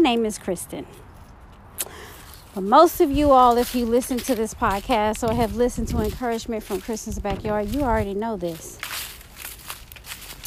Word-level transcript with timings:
Name 0.00 0.24
is 0.24 0.38
Kristen. 0.38 0.86
But 2.54 2.62
most 2.62 3.02
of 3.02 3.10
you 3.10 3.32
all, 3.32 3.58
if 3.58 3.74
you 3.74 3.84
listen 3.84 4.16
to 4.18 4.34
this 4.34 4.54
podcast 4.54 5.28
or 5.28 5.34
have 5.34 5.56
listened 5.56 5.88
to 5.88 5.98
encouragement 5.98 6.64
from 6.64 6.80
Kristen's 6.80 7.18
Backyard, 7.18 7.68
you 7.68 7.82
already 7.82 8.14
know 8.14 8.38
this. 8.38 8.78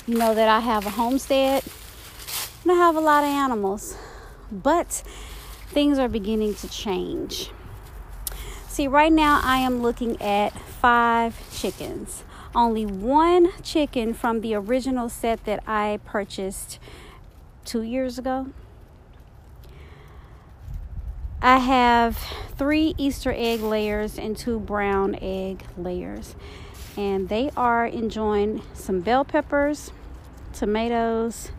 You 0.07 0.17
know 0.17 0.33
that 0.33 0.49
I 0.49 0.59
have 0.59 0.87
a 0.87 0.89
homestead 0.89 1.63
and 2.63 2.71
I 2.71 2.75
have 2.75 2.95
a 2.95 2.99
lot 2.99 3.23
of 3.23 3.29
animals. 3.29 3.95
But 4.51 5.03
things 5.67 5.99
are 5.99 6.09
beginning 6.09 6.55
to 6.55 6.67
change. 6.67 7.51
See, 8.67 8.87
right 8.87 9.13
now 9.13 9.39
I 9.43 9.59
am 9.59 9.83
looking 9.83 10.19
at 10.19 10.51
five 10.59 11.35
chickens. 11.55 12.23
Only 12.55 12.87
one 12.87 13.51
chicken 13.61 14.15
from 14.15 14.41
the 14.41 14.55
original 14.55 15.09
set 15.09 15.45
that 15.45 15.61
I 15.67 15.99
purchased 16.05 16.79
two 17.65 17.83
years 17.83 18.17
ago. 18.17 18.47
I 21.45 21.57
have 21.57 22.17
three 22.55 22.95
Easter 22.97 23.33
egg 23.35 23.59
layers 23.59 24.17
and 24.17 24.37
two 24.37 24.59
brown 24.59 25.17
egg 25.21 25.65
layers. 25.75 26.37
And 26.95 27.27
they 27.27 27.51
are 27.57 27.85
enjoying 27.85 28.61
some 28.73 29.01
bell 29.01 29.25
peppers, 29.25 29.91
tomatoes, 30.53 31.51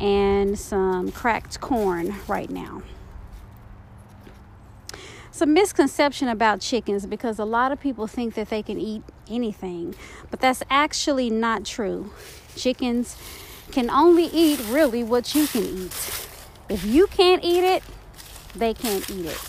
and 0.00 0.58
some 0.58 1.12
cracked 1.12 1.60
corn 1.60 2.16
right 2.26 2.50
now. 2.50 2.82
Some 5.30 5.54
misconception 5.54 6.26
about 6.26 6.60
chickens 6.60 7.06
because 7.06 7.38
a 7.38 7.44
lot 7.44 7.70
of 7.70 7.78
people 7.80 8.08
think 8.08 8.34
that 8.34 8.50
they 8.50 8.64
can 8.64 8.80
eat 8.80 9.04
anything, 9.30 9.94
but 10.28 10.40
that's 10.40 10.64
actually 10.68 11.30
not 11.30 11.64
true. 11.64 12.10
Chickens 12.56 13.16
can 13.70 13.90
only 13.90 14.24
eat 14.24 14.60
really 14.68 15.04
what 15.04 15.36
you 15.36 15.46
can 15.46 15.62
eat. 15.62 16.26
If 16.68 16.84
you 16.84 17.06
can't 17.06 17.44
eat 17.44 17.62
it, 17.62 17.84
they 18.54 18.74
can't 18.74 19.08
eat 19.10 19.26
it. 19.26 19.40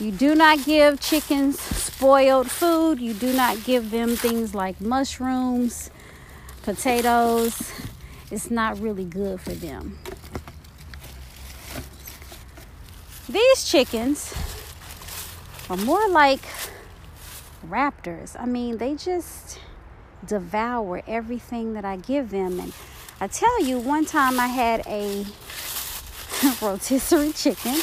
You 0.00 0.12
do 0.12 0.34
not 0.34 0.64
give 0.64 1.00
chickens 1.00 1.58
spoiled 1.60 2.50
food. 2.50 3.00
You 3.00 3.14
do 3.14 3.32
not 3.32 3.64
give 3.64 3.90
them 3.90 4.14
things 4.14 4.54
like 4.54 4.80
mushrooms, 4.80 5.90
potatoes. 6.62 7.72
It's 8.30 8.50
not 8.50 8.78
really 8.78 9.04
good 9.04 9.40
for 9.40 9.50
them. 9.50 9.98
These 13.28 13.68
chickens 13.68 14.32
are 15.68 15.76
more 15.76 16.08
like 16.08 16.42
raptors. 17.66 18.36
I 18.38 18.46
mean, 18.46 18.78
they 18.78 18.94
just 18.94 19.58
devour 20.24 21.02
everything 21.06 21.74
that 21.74 21.84
I 21.84 21.96
give 21.96 22.30
them. 22.30 22.60
And 22.60 22.72
I 23.20 23.26
tell 23.26 23.62
you, 23.64 23.78
one 23.78 24.06
time 24.06 24.38
I 24.38 24.46
had 24.46 24.86
a 24.86 25.26
rotisserie 26.62 27.32
chicken, 27.32 27.80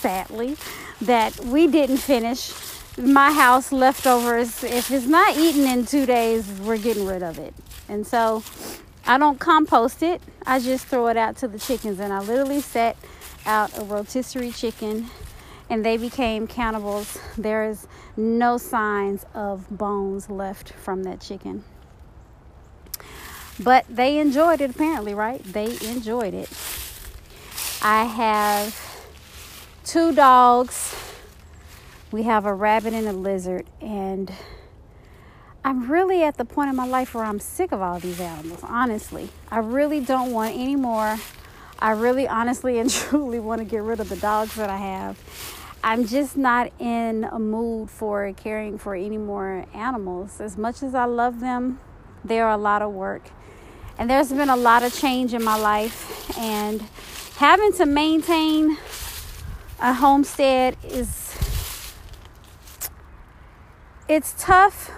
sadly, 0.00 0.56
that 1.02 1.38
we 1.44 1.66
didn't 1.66 1.98
finish. 1.98 2.52
My 2.98 3.32
house 3.32 3.72
leftovers, 3.72 4.64
if 4.64 4.90
it's 4.90 5.06
not 5.06 5.36
eaten 5.36 5.66
in 5.66 5.86
two 5.86 6.06
days, 6.06 6.48
we're 6.60 6.78
getting 6.78 7.06
rid 7.06 7.22
of 7.22 7.38
it. 7.38 7.54
And 7.88 8.06
so 8.06 8.42
I 9.06 9.18
don't 9.18 9.38
compost 9.38 10.02
it, 10.02 10.20
I 10.46 10.58
just 10.58 10.86
throw 10.86 11.08
it 11.08 11.16
out 11.16 11.36
to 11.38 11.48
the 11.48 11.58
chickens. 11.58 12.00
And 12.00 12.12
I 12.12 12.20
literally 12.20 12.60
set 12.60 12.96
out 13.46 13.76
a 13.78 13.84
rotisserie 13.84 14.50
chicken 14.50 15.06
and 15.68 15.84
they 15.84 15.96
became 15.96 16.46
cannibals. 16.46 17.16
There 17.38 17.68
is 17.68 17.86
no 18.16 18.58
signs 18.58 19.24
of 19.34 19.70
bones 19.70 20.28
left 20.28 20.72
from 20.72 21.04
that 21.04 21.20
chicken. 21.20 21.64
But 23.58 23.84
they 23.88 24.18
enjoyed 24.18 24.60
it 24.60 24.70
apparently, 24.70 25.14
right? 25.14 25.42
They 25.44 25.76
enjoyed 25.88 26.34
it. 26.34 26.50
I 27.82 28.04
have 28.04 28.89
two 29.90 30.12
dogs. 30.12 30.94
We 32.12 32.22
have 32.22 32.46
a 32.46 32.54
rabbit 32.54 32.94
and 32.94 33.08
a 33.08 33.12
lizard 33.12 33.66
and 33.80 34.32
I'm 35.64 35.90
really 35.90 36.22
at 36.22 36.36
the 36.36 36.44
point 36.44 36.70
in 36.70 36.76
my 36.76 36.86
life 36.86 37.12
where 37.12 37.24
I'm 37.24 37.40
sick 37.40 37.72
of 37.72 37.82
all 37.82 37.98
these 37.98 38.20
animals, 38.20 38.60
honestly. 38.62 39.30
I 39.50 39.58
really 39.58 39.98
don't 39.98 40.30
want 40.30 40.54
any 40.54 40.76
more. 40.76 41.18
I 41.80 41.90
really 41.90 42.28
honestly 42.28 42.78
and 42.80 42.88
truly 42.88 43.40
want 43.40 43.62
to 43.62 43.64
get 43.64 43.82
rid 43.82 43.98
of 43.98 44.08
the 44.08 44.14
dogs 44.16 44.54
that 44.54 44.70
I 44.70 44.76
have 44.76 45.18
I'm 45.82 46.06
just 46.06 46.36
not 46.36 46.70
in 46.78 47.24
a 47.24 47.40
mood 47.40 47.90
for 47.90 48.32
caring 48.34 48.78
for 48.78 48.94
any 48.94 49.18
more 49.18 49.66
animals. 49.74 50.40
As 50.40 50.56
much 50.56 50.84
as 50.84 50.94
I 50.94 51.06
love 51.06 51.40
them, 51.40 51.80
they're 52.22 52.50
a 52.50 52.58
lot 52.58 52.82
of 52.82 52.92
work. 52.92 53.30
And 53.98 54.08
there's 54.08 54.30
been 54.30 54.50
a 54.50 54.56
lot 54.56 54.84
of 54.84 54.94
change 54.94 55.34
in 55.34 55.42
my 55.42 55.56
life, 55.56 56.38
and 56.38 56.82
having 57.38 57.72
to 57.72 57.86
maintain 57.86 58.76
a 59.80 59.94
homestead 59.94 60.76
is 60.84 61.34
it's 64.08 64.34
tough 64.38 64.90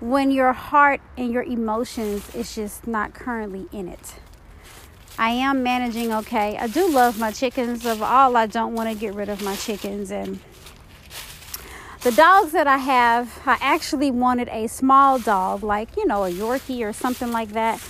when 0.00 0.30
your 0.30 0.52
heart 0.52 1.00
and 1.16 1.32
your 1.32 1.42
emotions 1.42 2.34
is 2.34 2.54
just 2.54 2.86
not 2.86 3.14
currently 3.14 3.66
in 3.72 3.88
it. 3.88 4.14
I 5.18 5.30
am 5.30 5.62
managing 5.62 6.12
okay. 6.12 6.56
I 6.58 6.68
do 6.68 6.88
love 6.90 7.18
my 7.18 7.32
chickens. 7.32 7.84
Of 7.86 8.02
all, 8.02 8.36
I 8.36 8.46
don't 8.46 8.74
want 8.74 8.90
to 8.90 8.94
get 8.94 9.14
rid 9.14 9.28
of 9.28 9.42
my 9.42 9.56
chickens. 9.56 10.12
And 10.12 10.38
the 12.02 12.12
dogs 12.12 12.52
that 12.52 12.68
I 12.68 12.76
have, 12.76 13.40
I 13.44 13.58
actually 13.60 14.10
wanted 14.10 14.48
a 14.48 14.68
small 14.68 15.18
dog, 15.18 15.64
like, 15.64 15.96
you 15.96 16.06
know, 16.06 16.24
a 16.24 16.30
Yorkie 16.30 16.82
or 16.82 16.92
something 16.92 17.32
like 17.32 17.50
that. 17.50 17.82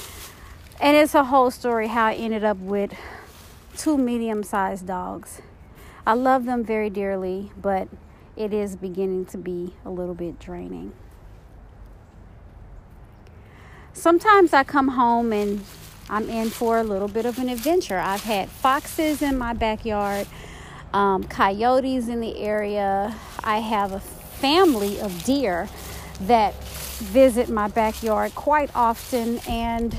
And 0.81 0.97
it's 0.97 1.15
a 1.15 1.25
whole 1.25 1.51
story 1.51 1.89
how 1.89 2.07
I 2.07 2.15
ended 2.15 2.45
up 2.45 2.57
with 2.59 2.95
two 3.77 3.99
medium 3.99 4.43
sized 4.43 4.87
dogs. 4.87 5.43
I 6.09 6.15
love 6.15 6.47
them 6.47 6.65
very 6.65 6.89
dearly, 6.89 7.53
but 7.61 7.87
it 8.35 8.55
is 8.55 8.77
beginning 8.77 9.27
to 9.27 9.37
be 9.37 9.75
a 9.85 9.91
little 9.91 10.15
bit 10.15 10.39
draining. 10.39 10.95
Sometimes 13.93 14.55
I 14.55 14.65
come 14.65 14.89
home 14.89 15.35
and 15.35 15.63
I'm 16.09 16.31
in 16.31 16.49
for 16.49 16.79
a 16.79 16.83
little 16.83 17.09
bit 17.09 17.27
of 17.27 17.39
an 17.39 17.51
adventure. 17.51 17.99
I've 17.99 18.23
had 18.23 18.49
foxes 18.49 19.21
in 19.21 19.37
my 19.37 19.53
backyard, 19.53 20.27
um, 20.95 21.25
coyotes 21.25 22.09
in 22.09 22.21
the 22.21 22.39
area. 22.39 23.15
I 23.45 23.59
have 23.59 23.93
a 23.93 24.01
family 24.01 24.99
of 25.03 25.25
deer 25.25 25.69
that 26.23 26.55
visit 26.65 27.51
my 27.51 27.69
backyard 27.69 28.35
quite 28.35 28.75
often. 28.75 29.41
And 29.47 29.93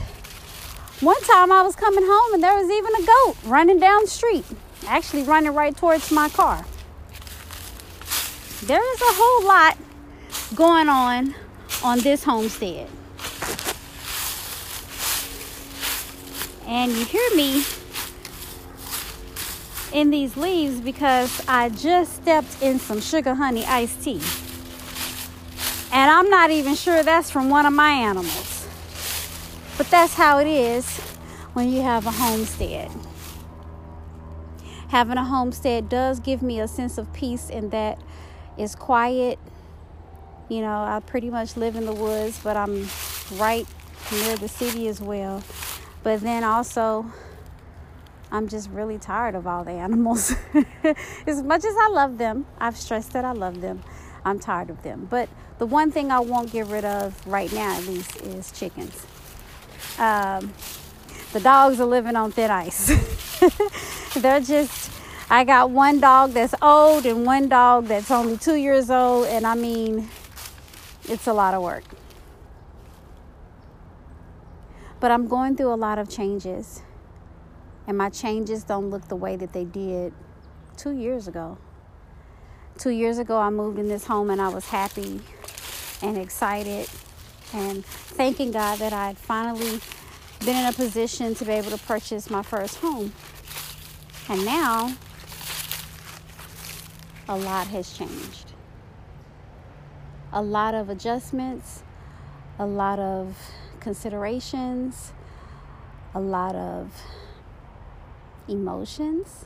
one 1.02 1.22
time 1.22 1.52
I 1.52 1.62
was 1.62 1.76
coming 1.76 2.04
home 2.04 2.34
and 2.34 2.42
there 2.42 2.56
was 2.56 2.72
even 2.72 2.96
a 2.96 3.06
goat 3.06 3.36
running 3.46 3.80
down 3.80 4.06
the 4.06 4.10
street, 4.10 4.46
actually 4.88 5.24
running 5.24 5.54
right 5.54 5.76
towards 5.76 6.12
my 6.12 6.30
car. 6.30 6.66
There 8.64 8.94
is 8.94 9.02
a 9.02 9.14
whole 9.14 9.48
lot 9.48 9.78
going 10.56 10.90
on 10.90 11.36
on 11.84 12.00
this 12.00 12.24
homestead. 12.24 12.90
and 16.70 16.92
you 16.92 17.04
hear 17.04 17.36
me 17.36 17.64
in 19.92 20.12
these 20.12 20.38
leaves 20.38 20.80
because 20.80 21.44
I 21.48 21.70
just 21.70 22.16
stepped 22.18 22.62
in 22.62 22.78
some 22.78 23.02
sugar 23.02 23.34
honey 23.34 23.66
iced 23.66 24.04
tea. 24.04 24.22
And 25.92 26.12
I'm 26.12 26.30
not 26.30 26.52
even 26.52 26.76
sure 26.76 27.02
that's 27.02 27.32
from 27.32 27.50
one 27.50 27.66
of 27.66 27.74
my 27.74 27.90
animals. 27.90 28.68
But 29.80 29.90
that's 29.90 30.14
how 30.14 30.38
it 30.38 30.46
is 30.46 31.00
when 31.54 31.72
you 31.72 31.82
have 31.82 32.06
a 32.06 32.12
homestead. 32.12 32.92
Having 34.90 35.18
a 35.18 35.24
homestead 35.24 35.88
does 35.88 36.20
give 36.20 36.42
me 36.42 36.60
a 36.60 36.68
sense 36.68 36.98
of 36.98 37.14
peace 37.14 37.50
in 37.50 37.70
that 37.70 38.00
it's 38.58 38.76
quiet. 38.76 39.38
You 40.50 40.62
know, 40.62 40.82
I 40.82 41.00
pretty 41.06 41.30
much 41.30 41.56
live 41.56 41.76
in 41.76 41.86
the 41.86 41.94
woods, 41.94 42.40
but 42.44 42.58
I'm 42.58 42.88
right 43.34 43.68
near 44.12 44.36
the 44.36 44.48
city 44.48 44.88
as 44.88 45.00
well. 45.00 45.44
But 46.02 46.22
then 46.22 46.44
also, 46.44 47.06
I'm 48.32 48.48
just 48.48 48.70
really 48.72 48.98
tired 48.98 49.36
of 49.36 49.46
all 49.46 49.64
the 49.64 49.72
animals. 49.72 50.34
as 51.28 51.44
much 51.44 51.66
as 51.66 51.76
I 51.80 51.90
love 51.92 52.18
them, 52.18 52.48
I've 52.58 52.76
stressed 52.76 53.14
that 53.14 53.24
I 53.24 53.32
love 53.34 53.62
them. 53.62 53.84
I'm 54.26 54.40
tired 54.40 54.72
of 54.72 54.82
them. 54.82 55.08
But 55.08 55.30
the 55.60 55.68
one 55.68 55.92
thing 55.92 56.12
I 56.12 56.20
won't 56.20 56.52
get 56.52 56.66
rid 56.66 56.84
of 56.84 57.26
right 57.28 57.52
now, 57.54 57.78
at 57.78 57.86
least, 57.86 58.16
is 58.22 58.52
chickens. 58.52 59.06
Um, 60.00 60.52
the 61.32 61.40
dogs 61.42 61.80
are 61.80 61.86
living 61.86 62.16
on 62.16 62.32
thin 62.32 62.50
ice. 62.50 63.28
They're 64.16 64.42
just, 64.42 64.92
I 65.30 65.44
got 65.44 65.72
one 65.72 66.00
dog 66.00 66.32
that's 66.32 66.54
old 66.62 67.06
and 67.06 67.26
one 67.26 67.50
dog 67.50 67.86
that's 67.86 68.12
only 68.12 68.38
two 68.38 68.56
years 68.56 68.90
old. 68.90 69.28
And 69.28 69.46
I 69.46 69.56
mean, 69.56 70.10
it's 71.08 71.28
a 71.28 71.34
lot 71.34 71.54
of 71.54 71.62
work. 71.62 71.84
But 75.00 75.12
I'm 75.12 75.28
going 75.28 75.56
through 75.56 75.74
a 75.74 75.76
lot 75.76 75.98
of 75.98 76.10
changes. 76.10 76.82
And 77.88 77.98
my 77.98 78.10
changes 78.10 78.64
don't 78.64 78.90
look 78.90 79.08
the 79.08 79.16
way 79.16 79.36
that 79.36 79.54
they 79.54 79.66
did 79.66 80.14
two 80.78 80.92
years 80.92 81.28
ago. 81.28 81.58
Two 82.78 82.92
years 82.92 83.18
ago, 83.18 83.38
I 83.38 83.50
moved 83.50 83.80
in 83.80 83.88
this 83.88 84.06
home 84.06 84.30
and 84.30 84.42
I 84.42 84.50
was 84.50 84.66
happy 84.70 85.22
and 86.02 86.18
excited 86.18 86.88
and 87.54 87.84
thanking 87.86 88.52
God 88.52 88.80
that 88.80 88.94
I 88.94 89.16
finally 89.16 89.80
been 90.40 90.56
in 90.56 90.66
a 90.66 90.74
position 90.74 91.36
to 91.36 91.46
be 91.46 91.52
able 91.52 91.72
to 91.72 91.78
purchase 91.78 92.30
my 92.30 92.42
first 92.42 92.78
home. 92.78 93.12
And 94.30 94.46
now, 94.46 94.96
a 97.28 97.38
lot 97.38 97.68
has 97.68 97.92
changed. 97.98 98.54
A 100.32 100.42
lot 100.42 100.74
of 100.76 100.90
adjustments, 100.90 101.84
a 102.58 102.66
lot 102.66 103.00
of 103.00 103.36
considerations, 103.80 105.14
a 106.14 106.20
lot 106.20 106.56
of 106.56 106.92
emotions, 108.48 109.46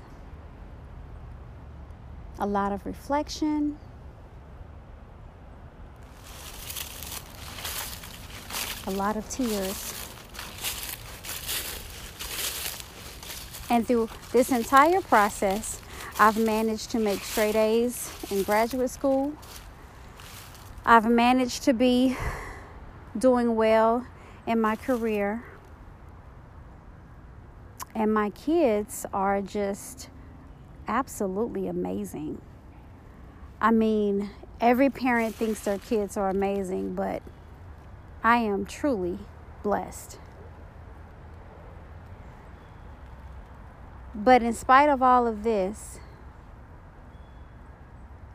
a 2.39 2.45
lot 2.45 2.71
of 2.71 2.85
reflection. 2.85 3.77
A 8.85 8.91
lot 8.91 9.15
of 9.15 9.29
tears. 9.29 10.02
And 13.73 13.87
through 13.87 14.07
this 14.31 14.51
entire 14.51 15.01
process, 15.01 15.81
I've 16.19 16.37
managed 16.37 16.91
to 16.91 16.99
make 16.99 17.21
straight 17.21 17.55
A's 17.55 18.07
in 18.29 18.43
graduate 18.43 18.91
school. 18.91 19.33
I've 20.85 21.09
managed 21.09 21.63
to 21.63 21.73
be 21.73 22.15
doing 23.17 23.55
well 23.55 24.05
in 24.45 24.61
my 24.61 24.75
career. 24.75 25.43
And 27.95 28.13
my 28.13 28.29
kids 28.29 29.07
are 29.11 29.41
just 29.41 30.11
absolutely 30.87 31.67
amazing. 31.67 32.43
I 33.59 33.71
mean, 33.71 34.29
every 34.61 34.91
parent 34.91 35.33
thinks 35.33 35.61
their 35.61 35.79
kids 35.79 36.15
are 36.15 36.29
amazing, 36.29 36.93
but 36.93 37.23
I 38.23 38.37
am 38.37 38.67
truly 38.67 39.17
blessed. 39.63 40.19
But 44.15 44.43
in 44.43 44.53
spite 44.53 44.89
of 44.89 45.01
all 45.01 45.25
of 45.25 45.43
this, 45.43 45.99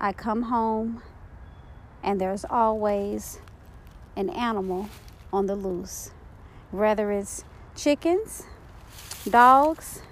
I 0.01 0.13
come 0.13 0.43
home 0.43 1.03
and 2.03 2.21
there's 2.21 2.45
always 2.45 3.41
an 4.17 4.31
animal 4.31 4.89
on 5.33 5.47
the 5.47 5.55
loose, 5.55 6.11
whether 6.71 7.13
it's 7.13 7.45
chickens, 7.77 8.45
dogs, 9.29 10.03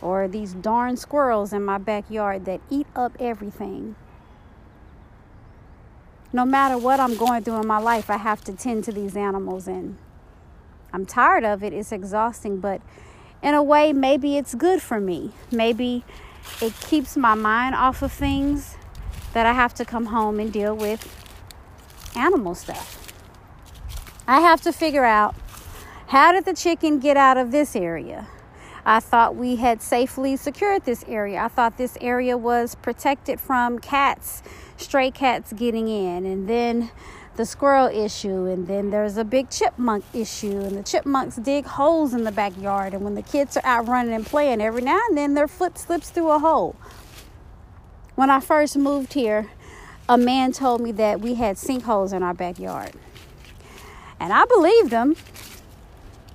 or 0.00 0.26
these 0.26 0.54
darn 0.54 0.96
squirrels 0.96 1.52
in 1.52 1.62
my 1.62 1.78
backyard 1.78 2.46
that 2.46 2.60
eat 2.70 2.86
up 2.96 3.16
everything. 3.20 3.94
No 6.32 6.44
matter 6.44 6.78
what 6.78 7.00
I'm 7.00 7.16
going 7.16 7.42
through 7.42 7.60
in 7.60 7.66
my 7.66 7.78
life, 7.78 8.08
I 8.08 8.16
have 8.16 8.42
to 8.44 8.52
tend 8.52 8.84
to 8.84 8.92
these 8.92 9.16
animals, 9.16 9.68
and 9.68 9.98
I'm 10.92 11.04
tired 11.04 11.44
of 11.44 11.62
it. 11.62 11.72
It's 11.72 11.92
exhausting, 11.92 12.60
but 12.60 12.80
in 13.42 13.54
a 13.54 13.62
way, 13.62 13.92
maybe 13.92 14.36
it's 14.36 14.54
good 14.54 14.82
for 14.82 15.00
me. 15.00 15.32
Maybe 15.50 16.04
it 16.60 16.74
keeps 16.80 17.16
my 17.16 17.34
mind 17.34 17.74
off 17.74 18.02
of 18.02 18.12
things 18.12 18.76
that 19.32 19.46
I 19.46 19.52
have 19.52 19.74
to 19.74 19.84
come 19.84 20.06
home 20.06 20.40
and 20.40 20.52
deal 20.52 20.76
with 20.76 21.06
animal 22.16 22.54
stuff. 22.54 23.12
I 24.26 24.40
have 24.40 24.60
to 24.62 24.72
figure 24.72 25.04
out 25.04 25.34
how 26.08 26.32
did 26.32 26.44
the 26.44 26.54
chicken 26.54 26.98
get 26.98 27.16
out 27.16 27.36
of 27.36 27.50
this 27.50 27.76
area? 27.76 28.28
I 28.84 29.00
thought 29.00 29.36
we 29.36 29.56
had 29.56 29.82
safely 29.82 30.36
secured 30.36 30.84
this 30.84 31.04
area. 31.06 31.42
I 31.42 31.48
thought 31.48 31.76
this 31.76 31.96
area 32.00 32.36
was 32.36 32.74
protected 32.74 33.40
from 33.40 33.78
cats, 33.78 34.42
stray 34.76 35.10
cats 35.10 35.52
getting 35.52 35.88
in. 35.88 36.24
And 36.24 36.48
then 36.48 36.90
the 37.36 37.46
squirrel 37.46 37.86
issue, 37.86 38.46
and 38.46 38.66
then 38.66 38.90
there's 38.90 39.16
a 39.16 39.24
big 39.24 39.50
chipmunk 39.50 40.04
issue, 40.12 40.60
and 40.60 40.76
the 40.76 40.82
chipmunks 40.82 41.36
dig 41.36 41.64
holes 41.64 42.12
in 42.12 42.24
the 42.24 42.32
backyard. 42.32 42.92
And 42.94 43.02
when 43.02 43.14
the 43.14 43.22
kids 43.22 43.56
are 43.56 43.64
out 43.64 43.88
running 43.88 44.12
and 44.12 44.26
playing, 44.26 44.60
every 44.60 44.82
now 44.82 45.00
and 45.08 45.16
then 45.16 45.34
their 45.34 45.48
foot 45.48 45.78
slips 45.78 46.10
through 46.10 46.30
a 46.30 46.38
hole. 46.38 46.76
When 48.14 48.30
I 48.30 48.40
first 48.40 48.76
moved 48.76 49.14
here, 49.14 49.50
a 50.08 50.18
man 50.18 50.52
told 50.52 50.80
me 50.80 50.92
that 50.92 51.20
we 51.20 51.34
had 51.34 51.56
sinkholes 51.56 52.12
in 52.12 52.22
our 52.22 52.34
backyard. 52.34 52.92
And 54.18 54.32
I 54.32 54.44
believed 54.44 54.90
him, 54.90 55.16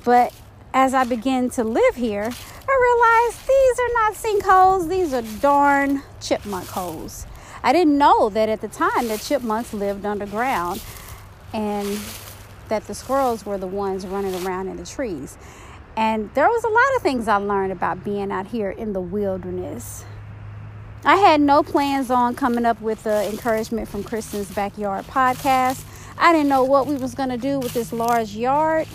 but 0.04 0.34
as 0.74 0.94
I 0.94 1.04
began 1.04 1.50
to 1.52 1.64
live 1.64 1.96
here, 1.96 2.32
I 2.68 3.28
realized 3.28 3.48
these 3.48 3.80
are 3.80 3.94
not 3.94 4.14
sinkholes, 4.14 4.90
these 4.90 5.14
are 5.14 5.40
darn 5.40 6.02
chipmunk 6.20 6.68
holes. 6.68 7.28
I 7.64 7.74
didn't 7.74 7.98
know 7.98 8.30
that 8.30 8.50
at 8.50 8.62
the 8.62 8.68
time 8.68 9.08
that 9.08 9.22
chipmunks 9.22 9.74
lived 9.74 10.06
underground 10.06 10.84
and 11.54 12.00
that 12.68 12.88
the 12.88 12.94
squirrels 12.94 13.46
were 13.46 13.58
the 13.58 13.68
ones 13.68 14.06
running 14.06 14.46
around 14.46 14.68
in 14.68 14.78
the 14.78 14.86
trees. 14.86 15.38
And 15.98 16.30
there 16.34 16.48
was 16.48 16.64
a 16.64 16.70
lot 16.70 16.96
of 16.96 17.02
things 17.02 17.28
I 17.28 17.38
learned 17.38 17.72
about 17.72 18.04
being 18.04 18.32
out 18.32 18.48
here 18.48 18.70
in 18.70 18.94
the 18.94 19.00
wilderness. 19.00 20.04
I 21.06 21.18
had 21.18 21.40
no 21.40 21.64
plans 21.64 22.10
on 22.10 22.36
coming 22.36 22.66
up 22.66 22.82
with 22.82 23.04
the 23.04 23.30
encouragement 23.30 23.88
from 23.88 24.04
Kristen's 24.04 24.52
Backyard 24.52 25.06
podcast. 25.06 25.86
I 26.18 26.34
didn't 26.34 26.50
know 26.50 26.64
what 26.64 26.88
we 26.88 26.96
was 26.96 27.14
going 27.14 27.30
to 27.30 27.38
do 27.38 27.60
with 27.60 27.74
this 27.74 27.94
large 27.94 28.36
yard. 28.36 28.88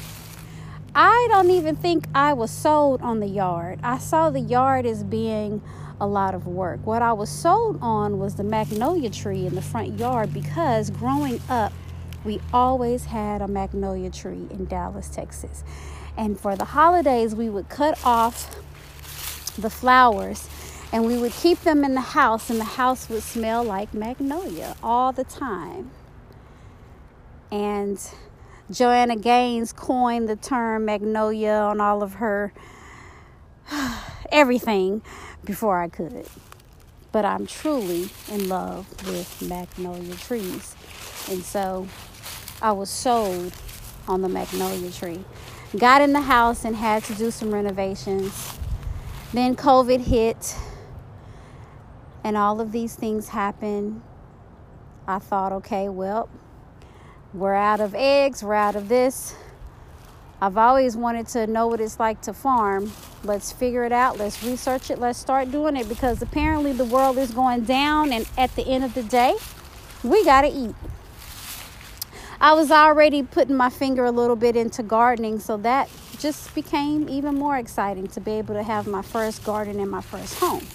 I 0.94 1.28
don't 1.30 1.50
even 1.50 1.76
think 1.76 2.06
I 2.14 2.32
was 2.32 2.50
sold 2.50 3.00
on 3.00 3.20
the 3.20 3.28
yard. 3.28 3.78
I 3.82 3.98
saw 3.98 4.28
the 4.28 4.40
yard 4.40 4.86
as 4.86 5.04
being 5.04 5.62
a 6.00 6.06
lot 6.06 6.34
of 6.34 6.46
work. 6.46 6.84
What 6.86 7.02
I 7.02 7.12
was 7.12 7.28
sold 7.28 7.78
on 7.82 8.18
was 8.18 8.36
the 8.36 8.44
magnolia 8.44 9.10
tree 9.10 9.46
in 9.46 9.54
the 9.54 9.62
front 9.62 9.98
yard 9.98 10.32
because 10.32 10.90
growing 10.90 11.40
up, 11.48 11.72
we 12.24 12.40
always 12.52 13.04
had 13.04 13.42
a 13.42 13.48
magnolia 13.48 14.10
tree 14.10 14.46
in 14.50 14.66
Dallas, 14.66 15.08
Texas. 15.08 15.64
And 16.16 16.38
for 16.38 16.56
the 16.56 16.66
holidays, 16.66 17.34
we 17.34 17.48
would 17.48 17.68
cut 17.68 17.98
off 18.04 18.56
the 19.56 19.70
flowers 19.70 20.48
and 20.92 21.06
we 21.06 21.18
would 21.18 21.32
keep 21.32 21.60
them 21.60 21.84
in 21.84 21.94
the 21.94 22.00
house, 22.00 22.50
and 22.50 22.58
the 22.58 22.64
house 22.64 23.08
would 23.08 23.22
smell 23.22 23.62
like 23.62 23.94
magnolia 23.94 24.74
all 24.82 25.12
the 25.12 25.22
time. 25.22 25.92
And 27.52 28.00
Joanna 28.70 29.16
Gaines 29.16 29.72
coined 29.72 30.28
the 30.28 30.34
term 30.34 30.84
magnolia 30.84 31.52
on 31.52 31.80
all 31.80 32.02
of 32.02 32.14
her 32.14 32.52
everything 34.32 35.02
before 35.44 35.80
I 35.80 35.88
could. 35.88 36.26
But 37.12 37.24
I'm 37.24 37.46
truly 37.46 38.08
in 38.30 38.48
love 38.48 38.86
with 39.06 39.42
magnolia 39.48 40.14
trees. 40.14 40.76
And 41.28 41.42
so 41.42 41.88
I 42.62 42.72
was 42.72 42.90
sold 42.90 43.52
on 44.06 44.22
the 44.22 44.28
magnolia 44.28 44.90
tree. 44.90 45.24
Got 45.76 46.02
in 46.02 46.12
the 46.12 46.22
house 46.22 46.64
and 46.64 46.76
had 46.76 47.04
to 47.04 47.14
do 47.14 47.30
some 47.30 47.52
renovations. 47.52 48.56
Then 49.32 49.54
COVID 49.54 50.00
hit 50.00 50.56
and 52.24 52.36
all 52.36 52.60
of 52.60 52.72
these 52.72 52.94
things 52.94 53.28
happened. 53.28 54.02
I 55.06 55.18
thought, 55.18 55.52
okay, 55.52 55.88
well, 55.88 56.28
we're 57.32 57.54
out 57.54 57.80
of 57.80 57.94
eggs, 57.94 58.42
we're 58.42 58.54
out 58.54 58.76
of 58.76 58.88
this. 58.88 59.34
I've 60.42 60.56
always 60.56 60.96
wanted 60.96 61.26
to 61.28 61.46
know 61.46 61.66
what 61.66 61.80
it's 61.80 62.00
like 62.00 62.22
to 62.22 62.32
farm. 62.32 62.92
Let's 63.24 63.52
figure 63.52 63.84
it 63.84 63.92
out. 63.92 64.18
Let's 64.18 64.42
research 64.42 64.90
it. 64.90 64.98
Let's 64.98 65.18
start 65.18 65.50
doing 65.50 65.76
it 65.76 65.86
because 65.86 66.22
apparently 66.22 66.72
the 66.72 66.86
world 66.86 67.18
is 67.18 67.30
going 67.32 67.64
down, 67.64 68.10
and 68.10 68.26
at 68.38 68.56
the 68.56 68.66
end 68.66 68.82
of 68.84 68.94
the 68.94 69.02
day, 69.02 69.34
we 70.02 70.24
got 70.24 70.42
to 70.42 70.48
eat. 70.48 70.74
I 72.40 72.54
was 72.54 72.70
already 72.70 73.22
putting 73.22 73.54
my 73.54 73.68
finger 73.68 74.06
a 74.06 74.10
little 74.10 74.36
bit 74.36 74.56
into 74.56 74.82
gardening, 74.82 75.40
so 75.40 75.58
that 75.58 75.90
just 76.18 76.54
became 76.54 77.06
even 77.10 77.34
more 77.34 77.58
exciting 77.58 78.06
to 78.08 78.20
be 78.20 78.32
able 78.32 78.54
to 78.54 78.62
have 78.62 78.86
my 78.86 79.02
first 79.02 79.44
garden 79.44 79.78
in 79.78 79.90
my 79.90 80.00
first 80.00 80.38
home. 80.38 80.66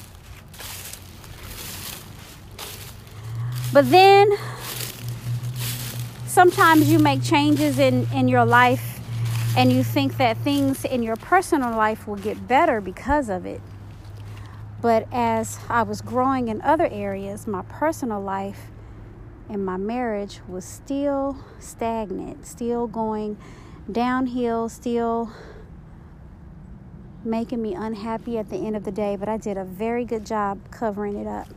But 3.74 3.90
then 3.90 4.32
sometimes 6.28 6.92
you 6.92 7.00
make 7.00 7.24
changes 7.24 7.80
in, 7.80 8.08
in 8.14 8.28
your 8.28 8.46
life 8.46 8.95
and 9.58 9.72
you 9.72 9.84
think 9.84 10.18
that 10.18 10.38
things 10.38 10.84
in 10.84 11.02
your 11.02 11.16
personal 11.16 11.72
life 11.72 12.08
will 12.08 12.18
get 12.18 12.48
better 12.48 12.82
because 12.82 13.30
of 13.30 13.46
it. 13.46 13.62
But 14.82 15.08
as 15.12 15.60
I 15.70 15.84
was 15.84 16.02
growing 16.02 16.50
in 16.50 16.62
other 16.62 16.88
areas, 16.92 17.48
my 17.48 17.64
personal 17.64 18.20
life 18.20 18.68
and 19.50 19.66
my 19.66 19.78
marriage 19.78 20.42
was 20.48 20.66
still 20.66 21.38
stagnant, 21.60 22.46
still 22.46 22.86
going 22.88 23.38
downhill, 23.92 24.68
still 24.68 25.32
making 27.24 27.62
me 27.62 27.74
unhappy 27.74 28.38
at 28.38 28.50
the 28.50 28.58
end 28.58 28.76
of 28.76 28.84
the 28.84 28.92
day. 28.92 29.16
But 29.16 29.30
I 29.30 29.38
did 29.38 29.58
a 29.58 29.64
very 29.64 30.04
good 30.04 30.26
job 30.26 30.60
covering 30.70 31.18
it 31.18 31.28
up. 31.28 31.48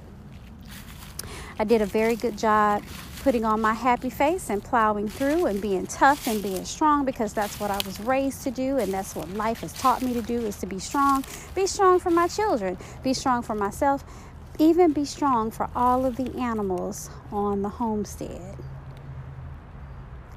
I 1.58 1.64
did 1.64 1.82
a 1.82 1.86
very 1.86 2.14
good 2.14 2.38
job 2.38 2.82
putting 3.20 3.44
on 3.44 3.60
my 3.60 3.74
happy 3.74 4.10
face 4.10 4.50
and 4.50 4.62
plowing 4.62 5.08
through 5.08 5.46
and 5.46 5.60
being 5.60 5.86
tough 5.86 6.26
and 6.26 6.42
being 6.42 6.64
strong 6.64 7.04
because 7.04 7.32
that's 7.32 7.58
what 7.58 7.70
I 7.70 7.76
was 7.84 8.00
raised 8.00 8.42
to 8.44 8.50
do 8.50 8.78
and 8.78 8.92
that's 8.92 9.14
what 9.14 9.28
life 9.30 9.60
has 9.60 9.72
taught 9.72 10.02
me 10.02 10.14
to 10.14 10.22
do 10.22 10.38
is 10.38 10.56
to 10.58 10.66
be 10.66 10.78
strong. 10.78 11.24
Be 11.54 11.66
strong 11.66 11.98
for 11.98 12.10
my 12.10 12.28
children, 12.28 12.78
be 13.02 13.12
strong 13.12 13.42
for 13.42 13.54
myself, 13.54 14.04
even 14.58 14.92
be 14.92 15.04
strong 15.04 15.50
for 15.50 15.68
all 15.74 16.04
of 16.04 16.16
the 16.16 16.34
animals 16.36 17.10
on 17.30 17.62
the 17.62 17.68
homestead. 17.68 18.56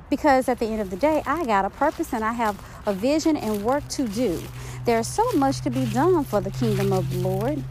Because 0.10 0.50
at 0.50 0.60
the 0.60 0.66
end 0.66 0.82
of 0.82 0.90
the 0.90 0.98
day, 0.98 1.24
I 1.26 1.46
got 1.46 1.66
a 1.66 1.70
purpose 1.70 2.14
and 2.14 2.24
I 2.24 2.34
have 2.34 2.62
a 2.86 2.94
vision 2.94 3.38
and 3.38 3.64
work 3.64 3.88
to 3.90 4.08
do. 4.08 4.42
There's 4.86 5.08
so 5.08 5.32
much 5.34 5.62
to 5.62 5.70
be 5.70 5.86
done 5.86 6.24
for 6.24 6.42
the 6.42 6.52
kingdom 6.52 6.92
of 6.92 7.10
the 7.10 7.20
Lord. 7.20 7.64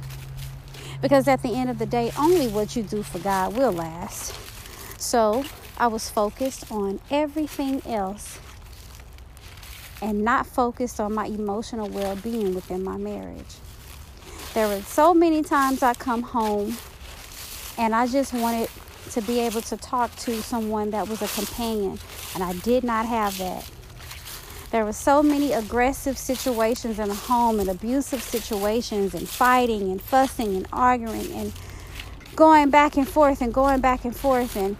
Because 1.02 1.28
at 1.28 1.42
the 1.42 1.54
end 1.54 1.70
of 1.70 1.78
the 1.78 1.86
day, 1.86 2.12
only 2.18 2.48
what 2.48 2.76
you 2.76 2.82
do 2.82 3.02
for 3.02 3.18
God 3.18 3.56
will 3.56 3.72
last. 3.72 4.49
So 5.00 5.44
I 5.78 5.86
was 5.86 6.10
focused 6.10 6.70
on 6.70 7.00
everything 7.10 7.80
else 7.86 8.38
and 10.02 10.22
not 10.22 10.46
focused 10.46 11.00
on 11.00 11.14
my 11.14 11.24
emotional 11.24 11.88
well 11.88 12.16
being 12.16 12.54
within 12.54 12.84
my 12.84 12.98
marriage. 12.98 13.56
There 14.52 14.68
were 14.68 14.82
so 14.82 15.14
many 15.14 15.42
times 15.42 15.82
I 15.82 15.94
come 15.94 16.20
home 16.20 16.76
and 17.78 17.94
I 17.94 18.06
just 18.08 18.34
wanted 18.34 18.68
to 19.12 19.22
be 19.22 19.40
able 19.40 19.62
to 19.62 19.76
talk 19.78 20.14
to 20.16 20.42
someone 20.42 20.90
that 20.90 21.08
was 21.08 21.22
a 21.22 21.28
companion, 21.28 21.98
and 22.34 22.44
I 22.44 22.52
did 22.52 22.84
not 22.84 23.06
have 23.06 23.38
that. 23.38 23.68
There 24.70 24.84
were 24.84 24.92
so 24.92 25.22
many 25.22 25.52
aggressive 25.52 26.18
situations 26.18 26.98
in 26.98 27.08
the 27.08 27.14
home 27.14 27.58
and 27.58 27.70
abusive 27.70 28.22
situations 28.22 29.14
and 29.14 29.26
fighting 29.26 29.90
and 29.90 30.00
fussing 30.00 30.54
and 30.56 30.68
arguing 30.74 31.32
and 31.32 31.52
going 32.36 32.68
back 32.68 32.98
and 32.98 33.08
forth 33.08 33.40
and 33.40 33.52
going 33.52 33.80
back 33.80 34.04
and 34.04 34.14
forth 34.14 34.56
and 34.56 34.76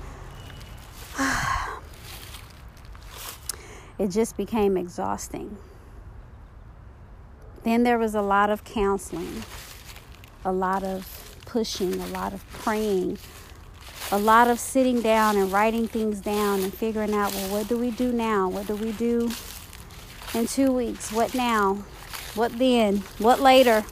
it 3.99 4.09
just 4.09 4.37
became 4.37 4.77
exhausting. 4.77 5.57
Then 7.63 7.83
there 7.83 7.99
was 7.99 8.15
a 8.15 8.23
lot 8.23 8.49
of 8.49 8.65
counseling, 8.65 9.43
a 10.45 10.53
lot 10.53 10.83
of 10.83 11.37
pushing, 11.45 12.01
a 12.01 12.07
lot 12.07 12.33
of 12.33 12.47
praying, 12.51 13.19
a 14.11 14.19
lot 14.19 14.49
of 14.49 14.59
sitting 14.59 15.03
down 15.03 15.37
and 15.37 15.53
writing 15.53 15.87
things 15.87 16.21
down 16.21 16.61
and 16.61 16.73
figuring 16.73 17.13
out, 17.13 17.33
well, 17.35 17.53
what 17.53 17.69
do 17.69 17.77
we 17.77 17.91
do 17.91 18.13
now? 18.13 18.49
What 18.49 18.67
do 18.67 18.75
we 18.75 18.93
do 18.93 19.31
in 20.35 20.47
two 20.47 20.73
weeks? 20.73 21.13
What 21.13 21.35
now? 21.35 21.85
What 22.35 22.59
then? 22.59 22.99
What 23.19 23.41
later? 23.41 23.85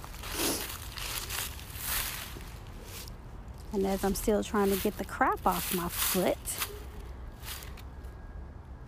And 3.72 3.86
as 3.86 4.02
I'm 4.02 4.14
still 4.14 4.42
trying 4.42 4.70
to 4.70 4.76
get 4.76 4.96
the 4.96 5.04
crap 5.04 5.46
off 5.46 5.74
my 5.74 5.88
foot, 5.88 6.38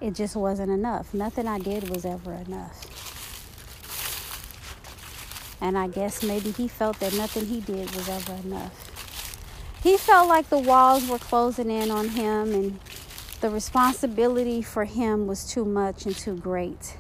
it 0.01 0.15
just 0.15 0.37
wasn't 0.37 0.71
enough. 0.71 1.13
Nothing 1.13 1.47
I 1.47 1.59
did 1.59 1.89
was 1.91 2.05
ever 2.05 2.33
enough. 2.33 2.87
And 5.61 5.77
I 5.77 5.89
guess 5.89 6.23
maybe 6.23 6.53
he 6.53 6.69
felt 6.69 7.01
that 7.01 7.15
nothing 7.15 7.47
he 7.47 7.61
did 7.61 7.95
was 7.95 8.09
ever 8.09 8.35
enough. 8.47 8.87
He 9.83 9.97
felt 9.97 10.29
like 10.29 10.49
the 10.49 10.59
walls 10.59 11.09
were 11.09 11.19
closing 11.19 11.71
in 11.71 11.91
on 11.91 12.11
him 12.11 12.55
and 12.55 12.81
the 13.41 13.51
responsibility 13.51 14.63
for 14.63 14.85
him 14.85 15.27
was 15.27 15.51
too 15.51 15.65
much 15.65 16.07
and 16.07 16.15
too 16.15 16.37
great. 16.37 16.97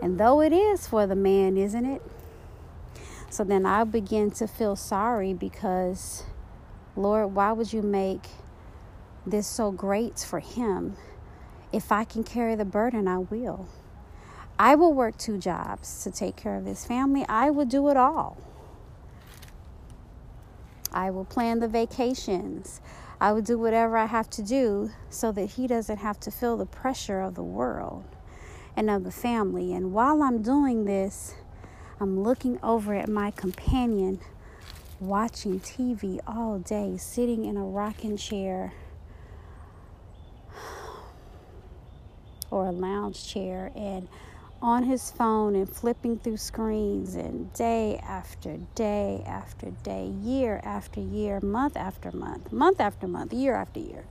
And 0.00 0.18
though 0.18 0.40
it 0.40 0.52
is 0.52 0.86
for 0.86 1.06
the 1.06 1.16
man, 1.16 1.56
isn't 1.56 1.84
it? 1.84 2.02
So 3.30 3.44
then 3.44 3.66
I 3.66 3.84
begin 3.84 4.30
to 4.32 4.46
feel 4.46 4.76
sorry 4.76 5.34
because, 5.34 6.24
Lord, 6.96 7.34
why 7.34 7.52
would 7.52 7.72
you 7.72 7.82
make 7.82 8.28
this 9.26 9.46
so 9.46 9.70
great 9.70 10.18
for 10.20 10.40
him? 10.40 10.96
If 11.72 11.92
I 11.92 12.04
can 12.04 12.24
carry 12.24 12.54
the 12.54 12.64
burden, 12.64 13.06
I 13.06 13.18
will. 13.18 13.68
I 14.58 14.74
will 14.74 14.92
work 14.92 15.16
two 15.18 15.38
jobs 15.38 16.02
to 16.02 16.10
take 16.10 16.36
care 16.36 16.56
of 16.56 16.64
this 16.64 16.84
family. 16.84 17.24
I 17.28 17.50
will 17.50 17.66
do 17.66 17.88
it 17.88 17.96
all. 17.96 18.38
I 20.92 21.10
will 21.10 21.24
plan 21.24 21.60
the 21.60 21.68
vacations. 21.68 22.80
I 23.20 23.32
will 23.32 23.42
do 23.42 23.58
whatever 23.58 23.96
I 23.96 24.06
have 24.06 24.30
to 24.30 24.42
do 24.42 24.90
so 25.10 25.30
that 25.32 25.50
he 25.50 25.66
doesn't 25.66 25.98
have 25.98 26.18
to 26.20 26.30
feel 26.30 26.56
the 26.56 26.66
pressure 26.66 27.20
of 27.20 27.34
the 27.34 27.42
world 27.42 28.04
and 28.74 28.88
of 28.88 29.04
the 29.04 29.12
family. 29.12 29.74
And 29.74 29.92
while 29.92 30.22
I'm 30.22 30.40
doing 30.40 30.86
this, 30.86 31.34
I'm 32.00 32.20
looking 32.20 32.58
over 32.62 32.94
at 32.94 33.08
my 33.08 33.30
companion 33.30 34.20
watching 35.00 35.60
TV 35.60 36.18
all 36.26 36.58
day, 36.58 36.96
sitting 36.96 37.44
in 37.44 37.56
a 37.56 37.64
rocking 37.64 38.16
chair 38.16 38.72
or 42.50 42.66
a 42.66 42.72
lounge 42.72 43.26
chair 43.26 43.70
and 43.76 44.08
on 44.60 44.82
his 44.82 45.10
phone 45.10 45.54
and 45.54 45.68
flipping 45.68 46.18
through 46.18 46.36
screens 46.36 47.14
and 47.14 47.52
day 47.52 48.00
after 48.02 48.56
day 48.74 49.22
after 49.26 49.70
day, 49.82 50.12
year 50.22 50.60
after 50.64 51.00
year, 51.00 51.40
month 51.40 51.76
after 51.76 52.10
month, 52.10 52.52
month 52.52 52.80
after 52.80 53.06
month, 53.06 53.32
year 53.32 53.54
after 53.54 53.80
year. 53.80 54.04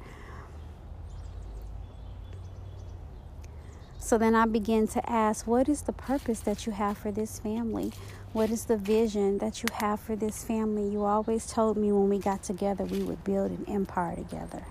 So 3.99 4.17
then 4.17 4.35
I 4.35 4.45
begin 4.45 4.87
to 4.89 5.09
ask, 5.09 5.45
what 5.45 5.67
is 5.67 5.81
the 5.81 5.91
purpose 5.91 6.39
that 6.41 6.65
you 6.65 6.71
have 6.71 6.97
for 6.97 7.11
this 7.11 7.39
family? 7.39 7.91
What 8.31 8.49
is 8.49 8.63
the 8.63 8.77
vision 8.77 9.39
that 9.39 9.61
you 9.61 9.67
have 9.73 9.99
for 9.99 10.15
this 10.15 10.45
family? 10.45 10.87
You 10.87 11.03
always 11.03 11.45
told 11.45 11.75
me 11.75 11.91
when 11.91 12.07
we 12.07 12.19
got 12.19 12.41
together 12.41 12.85
we 12.85 13.03
would 13.03 13.23
build 13.25 13.51
an 13.51 13.65
empire 13.67 14.15
together. 14.15 14.63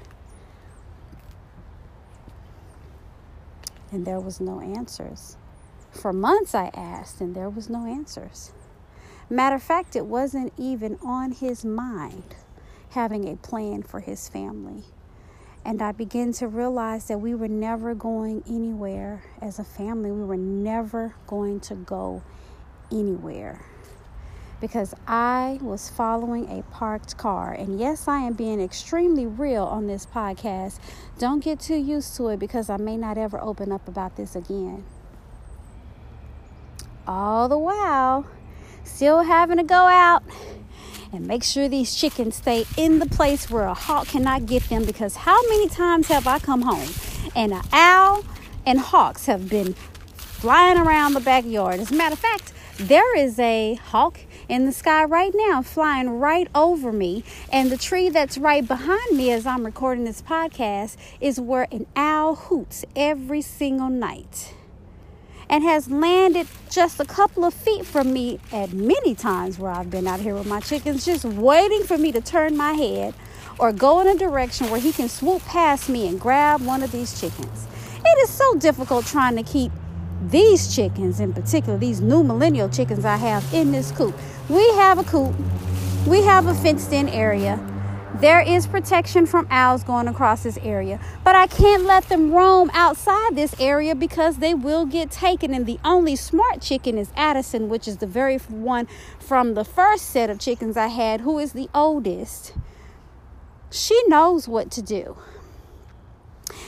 And 3.92 4.06
there 4.06 4.20
was 4.20 4.40
no 4.40 4.60
answers. 4.60 5.36
For 5.90 6.12
months 6.12 6.54
I 6.54 6.70
asked, 6.74 7.20
and 7.20 7.34
there 7.34 7.48
was 7.48 7.70
no 7.70 7.86
answers. 7.86 8.52
Matter 9.30 9.56
of 9.56 9.62
fact, 9.62 9.96
it 9.96 10.06
wasn't 10.06 10.52
even 10.56 10.98
on 11.04 11.32
his 11.32 11.64
mind 11.64 12.36
having 12.90 13.28
a 13.28 13.36
plan 13.36 13.82
for 13.82 14.00
his 14.00 14.28
family. 14.28 14.84
And 15.64 15.82
I 15.82 15.92
began 15.92 16.32
to 16.34 16.46
realize 16.46 17.08
that 17.08 17.18
we 17.18 17.34
were 17.34 17.48
never 17.48 17.94
going 17.94 18.44
anywhere 18.48 19.24
as 19.42 19.58
a 19.58 19.64
family. 19.64 20.12
We 20.12 20.24
were 20.24 20.36
never 20.36 21.14
going 21.26 21.60
to 21.60 21.74
go 21.74 22.22
anywhere 22.92 23.64
because 24.60 24.94
I 25.06 25.58
was 25.60 25.90
following 25.90 26.48
a 26.48 26.62
parked 26.72 27.16
car. 27.16 27.52
And 27.52 27.78
yes, 27.78 28.08
I 28.08 28.20
am 28.20 28.34
being 28.34 28.60
extremely 28.60 29.26
real 29.26 29.64
on 29.64 29.86
this 29.86 30.06
podcast. 30.06 30.78
Don't 31.18 31.42
get 31.42 31.60
too 31.60 31.76
used 31.76 32.16
to 32.16 32.28
it 32.28 32.38
because 32.38 32.70
I 32.70 32.76
may 32.76 32.96
not 32.96 33.18
ever 33.18 33.40
open 33.40 33.72
up 33.72 33.86
about 33.88 34.16
this 34.16 34.34
again 34.34 34.84
all 37.06 37.48
the 37.48 37.58
while 37.58 38.26
still 38.84 39.22
having 39.22 39.56
to 39.56 39.62
go 39.62 39.86
out 39.86 40.22
and 41.12 41.26
make 41.26 41.42
sure 41.42 41.68
these 41.68 41.94
chickens 41.94 42.36
stay 42.36 42.64
in 42.76 42.98
the 42.98 43.06
place 43.06 43.48
where 43.50 43.64
a 43.64 43.74
hawk 43.74 44.08
cannot 44.08 44.46
get 44.46 44.62
them 44.64 44.84
because 44.84 45.16
how 45.16 45.40
many 45.48 45.68
times 45.68 46.08
have 46.08 46.26
I 46.26 46.38
come 46.38 46.62
home 46.62 46.88
and 47.34 47.52
an 47.52 47.62
owl 47.72 48.24
and 48.64 48.78
hawks 48.80 49.26
have 49.26 49.48
been 49.48 49.74
flying 50.14 50.78
around 50.78 51.14
the 51.14 51.20
backyard. 51.20 51.80
As 51.80 51.90
a 51.90 51.94
matter 51.94 52.14
of 52.14 52.18
fact, 52.18 52.52
there 52.78 53.16
is 53.16 53.38
a 53.38 53.74
hawk 53.74 54.20
in 54.48 54.64
the 54.64 54.72
sky 54.72 55.04
right 55.04 55.32
now 55.34 55.62
flying 55.62 56.08
right 56.08 56.48
over 56.54 56.92
me 56.92 57.24
and 57.52 57.70
the 57.70 57.76
tree 57.76 58.08
that's 58.08 58.38
right 58.38 58.66
behind 58.66 59.16
me 59.16 59.30
as 59.30 59.46
I'm 59.46 59.64
recording 59.64 60.04
this 60.04 60.22
podcast 60.22 60.96
is 61.20 61.40
where 61.40 61.66
an 61.72 61.86
owl 61.96 62.34
hoots 62.34 62.84
every 62.94 63.42
single 63.42 63.88
night 63.88 64.54
and 65.48 65.62
has 65.64 65.88
landed 65.90 66.46
just 66.70 67.00
a 67.00 67.04
couple 67.04 67.44
of 67.44 67.54
feet 67.54 67.86
from 67.86 68.12
me 68.12 68.38
at 68.52 68.72
many 68.72 69.14
times 69.14 69.58
where 69.58 69.70
I've 69.70 69.90
been 69.90 70.06
out 70.06 70.20
here 70.20 70.34
with 70.34 70.46
my 70.46 70.60
chickens, 70.60 71.04
just 71.04 71.24
waiting 71.24 71.84
for 71.84 71.96
me 71.96 72.12
to 72.12 72.20
turn 72.20 72.56
my 72.56 72.72
head 72.72 73.14
or 73.58 73.72
go 73.72 74.00
in 74.00 74.08
a 74.08 74.16
direction 74.16 74.70
where 74.70 74.80
he 74.80 74.92
can 74.92 75.08
swoop 75.08 75.42
past 75.42 75.88
me 75.88 76.08
and 76.08 76.20
grab 76.20 76.60
one 76.62 76.82
of 76.82 76.92
these 76.92 77.18
chickens. 77.20 77.66
It 78.04 78.18
is 78.24 78.30
so 78.30 78.54
difficult 78.56 79.06
trying 79.06 79.36
to 79.36 79.42
keep 79.42 79.72
these 80.30 80.74
chickens, 80.74 81.20
in 81.20 81.32
particular, 81.32 81.78
these 81.78 82.00
new 82.00 82.22
millennial 82.22 82.68
chickens 82.68 83.04
I 83.04 83.16
have 83.16 83.52
in 83.52 83.72
this 83.72 83.92
coop. 83.92 84.14
We 84.48 84.66
have 84.72 84.98
a 84.98 85.04
coop, 85.04 85.34
we 86.06 86.22
have 86.22 86.46
a 86.46 86.54
fenced 86.54 86.92
in 86.92 87.08
area 87.08 87.58
there 88.20 88.40
is 88.40 88.66
protection 88.66 89.26
from 89.26 89.46
owls 89.50 89.84
going 89.84 90.08
across 90.08 90.42
this 90.42 90.56
area, 90.62 90.98
but 91.22 91.34
I 91.34 91.46
can't 91.46 91.82
let 91.82 92.08
them 92.08 92.32
roam 92.32 92.70
outside 92.72 93.36
this 93.36 93.54
area 93.60 93.94
because 93.94 94.38
they 94.38 94.54
will 94.54 94.86
get 94.86 95.10
taken. 95.10 95.52
And 95.52 95.66
the 95.66 95.78
only 95.84 96.16
smart 96.16 96.62
chicken 96.62 96.96
is 96.96 97.10
Addison, 97.14 97.68
which 97.68 97.86
is 97.86 97.98
the 97.98 98.06
very 98.06 98.38
one 98.38 98.88
from 99.18 99.52
the 99.52 99.64
first 99.64 100.06
set 100.06 100.30
of 100.30 100.38
chickens 100.38 100.78
I 100.78 100.86
had, 100.86 101.20
who 101.20 101.38
is 101.38 101.52
the 101.52 101.68
oldest. 101.74 102.54
She 103.70 104.00
knows 104.06 104.48
what 104.48 104.70
to 104.72 104.82
do. 104.82 105.18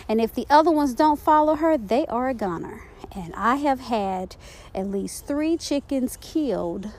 And 0.06 0.20
if 0.20 0.34
the 0.34 0.46
other 0.50 0.70
ones 0.70 0.92
don't 0.92 1.18
follow 1.18 1.54
her, 1.54 1.78
they 1.78 2.04
are 2.06 2.28
a 2.28 2.34
gunner. 2.34 2.88
And 3.18 3.34
I 3.34 3.56
have 3.56 3.80
had 3.80 4.37
at 4.72 4.87
least 4.87 5.26
three 5.26 5.56
chickens 5.56 6.16
killed 6.20 6.92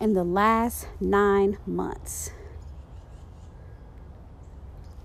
in 0.00 0.14
the 0.14 0.24
last 0.24 0.88
nine 0.98 1.58
months. 1.66 2.30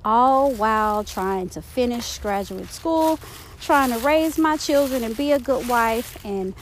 All 0.05 0.53
while 0.53 1.03
trying 1.03 1.49
to 1.49 1.61
finish 1.61 2.17
graduate 2.19 2.69
school, 2.69 3.19
trying 3.59 3.91
to 3.91 3.97
raise 3.99 4.37
my 4.37 4.55
children 4.55 5.03
and 5.03 5.17
be 5.17 5.33
a 5.33 5.39
good 5.39 5.67
wife 5.67 6.23
and 6.23 6.53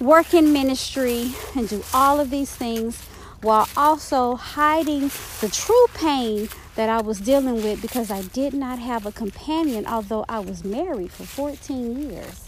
work 0.00 0.32
in 0.32 0.50
ministry 0.50 1.32
and 1.54 1.68
do 1.68 1.84
all 1.92 2.18
of 2.18 2.30
these 2.30 2.54
things 2.54 3.02
while 3.42 3.68
also 3.76 4.34
hiding 4.34 5.10
the 5.42 5.50
true 5.52 5.86
pain 5.92 6.48
that 6.76 6.88
I 6.88 7.00
was 7.00 7.20
dealing 7.20 7.56
with 7.62 7.82
because 7.82 8.10
I 8.10 8.22
did 8.22 8.54
not 8.54 8.78
have 8.78 9.04
a 9.04 9.12
companion, 9.12 9.86
although 9.86 10.24
I 10.28 10.38
was 10.38 10.64
married 10.64 11.10
for 11.10 11.24
14 11.24 12.10
years. 12.10 12.46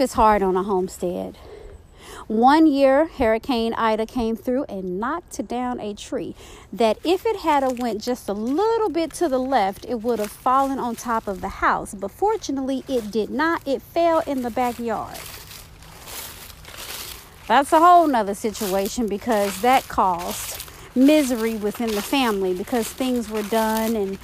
is 0.00 0.12
hard 0.14 0.42
on 0.42 0.56
a 0.56 0.62
homestead. 0.62 1.36
One 2.26 2.66
year, 2.66 3.06
Hurricane 3.06 3.74
Ida 3.74 4.06
came 4.06 4.36
through 4.36 4.64
and 4.64 5.00
knocked 5.00 5.46
down 5.48 5.80
a 5.80 5.94
tree 5.94 6.34
that 6.72 6.96
if 7.04 7.26
it 7.26 7.40
had 7.40 7.64
a 7.64 7.70
went 7.70 8.00
just 8.00 8.28
a 8.28 8.32
little 8.32 8.88
bit 8.88 9.12
to 9.14 9.28
the 9.28 9.40
left, 9.40 9.84
it 9.86 9.96
would 9.96 10.20
have 10.20 10.30
fallen 10.30 10.78
on 10.78 10.94
top 10.94 11.26
of 11.26 11.40
the 11.40 11.48
house. 11.48 11.92
But 11.92 12.12
fortunately, 12.12 12.84
it 12.88 13.10
did 13.10 13.30
not. 13.30 13.66
It 13.66 13.82
fell 13.82 14.20
in 14.20 14.42
the 14.42 14.50
backyard. 14.50 15.18
That's 17.50 17.72
a 17.72 17.80
whole 17.80 18.06
nother 18.06 18.34
situation 18.34 19.08
because 19.08 19.60
that 19.62 19.88
caused 19.88 20.62
misery 20.94 21.56
within 21.56 21.90
the 21.90 22.00
family 22.00 22.54
because 22.54 22.88
things 22.88 23.28
were 23.28 23.42
done 23.42 23.96
and 23.96 24.20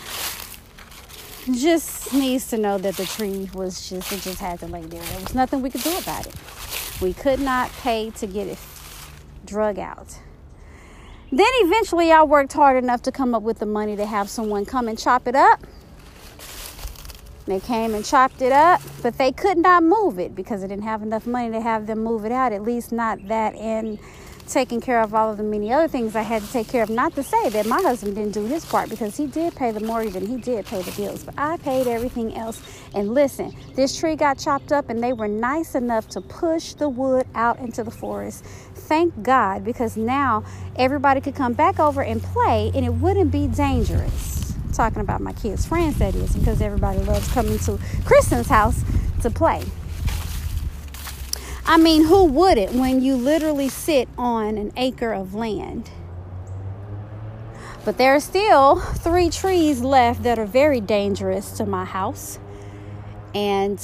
just 1.52 2.14
needs 2.14 2.46
to 2.50 2.56
know 2.56 2.78
that 2.78 2.96
the 2.96 3.04
tree 3.04 3.50
was 3.52 3.90
just 3.90 4.12
it 4.12 4.20
just 4.20 4.38
had 4.38 4.60
to 4.60 4.68
lay 4.68 4.82
there. 4.82 5.02
There 5.02 5.20
was 5.20 5.34
nothing 5.34 5.60
we 5.60 5.70
could 5.70 5.82
do 5.82 5.98
about 5.98 6.28
it. 6.28 6.36
We 7.00 7.14
could 7.14 7.40
not 7.40 7.72
pay 7.72 8.10
to 8.10 8.28
get 8.28 8.46
it 8.46 8.58
drug 9.44 9.80
out. 9.80 10.20
Then 11.32 11.50
eventually 11.64 12.12
I 12.12 12.22
worked 12.22 12.52
hard 12.52 12.80
enough 12.80 13.02
to 13.02 13.10
come 13.10 13.34
up 13.34 13.42
with 13.42 13.58
the 13.58 13.66
money 13.66 13.96
to 13.96 14.06
have 14.06 14.30
someone 14.30 14.64
come 14.64 14.86
and 14.86 14.96
chop 14.96 15.26
it 15.26 15.34
up. 15.34 15.66
They 17.46 17.60
came 17.60 17.94
and 17.94 18.04
chopped 18.04 18.42
it 18.42 18.52
up, 18.52 18.80
but 19.02 19.18
they 19.18 19.30
could 19.30 19.58
not 19.58 19.84
move 19.84 20.18
it 20.18 20.34
because 20.34 20.62
they 20.62 20.66
didn't 20.66 20.84
have 20.84 21.02
enough 21.02 21.26
money 21.26 21.50
to 21.52 21.60
have 21.60 21.86
them 21.86 22.02
move 22.02 22.24
it 22.24 22.32
out, 22.32 22.52
at 22.52 22.62
least 22.62 22.90
not 22.90 23.28
that 23.28 23.54
and 23.54 23.98
taking 24.48 24.80
care 24.80 25.00
of 25.00 25.14
all 25.14 25.30
of 25.30 25.36
the 25.36 25.42
many 25.42 25.72
other 25.72 25.88
things 25.88 26.14
I 26.14 26.22
had 26.22 26.42
to 26.42 26.52
take 26.52 26.68
care 26.68 26.82
of. 26.82 26.90
Not 26.90 27.14
to 27.14 27.22
say 27.22 27.48
that 27.50 27.66
my 27.66 27.80
husband 27.80 28.14
didn't 28.14 28.32
do 28.32 28.44
his 28.44 28.64
part 28.64 28.88
because 28.88 29.16
he 29.16 29.26
did 29.26 29.54
pay 29.54 29.70
the 29.70 29.80
mortgage 29.80 30.16
and 30.16 30.26
he 30.26 30.36
did 30.36 30.66
pay 30.66 30.82
the 30.82 30.90
bills, 30.92 31.24
but 31.24 31.34
I 31.36 31.56
paid 31.58 31.86
everything 31.86 32.36
else. 32.36 32.62
And 32.94 33.12
listen, 33.14 33.54
this 33.74 33.98
tree 33.98 34.16
got 34.16 34.38
chopped 34.38 34.72
up 34.72 34.88
and 34.88 35.02
they 35.02 35.12
were 35.12 35.28
nice 35.28 35.74
enough 35.74 36.08
to 36.10 36.20
push 36.20 36.74
the 36.74 36.88
wood 36.88 37.26
out 37.34 37.58
into 37.58 37.82
the 37.84 37.90
forest. 37.90 38.44
Thank 38.44 39.22
God 39.22 39.64
because 39.64 39.96
now 39.96 40.44
everybody 40.76 41.20
could 41.20 41.34
come 41.34 41.52
back 41.52 41.80
over 41.80 42.02
and 42.02 42.22
play 42.22 42.70
and 42.74 42.84
it 42.84 42.94
wouldn't 42.94 43.32
be 43.32 43.48
dangerous. 43.48 44.45
Talking 44.72 45.00
about 45.00 45.20
my 45.20 45.32
kids' 45.32 45.64
friends, 45.64 45.98
that 45.98 46.14
is, 46.14 46.36
because 46.36 46.60
everybody 46.60 46.98
loves 46.98 47.26
coming 47.32 47.58
to 47.60 47.78
Kristen's 48.04 48.48
house 48.48 48.82
to 49.22 49.30
play. 49.30 49.64
I 51.64 51.78
mean, 51.78 52.04
who 52.04 52.24
wouldn't 52.24 52.74
when 52.74 53.02
you 53.02 53.16
literally 53.16 53.68
sit 53.68 54.08
on 54.16 54.56
an 54.56 54.72
acre 54.76 55.12
of 55.12 55.34
land? 55.34 55.90
But 57.84 57.98
there 57.98 58.14
are 58.14 58.20
still 58.20 58.80
three 58.80 59.30
trees 59.30 59.80
left 59.80 60.22
that 60.24 60.38
are 60.38 60.46
very 60.46 60.80
dangerous 60.80 61.52
to 61.52 61.66
my 61.66 61.84
house. 61.84 62.38
And 63.34 63.80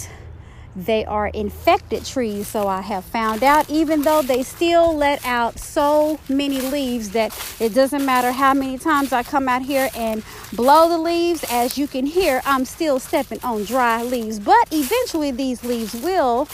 they 0.75 1.05
are 1.05 1.29
infected 1.29 2.05
trees, 2.05 2.49
so 2.49 2.67
I 2.67 2.81
have 2.81 3.05
found 3.05 3.43
out, 3.43 3.69
even 3.69 4.03
though 4.03 4.23
they 4.23 4.43
still 4.43 4.97
let 4.97 5.25
out 5.27 5.59
so 5.59 6.19
many 6.29 6.61
leaves 6.61 7.11
that 7.11 7.39
it 7.61 7.75
doesn't 7.75 8.05
matter 8.05 8.33
how 8.33 8.55
many 8.55 8.79
times 8.79 9.13
I 9.13 9.23
come 9.23 9.49
out 9.49 9.63
here 9.63 9.91
and 9.95 10.23
blow 10.53 10.89
the 10.89 10.99
leaves, 10.99 11.45
as 11.51 11.77
you 11.77 11.87
can 11.87 12.07
hear, 12.07 12.41
I'm 12.47 12.65
still 12.65 12.99
stepping 12.99 13.41
on 13.45 13.65
dry 13.65 14.03
leaves. 14.03 14.41
But 14.41 14.69
eventually, 14.71 15.31
these 15.31 15.63
leaves 15.63 15.95
will 15.95 16.49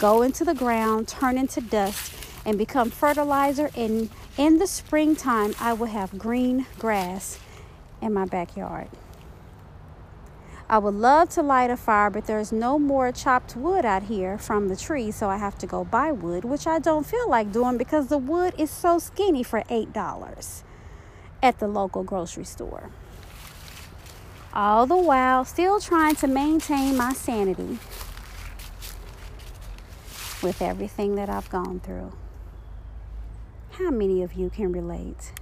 go 0.00 0.22
into 0.22 0.44
the 0.44 0.54
ground, 0.54 1.06
turn 1.06 1.38
into 1.38 1.60
dust, 1.60 2.12
and 2.44 2.58
become 2.58 2.90
fertilizer. 2.90 3.70
And 3.76 4.10
in 4.36 4.58
the 4.58 4.66
springtime, 4.66 5.54
I 5.60 5.74
will 5.74 5.86
have 5.86 6.18
green 6.18 6.66
grass 6.78 7.38
in 8.02 8.12
my 8.14 8.24
backyard. 8.24 8.88
I 10.70 10.78
would 10.78 10.94
love 10.94 11.30
to 11.30 11.42
light 11.42 11.68
a 11.68 11.76
fire, 11.76 12.10
but 12.10 12.26
there's 12.26 12.52
no 12.52 12.78
more 12.78 13.10
chopped 13.10 13.56
wood 13.56 13.84
out 13.84 14.04
here 14.04 14.38
from 14.38 14.68
the 14.68 14.76
tree, 14.76 15.10
so 15.10 15.28
I 15.28 15.36
have 15.36 15.58
to 15.58 15.66
go 15.66 15.82
buy 15.82 16.12
wood, 16.12 16.44
which 16.44 16.64
I 16.64 16.78
don't 16.78 17.04
feel 17.04 17.28
like 17.28 17.50
doing 17.50 17.76
because 17.76 18.06
the 18.06 18.18
wood 18.18 18.54
is 18.56 18.70
so 18.70 19.00
skinny 19.00 19.42
for 19.42 19.62
$8 19.62 20.62
at 21.42 21.58
the 21.58 21.66
local 21.66 22.04
grocery 22.04 22.44
store. 22.44 22.90
All 24.54 24.86
the 24.86 24.96
while, 24.96 25.44
still 25.44 25.80
trying 25.80 26.14
to 26.16 26.28
maintain 26.28 26.96
my 26.96 27.14
sanity 27.14 27.80
with 30.40 30.62
everything 30.62 31.16
that 31.16 31.28
I've 31.28 31.50
gone 31.50 31.80
through. 31.80 32.12
How 33.70 33.90
many 33.90 34.22
of 34.22 34.34
you 34.34 34.50
can 34.50 34.70
relate? 34.70 35.32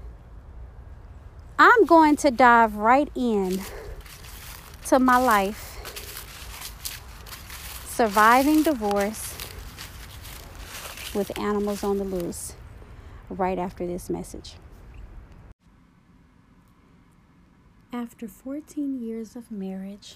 I'm 1.58 1.84
going 1.84 2.16
to 2.16 2.30
dive 2.30 2.76
right 2.76 3.10
in 3.14 3.60
to 4.88 4.98
my 4.98 5.18
life 5.18 5.76
surviving 7.86 8.62
divorce 8.62 9.36
with 11.14 11.30
animals 11.38 11.84
on 11.84 11.98
the 11.98 12.04
loose 12.04 12.54
right 13.28 13.58
after 13.58 13.86
this 13.86 14.08
message. 14.08 14.54
After 17.92 18.26
14 18.26 18.98
years 18.98 19.36
of 19.36 19.50
marriage, 19.50 20.14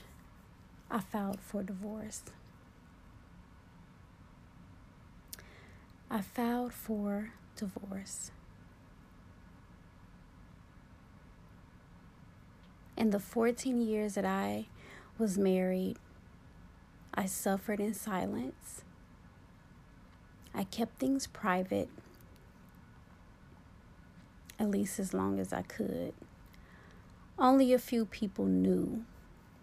I 0.91 1.01
filed 1.01 1.41
for 1.41 1.63
divorce. 1.63 2.23
I 6.11 6.23
filed 6.23 6.73
for 6.73 7.33
divorce. 7.57 8.31
In 13.03 13.11
the 13.11 13.19
14 13.19 13.83
years 13.83 14.15
that 14.15 14.25
I 14.25 14.67
was 15.19 15.37
married, 15.37 15.97
I 17.13 17.27
suffered 17.27 17.81
in 17.81 17.95
silence. 17.95 18.85
I 20.55 20.63
kept 20.63 21.01
things 21.01 21.27
private, 21.27 21.89
at 24.57 24.71
least 24.71 25.01
as 25.01 25.13
long 25.13 25.41
as 25.41 25.53
I 25.53 25.63
could. 25.63 26.15
Only 27.37 27.73
a 27.73 27.79
few 27.81 28.05
people 28.05 28.45
knew 28.45 29.05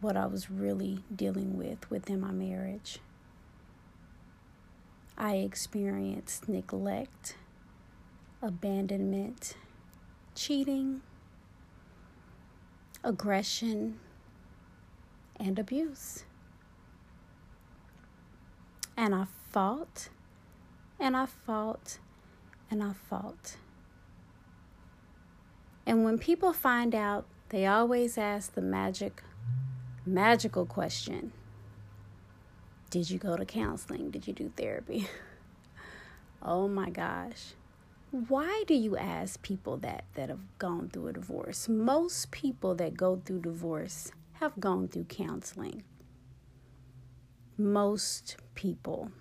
what 0.01 0.17
I 0.17 0.25
was 0.25 0.51
really 0.51 1.05
dealing 1.15 1.57
with 1.57 1.89
within 1.89 2.19
my 2.19 2.31
marriage. 2.31 2.99
I 5.17 5.35
experienced 5.35 6.49
neglect, 6.49 7.37
abandonment, 8.41 9.55
cheating, 10.35 11.03
aggression, 13.03 13.99
and 15.39 15.57
abuse. 15.57 16.25
And 18.97 19.15
I 19.15 19.25
fought, 19.51 20.09
and 20.99 21.15
I 21.15 21.25
fought, 21.25 21.99
and 22.69 22.83
I 22.83 22.93
fought. 22.93 23.55
And 25.85 26.03
when 26.03 26.17
people 26.17 26.53
find 26.53 26.93
out, 26.93 27.25
they 27.49 27.65
always 27.65 28.17
ask 28.17 28.53
the 28.53 28.61
magic, 28.61 29.23
magical 30.05 30.65
question 30.65 31.31
did 32.89 33.09
you 33.09 33.19
go 33.19 33.37
to 33.37 33.45
counseling? 33.45 34.09
Did 34.09 34.27
you 34.27 34.33
do 34.33 34.51
therapy? 34.55 35.07
oh 36.41 36.67
my 36.67 36.89
gosh. 36.89 37.53
Why 38.11 38.63
do 38.65 38.73
you 38.73 38.97
ask 38.97 39.39
people 39.43 39.77
that 39.77 40.05
that 40.15 40.29
have 40.29 40.57
gone 40.57 40.89
through 40.89 41.09
a 41.09 41.13
divorce? 41.13 41.69
Most 41.69 42.31
people 42.31 42.73
that 42.75 42.97
go 42.97 43.21
through 43.23 43.41
divorce 43.41 44.11
have 44.33 44.59
gone 44.59 44.87
through 44.87 45.03
counseling. 45.05 45.83
Most 47.55 48.37
people. 48.55 49.11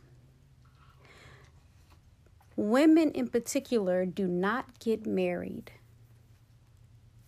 Women 2.57 3.11
in 3.11 3.29
particular 3.29 4.07
do 4.07 4.27
not 4.27 4.79
get 4.79 5.07
married 5.07 5.73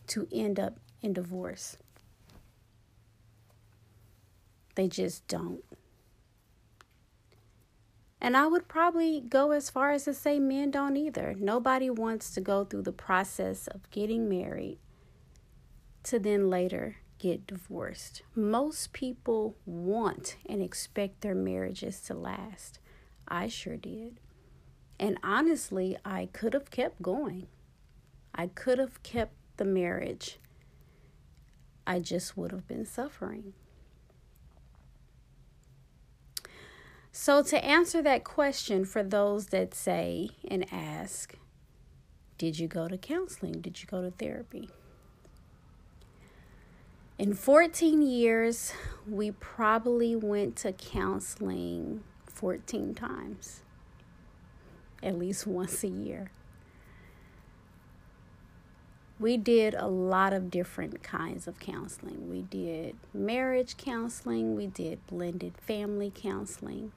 to 0.06 0.26
end 0.32 0.58
up 0.58 0.78
in 1.02 1.12
divorce. 1.12 1.76
They 4.76 4.88
just 4.88 5.28
don't. 5.28 5.62
And 8.20 8.36
I 8.36 8.46
would 8.46 8.68
probably 8.68 9.20
go 9.20 9.52
as 9.52 9.70
far 9.70 9.92
as 9.92 10.04
to 10.04 10.14
say 10.14 10.38
men 10.38 10.70
don't 10.70 10.96
either. 10.96 11.34
Nobody 11.38 11.88
wants 11.88 12.30
to 12.34 12.40
go 12.40 12.64
through 12.64 12.82
the 12.82 12.92
process 12.92 13.66
of 13.66 13.90
getting 13.90 14.28
married 14.28 14.78
to 16.02 16.18
then 16.18 16.50
later 16.50 16.96
get 17.18 17.46
divorced. 17.46 18.22
Most 18.34 18.92
people 18.92 19.56
want 19.64 20.36
and 20.46 20.62
expect 20.62 21.20
their 21.20 21.34
marriages 21.34 22.00
to 22.02 22.14
last. 22.14 22.78
I 23.28 23.48
sure 23.48 23.76
did. 23.76 24.20
And 24.98 25.18
honestly, 25.22 25.96
I 26.04 26.28
could 26.32 26.52
have 26.54 26.70
kept 26.70 27.00
going. 27.00 27.46
I 28.34 28.48
could 28.48 28.78
have 28.78 29.02
kept 29.02 29.34
the 29.56 29.64
marriage. 29.64 30.38
I 31.86 32.00
just 32.00 32.36
would 32.36 32.52
have 32.52 32.66
been 32.66 32.86
suffering. 32.86 33.54
So, 37.12 37.42
to 37.42 37.64
answer 37.64 38.02
that 38.02 38.22
question 38.22 38.84
for 38.84 39.02
those 39.02 39.46
that 39.46 39.74
say 39.74 40.30
and 40.46 40.64
ask, 40.72 41.34
did 42.38 42.58
you 42.58 42.68
go 42.68 42.86
to 42.86 42.96
counseling? 42.96 43.60
Did 43.60 43.82
you 43.82 43.88
go 43.88 44.00
to 44.00 44.12
therapy? 44.12 44.70
In 47.18 47.34
14 47.34 48.00
years, 48.00 48.72
we 49.06 49.32
probably 49.32 50.14
went 50.16 50.56
to 50.56 50.72
counseling 50.72 52.02
14 52.26 52.94
times, 52.94 53.60
at 55.02 55.18
least 55.18 55.46
once 55.46 55.84
a 55.84 55.88
year. 55.88 56.30
We 59.18 59.36
did 59.36 59.74
a 59.74 59.86
lot 59.86 60.32
of 60.32 60.50
different 60.50 61.02
kinds 61.02 61.46
of 61.46 61.58
counseling. 61.58 62.30
We 62.30 62.40
did 62.40 62.96
marriage 63.12 63.76
counseling, 63.76 64.56
we 64.56 64.68
did 64.68 65.06
blended 65.06 65.58
family 65.58 66.10
counseling. 66.14 66.92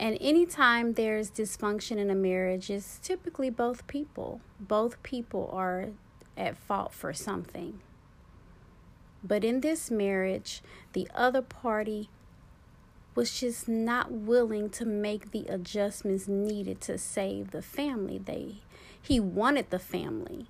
And 0.00 0.16
anytime 0.20 0.92
there's 0.92 1.30
dysfunction 1.30 1.96
in 1.96 2.08
a 2.08 2.14
marriage, 2.14 2.70
it's 2.70 2.98
typically 2.98 3.50
both 3.50 3.86
people. 3.86 4.40
Both 4.60 5.02
people 5.02 5.50
are 5.52 5.88
at 6.36 6.56
fault 6.56 6.92
for 6.92 7.12
something. 7.12 7.80
But 9.24 9.44
in 9.44 9.60
this 9.60 9.90
marriage, 9.90 10.62
the 10.92 11.08
other 11.14 11.42
party 11.42 12.10
was 13.16 13.40
just 13.40 13.68
not 13.68 14.12
willing 14.12 14.70
to 14.70 14.84
make 14.84 15.32
the 15.32 15.44
adjustments 15.48 16.28
needed 16.28 16.80
to 16.82 16.96
save 16.96 17.50
the 17.50 17.62
family. 17.62 18.18
They 18.18 18.56
he 19.00 19.18
wanted 19.18 19.70
the 19.70 19.80
family. 19.80 20.46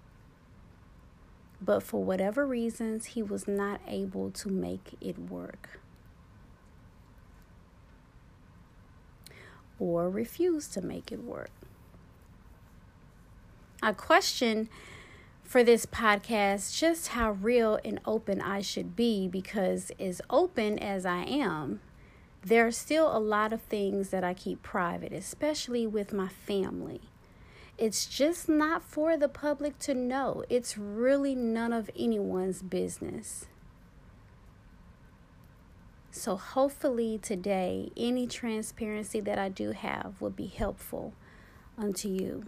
But 1.62 1.82
for 1.82 2.04
whatever 2.04 2.46
reasons, 2.46 3.06
he 3.06 3.22
was 3.22 3.48
not 3.48 3.80
able 3.86 4.30
to 4.32 4.48
make 4.48 4.96
it 5.00 5.18
work. 5.18 5.80
Or 9.78 10.10
refuse 10.10 10.68
to 10.68 10.80
make 10.80 11.12
it 11.12 11.22
work. 11.22 11.50
I 13.82 13.92
question 13.92 14.68
for 15.44 15.62
this 15.62 15.86
podcast 15.86 16.76
just 16.76 17.08
how 17.08 17.32
real 17.32 17.78
and 17.84 18.00
open 18.04 18.40
I 18.40 18.60
should 18.60 18.96
be 18.96 19.28
because, 19.28 19.92
as 19.98 20.20
open 20.28 20.78
as 20.78 21.06
I 21.06 21.22
am, 21.22 21.80
there 22.44 22.66
are 22.66 22.72
still 22.72 23.16
a 23.16 23.18
lot 23.18 23.52
of 23.52 23.62
things 23.62 24.10
that 24.10 24.24
I 24.24 24.34
keep 24.34 24.62
private, 24.62 25.12
especially 25.12 25.86
with 25.86 26.12
my 26.12 26.28
family. 26.28 27.00
It's 27.76 28.06
just 28.06 28.48
not 28.48 28.82
for 28.82 29.16
the 29.16 29.28
public 29.28 29.78
to 29.80 29.94
know. 29.94 30.44
It's 30.50 30.76
really 30.76 31.34
none 31.34 31.72
of 31.72 31.90
anyone's 31.96 32.62
business. 32.62 33.46
So, 36.10 36.36
hopefully, 36.36 37.18
today, 37.22 37.90
any 37.96 38.26
transparency 38.26 39.20
that 39.20 39.38
I 39.38 39.48
do 39.48 39.72
have 39.72 40.14
will 40.20 40.30
be 40.30 40.46
helpful 40.46 41.12
unto 41.76 42.08
you. 42.08 42.44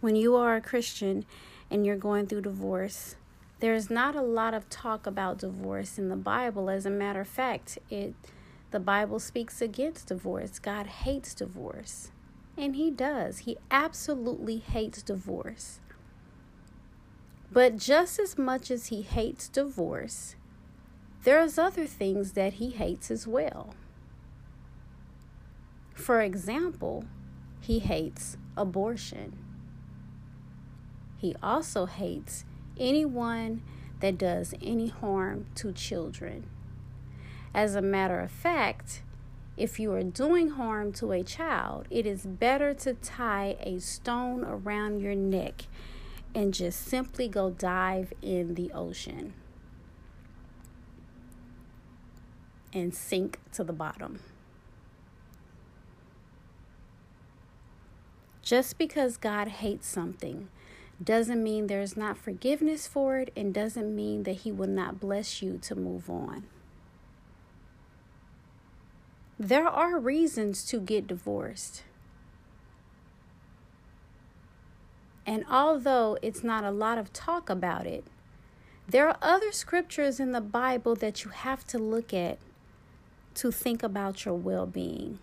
when 0.00 0.16
you 0.16 0.36
are 0.36 0.56
a 0.56 0.60
Christian 0.60 1.24
and 1.70 1.84
you're 1.84 1.96
going 1.96 2.26
through 2.26 2.42
divorce, 2.42 3.16
there's 3.60 3.90
not 3.90 4.14
a 4.14 4.22
lot 4.22 4.54
of 4.54 4.70
talk 4.70 5.06
about 5.06 5.38
divorce 5.38 5.98
in 5.98 6.08
the 6.08 6.16
Bible. 6.16 6.70
As 6.70 6.86
a 6.86 6.90
matter 6.90 7.20
of 7.20 7.28
fact, 7.28 7.78
it 7.90 8.14
the 8.70 8.78
Bible 8.78 9.18
speaks 9.18 9.62
against 9.62 10.08
divorce. 10.08 10.58
God 10.58 10.86
hates 10.86 11.34
divorce. 11.34 12.10
And 12.56 12.76
he 12.76 12.90
does. 12.90 13.38
He 13.38 13.56
absolutely 13.70 14.58
hates 14.58 15.02
divorce. 15.02 15.80
But 17.50 17.78
just 17.78 18.18
as 18.18 18.36
much 18.36 18.70
as 18.70 18.88
he 18.88 19.02
hates 19.02 19.48
divorce, 19.48 20.36
there's 21.24 21.58
other 21.58 21.86
things 21.86 22.32
that 22.32 22.54
he 22.54 22.70
hates 22.70 23.10
as 23.10 23.26
well. 23.26 23.74
For 25.94 26.20
example, 26.20 27.04
he 27.60 27.80
hates 27.80 28.36
abortion. 28.56 29.36
He 31.16 31.34
also 31.42 31.86
hates 31.86 32.44
anyone 32.78 33.62
that 34.00 34.18
does 34.18 34.54
any 34.62 34.88
harm 34.88 35.46
to 35.56 35.72
children. 35.72 36.48
As 37.52 37.74
a 37.74 37.82
matter 37.82 38.20
of 38.20 38.30
fact, 38.30 39.02
if 39.56 39.80
you 39.80 39.92
are 39.92 40.04
doing 40.04 40.50
harm 40.50 40.92
to 40.92 41.10
a 41.10 41.24
child, 41.24 41.86
it 41.90 42.06
is 42.06 42.24
better 42.24 42.72
to 42.74 42.94
tie 42.94 43.56
a 43.60 43.80
stone 43.80 44.44
around 44.44 45.00
your 45.00 45.16
neck 45.16 45.66
and 46.34 46.54
just 46.54 46.84
simply 46.84 47.28
go 47.28 47.50
dive 47.50 48.12
in 48.22 48.54
the 48.54 48.70
ocean 48.72 49.34
and 52.72 52.94
sink 52.94 53.38
to 53.52 53.64
the 53.64 53.72
bottom. 53.72 54.20
Just 58.42 58.78
because 58.78 59.16
God 59.16 59.48
hates 59.48 59.86
something 59.86 60.48
doesn't 61.02 61.42
mean 61.42 61.66
there's 61.66 61.96
not 61.96 62.16
forgiveness 62.16 62.86
for 62.86 63.18
it 63.18 63.32
and 63.36 63.52
doesn't 63.52 63.94
mean 63.94 64.22
that 64.24 64.38
He 64.38 64.50
will 64.50 64.68
not 64.68 64.98
bless 64.98 65.42
you 65.42 65.58
to 65.58 65.74
move 65.74 66.08
on. 66.08 66.44
There 69.38 69.68
are 69.68 69.98
reasons 69.98 70.64
to 70.64 70.80
get 70.80 71.06
divorced. 71.06 71.84
And 75.28 75.44
although 75.50 76.16
it's 76.22 76.42
not 76.42 76.64
a 76.64 76.70
lot 76.70 76.96
of 76.96 77.12
talk 77.12 77.50
about 77.50 77.86
it, 77.86 78.02
there 78.88 79.06
are 79.06 79.18
other 79.20 79.52
scriptures 79.52 80.18
in 80.18 80.32
the 80.32 80.40
Bible 80.40 80.94
that 80.94 81.22
you 81.22 81.30
have 81.30 81.66
to 81.66 81.76
look 81.76 82.14
at 82.14 82.38
to 83.34 83.52
think 83.52 83.82
about 83.82 84.24
your 84.24 84.32
well 84.32 84.64
being. 84.64 85.18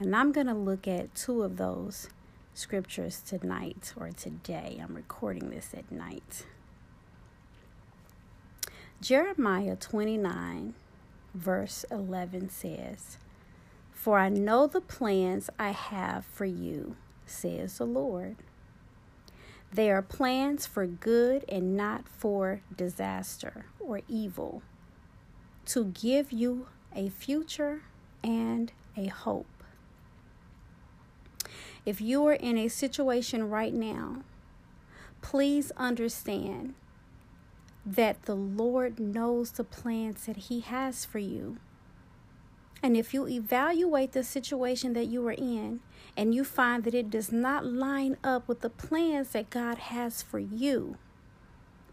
And 0.00 0.16
I'm 0.16 0.32
going 0.32 0.46
to 0.46 0.54
look 0.54 0.88
at 0.88 1.14
two 1.14 1.42
of 1.42 1.58
those 1.58 2.08
scriptures 2.54 3.20
tonight 3.20 3.92
or 3.94 4.08
today. 4.08 4.80
I'm 4.82 4.94
recording 4.94 5.50
this 5.50 5.74
at 5.74 5.92
night. 5.92 6.46
Jeremiah 9.02 9.76
29, 9.76 10.72
verse 11.34 11.84
11 11.90 12.48
says, 12.48 13.18
For 13.92 14.18
I 14.18 14.30
know 14.30 14.66
the 14.66 14.80
plans 14.80 15.50
I 15.58 15.72
have 15.72 16.24
for 16.24 16.46
you, 16.46 16.96
says 17.26 17.78
the 17.78 17.84
Lord. 17.84 18.36
They 19.72 19.90
are 19.90 20.02
plans 20.02 20.64
for 20.66 20.86
good 20.86 21.44
and 21.48 21.76
not 21.76 22.08
for 22.08 22.62
disaster 22.74 23.66
or 23.78 24.00
evil, 24.08 24.62
to 25.66 25.86
give 25.86 26.32
you 26.32 26.68
a 26.94 27.08
future 27.10 27.82
and 28.22 28.72
a 28.96 29.06
hope. 29.06 29.46
If 31.84 32.00
you 32.00 32.26
are 32.26 32.34
in 32.34 32.56
a 32.58 32.68
situation 32.68 33.50
right 33.50 33.74
now, 33.74 34.22
please 35.20 35.70
understand 35.76 36.74
that 37.84 38.22
the 38.22 38.34
Lord 38.34 38.98
knows 38.98 39.52
the 39.52 39.64
plans 39.64 40.26
that 40.26 40.36
He 40.36 40.60
has 40.60 41.04
for 41.04 41.18
you. 41.18 41.58
And 42.82 42.96
if 42.96 43.14
you 43.14 43.26
evaluate 43.26 44.12
the 44.12 44.22
situation 44.22 44.92
that 44.92 45.06
you 45.06 45.26
are 45.26 45.32
in 45.32 45.80
and 46.16 46.34
you 46.34 46.44
find 46.44 46.84
that 46.84 46.94
it 46.94 47.10
does 47.10 47.32
not 47.32 47.66
line 47.66 48.16
up 48.22 48.46
with 48.48 48.60
the 48.60 48.70
plans 48.70 49.30
that 49.30 49.50
God 49.50 49.78
has 49.78 50.22
for 50.22 50.38
you, 50.38 50.96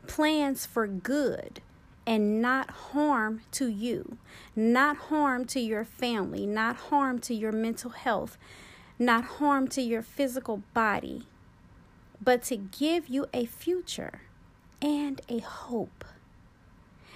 plans 0.08 0.66
for 0.66 0.88
good 0.88 1.62
and 2.06 2.42
not 2.42 2.70
harm 2.70 3.42
to 3.52 3.68
you, 3.68 4.18
not 4.56 4.98
harm 4.98 5.46
to 5.46 5.60
your 5.60 5.86
family, 5.86 6.46
not 6.46 6.76
harm 6.76 7.20
to 7.20 7.34
your 7.34 7.52
mental 7.52 7.92
health, 7.92 8.38
not 9.00 9.24
harm 9.24 9.68
to 9.70 9.82
your 9.82 10.02
physical 10.02 10.62
body, 10.74 11.24
but 12.22 12.44
to 12.44 12.58
give 12.58 13.08
you 13.08 13.28
a 13.34 13.46
future 13.46 14.22
and 14.82 15.22
a 15.30 15.40
hope. 15.40 16.04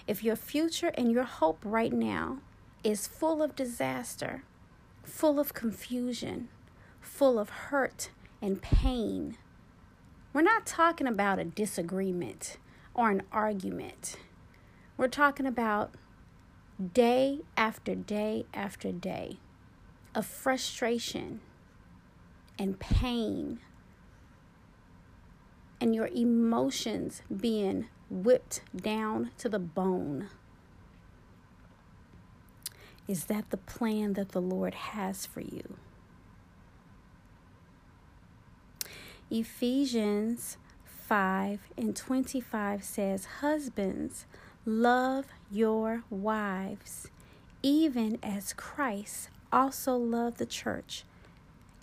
If 0.07 0.23
your 0.23 0.37
future 0.37 0.91
and 0.95 1.11
your 1.11 1.25
hope 1.25 1.59
right 1.63 1.91
now 1.91 2.39
is 2.83 3.07
full 3.07 3.41
of 3.41 3.55
disaster, 3.55 4.43
full 5.03 5.39
of 5.39 5.53
confusion, 5.53 6.49
full 7.01 7.39
of 7.39 7.49
hurt 7.49 8.09
and 8.41 8.61
pain, 8.61 9.37
we're 10.37 10.43
not 10.43 10.67
talking 10.67 11.07
about 11.07 11.39
a 11.39 11.45
disagreement 11.45 12.57
or 12.93 13.09
an 13.09 13.23
argument. 13.31 14.17
We're 14.95 15.07
talking 15.07 15.47
about 15.47 15.95
day 16.93 17.39
after 17.57 17.95
day 17.95 18.45
after 18.53 18.91
day 18.91 19.39
of 20.13 20.27
frustration 20.27 21.39
and 22.59 22.77
pain 22.77 23.59
and 25.81 25.95
your 25.95 26.09
emotions 26.13 27.23
being 27.35 27.87
whipped 28.09 28.61
down 28.75 29.31
to 29.39 29.49
the 29.49 29.57
bone. 29.57 30.29
Is 33.07 33.25
that 33.25 33.49
the 33.49 33.57
plan 33.57 34.13
that 34.13 34.29
the 34.29 34.41
Lord 34.41 34.73
has 34.73 35.25
for 35.25 35.41
you? 35.41 35.75
Ephesians 39.29 40.57
5 41.07 41.59
and 41.77 41.95
25 41.95 42.83
says, 42.83 43.25
Husbands, 43.41 44.25
love 44.65 45.25
your 45.51 46.03
wives, 46.09 47.09
even 47.63 48.19
as 48.21 48.53
Christ 48.53 49.29
also 49.51 49.95
loved 49.95 50.37
the 50.37 50.45
church 50.45 51.03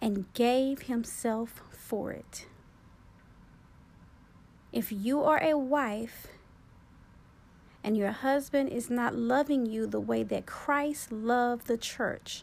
and 0.00 0.32
gave 0.34 0.82
himself 0.82 1.62
for 1.70 2.12
it. 2.12 2.46
If 4.72 4.92
you 4.92 5.22
are 5.22 5.42
a 5.42 5.56
wife, 5.56 6.26
and 7.85 7.99
your 7.99 8.12
husband 8.12 8.70
is 8.70 8.88
not 8.88 9.14
loving 9.14 9.66
you 9.66 9.87
the 9.87 10.01
way 10.01 10.23
that 10.23 10.47
Christ 10.47 11.12
loved 11.12 11.66
the 11.66 11.77
church. 11.77 12.42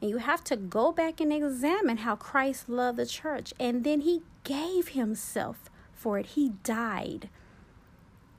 And 0.00 0.08
you 0.08 0.18
have 0.18 0.44
to 0.44 0.56
go 0.56 0.92
back 0.92 1.20
and 1.20 1.32
examine 1.32 1.98
how 1.98 2.14
Christ 2.14 2.68
loved 2.68 2.96
the 2.96 3.06
church. 3.06 3.52
And 3.58 3.82
then 3.82 4.02
he 4.02 4.22
gave 4.44 4.88
himself 4.88 5.68
for 5.92 6.18
it, 6.18 6.26
he 6.26 6.52
died 6.62 7.28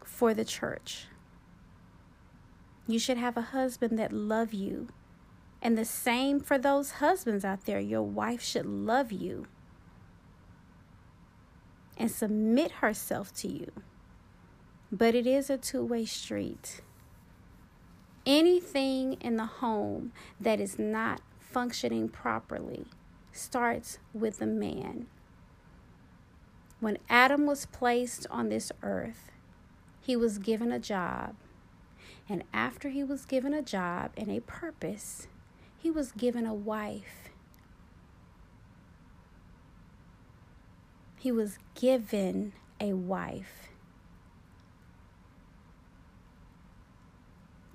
for 0.03 0.33
the 0.33 0.45
church. 0.45 1.05
You 2.87 2.97
should 2.97 3.17
have 3.17 3.37
a 3.37 3.41
husband 3.41 3.99
that 3.99 4.13
love 4.13 4.53
you. 4.53 4.87
And 5.61 5.77
the 5.77 5.85
same 5.85 6.39
for 6.39 6.57
those 6.57 6.93
husbands 6.93 7.45
out 7.45 7.65
there. 7.65 7.79
Your 7.79 8.01
wife 8.01 8.41
should 8.41 8.65
love 8.65 9.11
you 9.11 9.45
and 11.97 12.09
submit 12.09 12.71
herself 12.71 13.31
to 13.35 13.47
you. 13.47 13.71
But 14.91 15.15
it 15.15 15.25
is 15.25 15.49
a 15.49 15.57
two 15.57 15.85
way 15.85 16.05
street. 16.05 16.81
Anything 18.25 19.13
in 19.13 19.37
the 19.37 19.45
home 19.45 20.11
that 20.39 20.59
is 20.59 20.77
not 20.77 21.21
functioning 21.39 22.09
properly 22.09 22.85
starts 23.31 23.99
with 24.13 24.39
the 24.39 24.45
man. 24.45 25.07
When 26.79 26.97
Adam 27.09 27.45
was 27.45 27.65
placed 27.67 28.27
on 28.29 28.49
this 28.49 28.71
earth, 28.83 29.31
he 30.01 30.15
was 30.15 30.39
given 30.39 30.71
a 30.71 30.79
job. 30.79 31.35
And 32.27 32.43
after 32.53 32.89
he 32.89 33.03
was 33.03 33.25
given 33.25 33.53
a 33.53 33.61
job 33.61 34.11
and 34.17 34.29
a 34.29 34.39
purpose, 34.41 35.27
he 35.77 35.91
was 35.91 36.11
given 36.11 36.45
a 36.45 36.53
wife. 36.53 37.29
He 41.17 41.31
was 41.31 41.59
given 41.75 42.53
a 42.79 42.93
wife. 42.93 43.70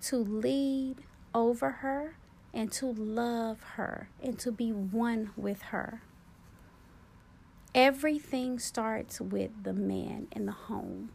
To 0.06 0.16
lead 0.16 0.96
over 1.34 1.70
her 1.70 2.16
and 2.54 2.70
to 2.72 2.86
love 2.86 3.60
her 3.74 4.08
and 4.22 4.38
to 4.38 4.52
be 4.52 4.72
one 4.72 5.30
with 5.36 5.62
her. 5.62 6.02
Everything 7.74 8.58
starts 8.58 9.20
with 9.20 9.50
the 9.62 9.74
man 9.74 10.28
in 10.32 10.46
the 10.46 10.52
home. 10.52 11.10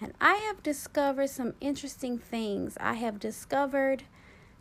And 0.00 0.14
I 0.20 0.34
have 0.34 0.62
discovered 0.62 1.30
some 1.30 1.54
interesting 1.60 2.18
things. 2.18 2.76
I 2.80 2.94
have 2.94 3.20
discovered 3.20 4.04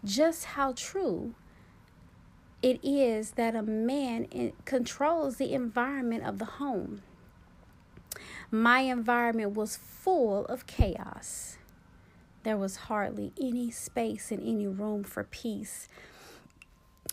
just 0.06 0.46
how 0.46 0.74
true 0.74 1.34
it 2.62 2.80
is 2.84 3.32
that 3.32 3.56
a 3.56 3.64
man 3.64 4.54
controls 4.66 5.38
the 5.38 5.54
environment 5.54 6.24
of 6.24 6.38
the 6.38 6.46
home. 6.46 7.02
My 8.52 8.82
environment 8.82 9.56
was 9.56 9.78
full 9.78 10.46
of 10.46 10.68
chaos. 10.68 11.58
There 12.44 12.58
was 12.58 12.76
hardly 12.76 13.34
any 13.40 13.70
space 13.70 14.32
and 14.32 14.42
any 14.42 14.68
room 14.68 15.04
for 15.04 15.24
peace. 15.24 15.88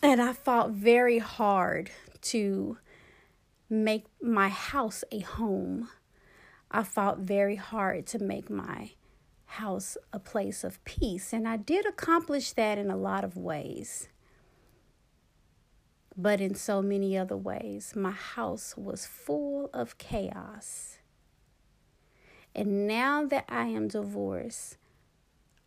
And 0.01 0.21
I 0.21 0.33
fought 0.33 0.71
very 0.71 1.19
hard 1.19 1.91
to 2.21 2.77
make 3.69 4.05
my 4.21 4.49
house 4.49 5.03
a 5.11 5.19
home. 5.19 5.89
I 6.71 6.83
fought 6.83 7.19
very 7.19 7.55
hard 7.55 8.07
to 8.07 8.19
make 8.19 8.49
my 8.49 8.91
house 9.45 9.97
a 10.13 10.19
place 10.19 10.63
of 10.63 10.83
peace. 10.83 11.33
And 11.33 11.47
I 11.47 11.57
did 11.57 11.85
accomplish 11.85 12.53
that 12.53 12.77
in 12.77 12.89
a 12.89 12.97
lot 12.97 13.23
of 13.23 13.37
ways. 13.37 14.07
But 16.17 16.41
in 16.41 16.55
so 16.55 16.81
many 16.81 17.17
other 17.17 17.37
ways, 17.37 17.95
my 17.95 18.11
house 18.11 18.75
was 18.75 19.05
full 19.05 19.69
of 19.73 19.97
chaos. 19.97 20.97
And 22.55 22.87
now 22.87 23.25
that 23.25 23.45
I 23.47 23.67
am 23.67 23.87
divorced, 23.87 24.77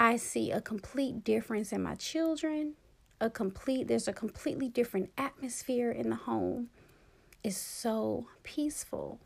I 0.03 0.17
see 0.17 0.51
a 0.51 0.61
complete 0.61 1.23
difference 1.23 1.71
in 1.71 1.81
my 1.81 1.95
children. 1.95 2.75
A 3.21 3.31
complete 3.31 3.87
there's 3.87 4.09
a 4.09 4.13
completely 4.13 4.69
different 4.69 5.11
atmosphere 5.17 5.93
in 5.93 6.11
the 6.11 6.17
home. 6.17 6.71
It's 7.45 7.57
so 7.57 8.27
peaceful. 8.43 9.21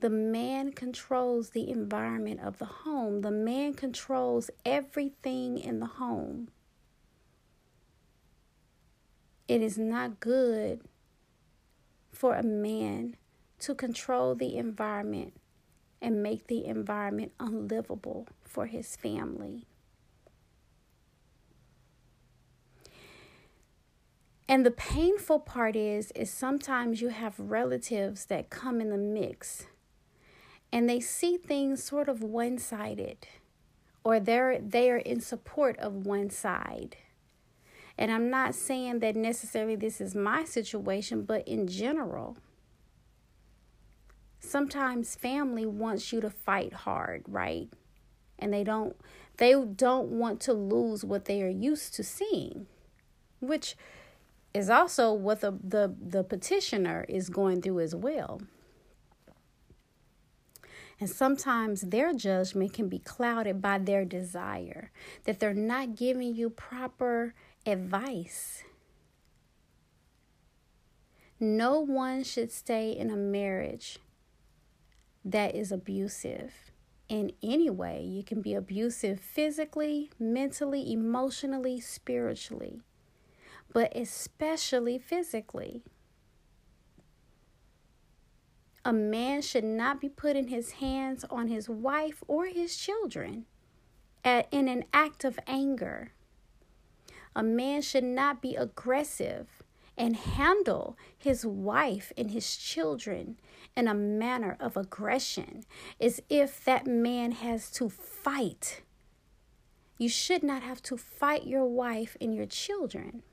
The 0.00 0.10
man 0.10 0.72
controls 0.72 1.50
the 1.50 1.70
environment 1.70 2.40
of 2.40 2.58
the 2.58 2.64
home. 2.64 3.20
The 3.20 3.30
man 3.30 3.74
controls 3.74 4.50
everything 4.66 5.58
in 5.58 5.78
the 5.78 5.86
home. 5.86 6.48
It 9.46 9.62
is 9.62 9.78
not 9.78 10.18
good 10.18 10.80
for 12.10 12.34
a 12.34 12.42
man 12.42 13.14
to 13.60 13.76
control 13.76 14.34
the 14.34 14.56
environment 14.56 15.34
and 16.00 16.22
make 16.22 16.46
the 16.46 16.64
environment 16.64 17.32
unlivable 17.40 18.26
for 18.44 18.66
his 18.66 18.96
family. 18.96 19.66
And 24.48 24.64
the 24.64 24.70
painful 24.70 25.40
part 25.40 25.76
is 25.76 26.10
is 26.12 26.30
sometimes 26.30 27.02
you 27.02 27.08
have 27.08 27.38
relatives 27.38 28.24
that 28.26 28.48
come 28.48 28.80
in 28.80 28.88
the 28.88 28.96
mix 28.96 29.66
and 30.72 30.88
they 30.88 31.00
see 31.00 31.36
things 31.36 31.82
sort 31.82 32.08
of 32.08 32.22
one-sided 32.22 33.26
or 34.04 34.18
they're 34.18 34.58
they 34.58 34.90
are 34.90 34.96
in 34.96 35.20
support 35.20 35.78
of 35.78 36.06
one 36.06 36.30
side. 36.30 36.96
And 37.98 38.10
I'm 38.10 38.30
not 38.30 38.54
saying 38.54 39.00
that 39.00 39.16
necessarily 39.16 39.76
this 39.76 40.00
is 40.00 40.14
my 40.14 40.44
situation, 40.44 41.24
but 41.24 41.46
in 41.46 41.66
general, 41.66 42.38
sometimes 44.40 45.14
family 45.14 45.66
wants 45.66 46.12
you 46.12 46.20
to 46.20 46.30
fight 46.30 46.72
hard, 46.72 47.24
right? 47.26 47.68
And 48.38 48.52
they 48.52 48.64
don't 48.64 48.96
they 49.36 49.52
don't 49.52 50.08
want 50.08 50.40
to 50.40 50.52
lose 50.52 51.04
what 51.04 51.24
they 51.26 51.42
are 51.42 51.48
used 51.48 51.94
to 51.94 52.04
seeing, 52.04 52.66
which 53.40 53.76
is 54.54 54.70
also 54.70 55.12
what 55.12 55.40
the 55.40 55.58
the, 55.62 55.94
the 56.00 56.24
petitioner 56.24 57.04
is 57.08 57.28
going 57.30 57.62
through 57.62 57.80
as 57.80 57.94
well. 57.94 58.40
And 61.00 61.08
sometimes 61.08 61.82
their 61.82 62.12
judgment 62.12 62.72
can 62.72 62.88
be 62.88 62.98
clouded 62.98 63.62
by 63.62 63.78
their 63.78 64.04
desire, 64.04 64.90
that 65.24 65.38
they're 65.38 65.54
not 65.54 65.94
giving 65.94 66.34
you 66.34 66.50
proper 66.50 67.34
advice. 67.64 68.64
No 71.38 71.78
one 71.78 72.24
should 72.24 72.50
stay 72.50 72.90
in 72.90 73.10
a 73.10 73.16
marriage 73.16 74.00
that 75.32 75.54
is 75.54 75.70
abusive 75.70 76.52
in 77.08 77.32
any 77.42 77.70
way. 77.70 78.02
You 78.02 78.22
can 78.22 78.40
be 78.40 78.54
abusive 78.54 79.20
physically, 79.20 80.10
mentally, 80.18 80.92
emotionally, 80.92 81.80
spiritually, 81.80 82.80
but 83.72 83.94
especially 83.96 84.98
physically. 84.98 85.82
A 88.84 88.92
man 88.92 89.42
should 89.42 89.64
not 89.64 90.00
be 90.00 90.08
putting 90.08 90.48
his 90.48 90.72
hands 90.72 91.24
on 91.28 91.48
his 91.48 91.68
wife 91.68 92.22
or 92.26 92.46
his 92.46 92.76
children 92.76 93.44
at, 94.24 94.48
in 94.50 94.68
an 94.68 94.84
act 94.94 95.24
of 95.24 95.38
anger. 95.46 96.12
A 97.36 97.42
man 97.42 97.82
should 97.82 98.04
not 98.04 98.40
be 98.40 98.56
aggressive 98.56 99.62
and 99.98 100.16
handle 100.16 100.96
his 101.18 101.44
wife 101.44 102.12
and 102.16 102.30
his 102.30 102.56
children 102.56 103.36
in 103.76 103.88
a 103.88 103.94
manner 103.94 104.56
of 104.60 104.76
aggression 104.76 105.64
as 106.00 106.20
if 106.30 106.64
that 106.64 106.86
man 106.86 107.32
has 107.32 107.70
to 107.72 107.88
fight. 107.88 108.82
You 109.98 110.08
should 110.08 110.44
not 110.44 110.62
have 110.62 110.80
to 110.84 110.96
fight 110.96 111.48
your 111.48 111.66
wife 111.66 112.16
and 112.20 112.32
your 112.32 112.46
children. 112.46 113.24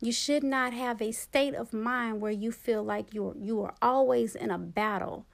You 0.00 0.12
should 0.12 0.44
not 0.44 0.72
have 0.72 1.02
a 1.02 1.12
state 1.12 1.54
of 1.54 1.72
mind 1.72 2.20
where 2.20 2.32
you 2.32 2.52
feel 2.52 2.82
like 2.82 3.12
you're 3.12 3.36
you 3.38 3.62
are 3.62 3.74
always 3.82 4.34
in 4.34 4.50
a 4.50 4.58
battle. 4.58 5.26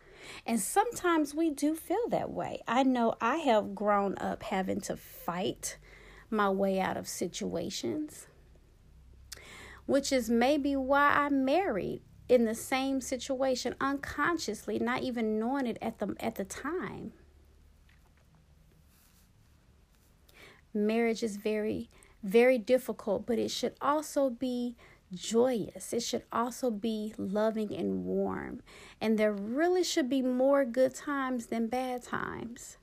And 0.47 0.61
sometimes 0.61 1.35
we 1.35 1.51
do 1.51 1.75
feel 1.75 2.09
that 2.09 2.31
way. 2.31 2.61
I 2.67 2.83
know 2.83 3.15
I 3.21 3.37
have 3.37 3.75
grown 3.75 4.17
up 4.19 4.43
having 4.43 4.81
to 4.83 4.97
fight 4.97 5.77
my 6.31 6.51
way 6.51 6.81
out 6.81 6.97
of 6.97 7.09
situations 7.09 8.28
which 9.89 10.13
is 10.13 10.29
maybe 10.29 10.77
why 10.77 11.15
I 11.15 11.31
married 11.31 12.03
in 12.29 12.45
the 12.45 12.55
same 12.55 13.01
situation 13.01 13.75
unconsciously, 13.81 14.79
not 14.79 15.03
even 15.03 15.39
knowing 15.39 15.67
it 15.67 15.79
at 15.81 15.99
the 15.99 16.15
at 16.21 16.35
the 16.35 16.45
time. 16.45 17.13
Marriage 20.75 21.23
is 21.23 21.39
very 21.39 21.89
very 22.23 22.59
difficult, 22.59 23.25
but 23.25 23.39
it 23.39 23.51
should 23.51 23.77
also 23.81 24.29
be 24.29 24.77
joyous. 25.15 25.95
It 25.95 26.03
should 26.03 26.25
also 26.31 26.71
be 26.71 27.15
loving 27.17 27.75
and 27.75 28.05
warm. 28.05 28.61
And 29.01 29.19
there 29.19 29.33
really 29.33 29.85
should 29.85 30.11
be 30.11 30.21
more 30.21 30.67
good 30.67 30.95
times 30.95 31.47
than 31.47 31.69
bad 31.69 32.03
times. 32.03 32.77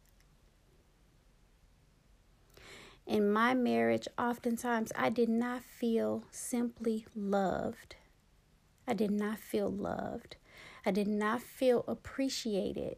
In 3.05 3.31
my 3.31 3.53
marriage, 3.53 4.07
oftentimes 4.17 4.91
I 4.95 5.09
did 5.09 5.29
not 5.29 5.63
feel 5.63 6.23
simply 6.31 7.05
loved. 7.15 7.95
I 8.87 8.93
did 8.93 9.11
not 9.11 9.37
feel 9.37 9.69
loved. 9.69 10.37
I 10.85 10.91
did 10.91 11.07
not 11.07 11.41
feel 11.41 11.83
appreciated. 11.87 12.97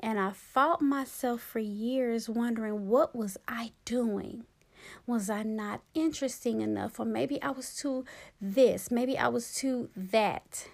And 0.00 0.18
I 0.18 0.32
fought 0.32 0.80
myself 0.80 1.42
for 1.42 1.58
years 1.58 2.28
wondering 2.28 2.88
what 2.88 3.14
was 3.14 3.36
I 3.48 3.72
doing? 3.84 4.44
Was 5.06 5.30
I 5.30 5.42
not 5.42 5.82
interesting 5.94 6.60
enough? 6.60 6.98
Or 7.00 7.06
maybe 7.06 7.40
I 7.42 7.50
was 7.50 7.74
too 7.74 8.04
this, 8.40 8.90
maybe 8.90 9.16
I 9.16 9.28
was 9.28 9.54
too 9.54 9.90
that. 9.96 10.68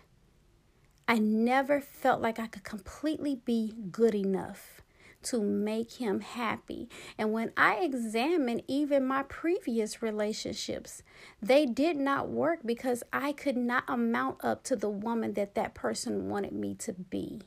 I 1.08 1.18
never 1.18 1.80
felt 1.80 2.20
like 2.20 2.38
I 2.38 2.46
could 2.46 2.64
completely 2.64 3.34
be 3.34 3.74
good 3.90 4.14
enough 4.14 4.79
to 5.22 5.40
make 5.40 5.92
him 5.92 6.20
happy. 6.20 6.88
And 7.18 7.32
when 7.32 7.52
I 7.56 7.76
examine 7.76 8.62
even 8.66 9.06
my 9.06 9.22
previous 9.24 10.02
relationships, 10.02 11.02
they 11.42 11.66
did 11.66 11.96
not 11.96 12.28
work 12.28 12.60
because 12.64 13.02
I 13.12 13.32
could 13.32 13.56
not 13.56 13.84
amount 13.86 14.42
up 14.42 14.62
to 14.64 14.76
the 14.76 14.88
woman 14.88 15.34
that 15.34 15.54
that 15.54 15.74
person 15.74 16.28
wanted 16.28 16.52
me 16.52 16.74
to 16.76 16.92
be. 16.92 17.42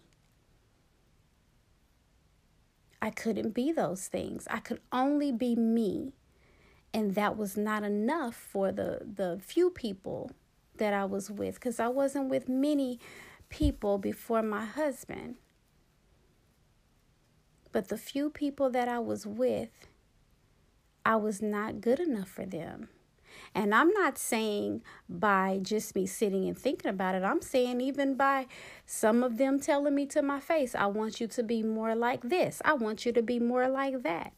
I 3.01 3.09
couldn't 3.09 3.53
be 3.53 3.71
those 3.71 4.07
things. 4.07 4.47
I 4.49 4.59
could 4.59 4.79
only 4.91 5.31
be 5.31 5.55
me. 5.55 6.13
And 6.93 7.15
that 7.15 7.35
was 7.35 7.57
not 7.57 7.83
enough 7.83 8.35
for 8.35 8.71
the, 8.71 9.01
the 9.03 9.41
few 9.43 9.71
people 9.71 10.31
that 10.77 10.93
I 10.93 11.05
was 11.05 11.29
with 11.29 11.55
because 11.55 11.79
I 11.79 11.87
wasn't 11.87 12.29
with 12.29 12.47
many 12.47 12.99
people 13.49 13.97
before 13.97 14.41
my 14.41 14.65
husband. 14.65 15.35
But 17.73 17.89
the 17.89 17.97
few 17.97 18.29
people 18.29 18.69
that 18.69 18.87
I 18.87 18.99
was 18.99 19.27
with, 19.27 19.71
I 21.05 21.17
was 21.17 21.41
not 21.41 21.81
good 21.81 21.99
enough 21.99 22.29
for 22.29 22.45
them. 22.45 22.87
And 23.55 23.73
I'm 23.73 23.89
not 23.89 24.17
saying 24.17 24.83
by 25.09 25.59
just 25.61 25.95
me 25.95 26.05
sitting 26.05 26.47
and 26.47 26.57
thinking 26.57 26.89
about 26.89 27.15
it. 27.15 27.23
I'm 27.23 27.41
saying 27.41 27.81
even 27.81 28.15
by 28.15 28.45
some 28.85 29.23
of 29.23 29.37
them 29.37 29.59
telling 29.59 29.95
me 29.95 30.05
to 30.07 30.21
my 30.21 30.39
face, 30.39 30.75
I 30.75 30.85
want 30.85 31.19
you 31.19 31.27
to 31.27 31.43
be 31.43 31.63
more 31.63 31.95
like 31.95 32.21
this. 32.21 32.61
I 32.63 32.73
want 32.73 33.05
you 33.05 33.11
to 33.11 33.21
be 33.21 33.39
more 33.39 33.67
like 33.67 34.03
that. 34.03 34.33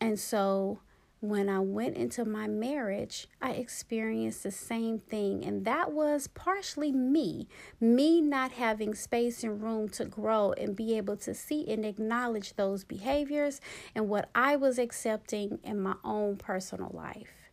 And 0.00 0.18
so 0.18 0.80
when 1.20 1.50
I 1.50 1.58
went 1.58 1.96
into 1.98 2.24
my 2.24 2.46
marriage, 2.46 3.28
I 3.42 3.50
experienced 3.52 4.42
the 4.42 4.50
same 4.50 4.98
thing. 4.98 5.44
And 5.44 5.66
that 5.66 5.92
was 5.92 6.28
partially 6.28 6.92
me, 6.92 7.46
me 7.78 8.22
not 8.22 8.52
having 8.52 8.94
space 8.94 9.44
and 9.44 9.62
room 9.62 9.90
to 9.90 10.06
grow 10.06 10.52
and 10.52 10.74
be 10.74 10.96
able 10.96 11.18
to 11.18 11.34
see 11.34 11.70
and 11.70 11.84
acknowledge 11.84 12.56
those 12.56 12.84
behaviors 12.84 13.60
and 13.94 14.08
what 14.08 14.30
I 14.34 14.56
was 14.56 14.78
accepting 14.78 15.58
in 15.62 15.80
my 15.80 15.96
own 16.04 16.36
personal 16.36 16.90
life. 16.94 17.50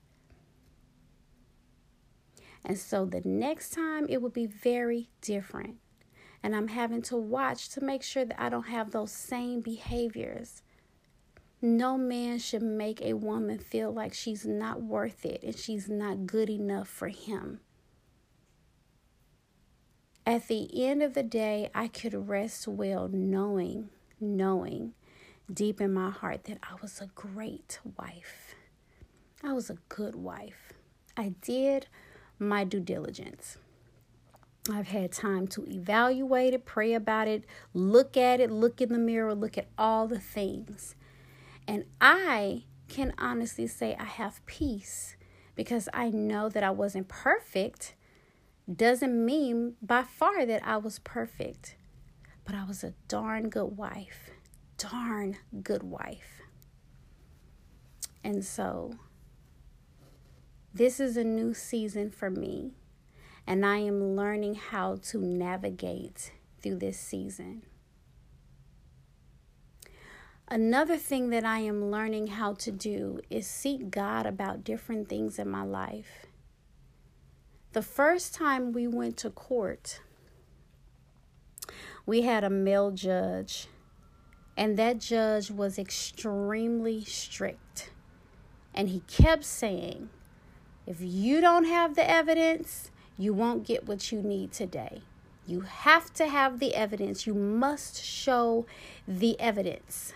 And 2.63 2.77
so 2.77 3.06
the 3.06 3.21
next 3.25 3.71
time 3.73 4.08
it 4.10 4.21
would 4.21 4.34
be 4.34 4.45
very 4.45 5.10
different. 5.21 5.75
And 6.41 6.56
I'm 6.56 6.69
having 6.69 7.01
to 7.03 7.17
watch 7.17 7.69
to 7.69 7.82
make 7.82 8.03
sure 8.03 8.23
that 8.23 8.41
I 8.41 8.47
don't 8.47 8.67
have 8.67 8.91
those 8.91 9.12
same 9.12 9.60
behaviors. 9.60 10.62
No 11.62 11.98
man 11.98 12.38
should 12.38 12.62
make 12.62 13.02
a 13.02 13.13
woman 13.13 13.58
feel 13.58 13.91
like 13.91 14.13
she's 14.13 14.46
not 14.46 14.82
worth 14.82 15.26
it 15.26 15.41
and 15.41 15.58
she's 15.58 15.89
not 15.89 16.28
good 16.28 16.50
enough 16.50 16.88
for 16.88 17.08
him. 17.08 17.62
At 20.26 20.48
the 20.48 20.86
end 20.86 21.02
of 21.02 21.13
the 21.13 21.24
day, 21.24 21.70
I 21.74 21.88
could 21.88 22.28
rest 22.28 22.67
well 22.67 23.08
knowing, 23.08 23.89
knowing 24.20 24.93
deep 25.52 25.82
in 25.82 25.93
my 25.93 26.12
heart 26.12 26.43
that 26.43 26.60
I 26.62 26.76
was 26.82 27.02
a 27.02 27.08
great 27.08 27.80
wife. 27.98 28.54
I 29.43 29.54
was 29.54 29.70
a 29.70 29.78
good 29.89 30.15
wife. 30.15 30.74
I 31.15 31.34
did 31.41 31.88
my 32.38 32.65
due 32.65 32.82
diligence. 32.82 33.58
I've 34.70 34.89
had 34.89 35.12
time 35.12 35.48
to 35.48 35.65
evaluate 35.65 36.54
it, 36.54 36.65
pray 36.65 36.93
about 36.93 37.28
it, 37.28 37.46
look 37.74 38.17
at 38.17 38.39
it, 38.39 38.52
look 38.52 38.82
in 38.82 38.89
the 38.89 39.00
mirror, 39.00 39.34
look 39.34 39.58
at 39.58 39.70
all 39.78 40.08
the 40.08 40.20
things. 40.20 40.96
And 41.67 41.86
I 41.99 42.63
can 42.88 43.13
honestly 43.17 43.67
say 43.67 43.95
I 43.99 44.06
have 44.06 44.45
peace 44.45 45.15
because 45.56 45.89
I 45.93 46.10
know 46.10 46.47
that 46.49 46.63
I 46.63 46.71
wasn't 46.71 47.10
perfect. 47.10 47.95
Doesn't 48.73 49.25
mean 49.25 49.75
by 49.82 50.03
far 50.03 50.45
that 50.45 50.65
I 50.65 50.77
was 50.77 50.99
perfect, 50.99 51.75
but 52.45 52.56
I 52.56 52.63
was 52.63 52.84
a 52.84 52.93
darn 53.08 53.49
good 53.49 53.77
wife. 53.77 54.30
Darn 54.77 55.38
good 55.63 55.84
wife. 55.84 56.41
And 58.23 58.45
so, 58.45 58.93
this 60.73 60.99
is 60.99 61.17
a 61.17 61.23
new 61.23 61.53
season 61.53 62.12
for 62.12 62.30
me, 62.30 62.73
and 63.47 63.65
I 63.65 63.77
am 63.77 64.15
learning 64.15 64.56
how 64.56 64.97
to 65.03 65.19
navigate 65.19 66.34
through 66.62 66.75
this 66.75 66.99
season. 66.99 67.63
Another 70.49 70.95
thing 70.95 71.29
that 71.31 71.43
I 71.43 71.60
am 71.60 71.91
learning 71.91 72.27
how 72.27 72.53
to 72.53 72.71
do 72.71 73.19
is 73.29 73.45
seek 73.45 73.91
God 73.91 74.25
about 74.25 74.63
different 74.63 75.10
things 75.10 75.38
in 75.38 75.49
my 75.49 75.63
life. 75.63 76.25
The 77.73 77.81
first 77.81 78.33
time 78.33 78.71
we 78.71 78.88
went 78.88 79.17
to 79.17 79.29
court, 79.29 79.99
we 82.05 82.21
had 82.21 82.45
a 82.45 82.49
male 82.49 82.91
judge, 82.91 83.67
and 84.55 84.77
that 84.77 84.99
judge 84.99 85.51
was 85.51 85.77
extremely 85.77 87.03
strict. 87.03 87.89
And 88.73 88.88
he 88.88 89.01
kept 89.01 89.43
saying, 89.43 90.10
if 90.86 91.01
you 91.01 91.41
don't 91.41 91.65
have 91.65 91.95
the 91.95 92.10
evidence, 92.10 92.89
you 93.17 93.33
won't 93.33 93.65
get 93.65 93.86
what 93.86 94.13
you 94.13 94.21
need 94.21 94.53
today. 94.53 95.01
You 95.45 95.62
have 95.62 96.13
to 96.13 96.27
have 96.27 96.60
the 96.60 96.73
evidence. 96.73 97.27
You 97.27 97.33
must 97.33 98.01
show 98.01 98.65
the 99.05 99.38
evidence. 99.41 100.13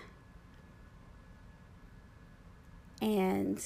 And 3.01 3.61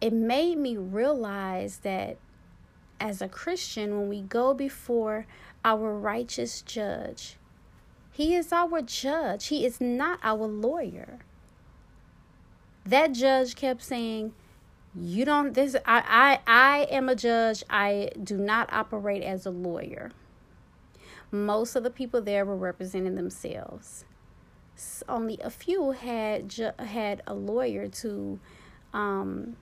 it 0.00 0.12
made 0.12 0.56
me 0.56 0.76
realize 0.76 1.78
that 1.78 2.16
as 3.00 3.20
a 3.20 3.28
Christian, 3.28 3.98
when 3.98 4.08
we 4.08 4.22
go 4.22 4.54
before 4.54 5.26
our 5.64 5.98
righteous 5.98 6.62
judge, 6.62 7.36
he 8.12 8.36
is 8.36 8.52
our 8.52 8.80
judge, 8.80 9.48
he 9.48 9.66
is 9.66 9.80
not 9.80 10.20
our 10.22 10.46
lawyer. 10.46 11.18
That 12.86 13.12
judge 13.12 13.56
kept 13.56 13.82
saying, 13.82 14.34
you 14.94 15.24
don't 15.24 15.54
this 15.54 15.74
I, 15.84 16.02
I 16.06 16.40
I 16.46 16.82
am 16.84 17.08
a 17.08 17.16
judge. 17.16 17.64
I 17.68 18.10
do 18.22 18.38
not 18.38 18.72
operate 18.72 19.24
as 19.24 19.44
a 19.44 19.50
lawyer. 19.50 20.12
Most 21.32 21.74
of 21.74 21.82
the 21.82 21.90
people 21.90 22.20
there 22.20 22.44
were 22.44 22.56
representing 22.56 23.16
themselves 23.16 24.04
only 25.08 25.38
a 25.42 25.50
few 25.50 25.92
had 25.92 26.48
ju- 26.48 26.72
had 26.78 27.22
a 27.26 27.34
lawyer 27.34 27.88
to 27.88 28.38
um, 28.92 29.56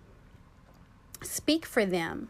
speak 1.22 1.66
for 1.66 1.84
them. 1.84 2.28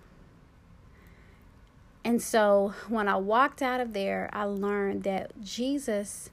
And 2.05 2.21
so 2.21 2.75
when 2.89 3.07
I 3.09 3.17
walked 3.17 3.63
out 3.63 3.81
of 3.81 3.93
there, 3.93 4.29
I 4.33 4.45
learned 4.45 5.05
that 5.05 5.41
Jesus 5.41 6.31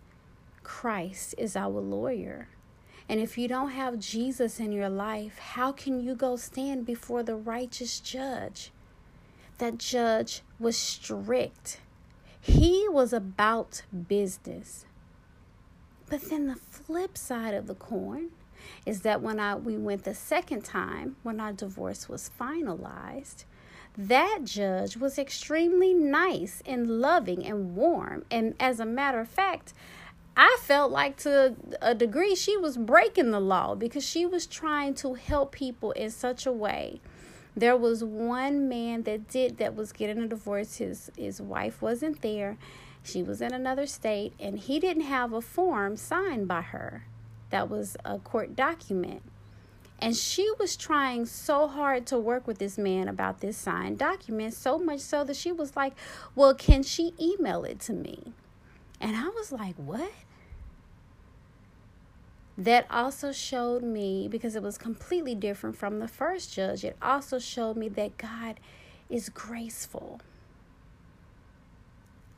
Christ 0.64 1.36
is 1.38 1.56
our 1.56 1.80
lawyer. 1.80 2.50
And 3.08 3.20
if 3.20 3.38
you 3.38 3.48
don't 3.48 3.72
have 3.72 4.00
Jesus 4.00 4.60
in 4.60 4.72
your 4.72 4.90
life, 4.90 5.40
how 5.40 5.72
can 5.72 6.00
you 6.00 6.16
go 6.16 6.36
stand 6.36 6.86
before 6.86 7.24
the 7.24 7.36
righteous 7.36 8.00
judge? 8.00 8.72
That 9.58 9.78
judge 9.78 10.42
was 10.60 10.78
strict. 10.78 11.82
He 12.40 12.88
was 12.88 13.12
about 13.12 13.82
business. 14.08 14.86
But 16.10 16.30
then 16.30 16.48
the 16.48 16.56
flip 16.56 17.18
side 17.18 17.54
of 17.54 17.68
the 17.68 17.76
coin 17.76 18.30
is 18.86 19.02
that 19.02 19.22
when 19.22 19.40
I 19.40 19.56
we 19.56 19.78
went 19.78 20.04
the 20.04 20.16
second 20.16 20.64
time, 20.64 21.16
when 21.24 21.40
our 21.40 21.54
divorce 21.54 22.10
was 22.10 22.32
finalized, 22.40 23.46
that 23.98 24.40
judge 24.44 24.98
was 24.98 25.20
extremely 25.20 25.94
nice 25.94 26.64
and 26.66 27.00
loving 27.02 27.46
and 27.46 27.76
warm. 27.76 28.26
And 28.32 28.56
as 28.60 28.80
a 28.80 28.86
matter 28.86 29.20
of 29.20 29.30
fact, 29.30 29.74
I 30.36 30.58
felt 30.62 30.92
like 30.92 31.18
to 31.18 31.56
a 31.82 31.94
degree 31.94 32.34
she 32.36 32.56
was 32.58 32.78
breaking 32.78 33.32
the 33.32 33.40
law 33.40 33.76
because 33.76 34.06
she 34.06 34.26
was 34.26 34.48
trying 34.48 34.94
to 34.96 35.16
help 35.16 35.52
people 35.52 35.92
in 35.92 36.10
such 36.12 36.46
a 36.46 36.52
way. 36.52 37.02
There 37.56 37.76
was 37.76 38.04
one 38.04 38.70
man 38.70 39.04
that 39.04 39.28
did 39.28 39.58
that 39.58 39.76
was 39.76 39.92
getting 39.92 40.20
a 40.20 40.28
divorce. 40.28 40.78
His 40.78 41.12
his 41.18 41.42
wife 41.42 41.82
wasn't 41.82 42.22
there 42.22 42.58
she 43.04 43.24
was 43.24 43.42
in 43.42 43.54
another 43.54 43.86
state, 43.88 44.34
and 44.40 44.60
he 44.60 44.80
didn't 44.80 45.04
have 45.04 45.34
a 45.34 45.42
form 45.42 45.96
signed 45.96 46.48
by 46.48 46.62
her. 46.62 47.06
That 47.50 47.70
was 47.70 47.98
a 48.06 48.20
court 48.20 48.56
document. 48.56 49.24
And 50.02 50.16
she 50.16 50.50
was 50.60 50.78
trying 50.78 51.26
so 51.26 51.68
hard 51.68 52.06
to 52.08 52.18
work 52.18 52.48
with 52.48 52.58
this 52.58 52.78
man 52.78 53.08
about 53.08 53.42
this 53.42 53.58
signed 53.58 53.98
document, 53.98 54.54
so 54.54 54.80
much 54.80 55.02
so 55.02 55.24
that 55.26 55.36
she 55.36 55.52
was 55.52 55.76
like, 55.76 55.94
Well, 56.36 56.54
can 56.54 56.84
she 56.84 57.14
email 57.20 57.64
it 57.66 57.80
to 57.82 57.94
me? 57.94 58.34
And 59.02 59.16
I 59.16 59.28
was 59.30 59.52
like, 59.52 59.76
What? 59.76 60.12
That 62.58 62.86
also 62.90 63.32
showed 63.32 63.84
me, 63.84 64.28
because 64.30 64.56
it 64.56 64.64
was 64.64 64.78
completely 64.78 65.36
different 65.36 65.78
from 65.78 66.00
the 66.00 66.08
first 66.08 66.54
judge, 66.54 66.84
it 66.84 66.98
also 67.02 67.40
showed 67.40 67.76
me 67.76 67.90
that 67.90 68.18
God 68.18 68.60
is 69.10 69.30
graceful. 69.30 70.22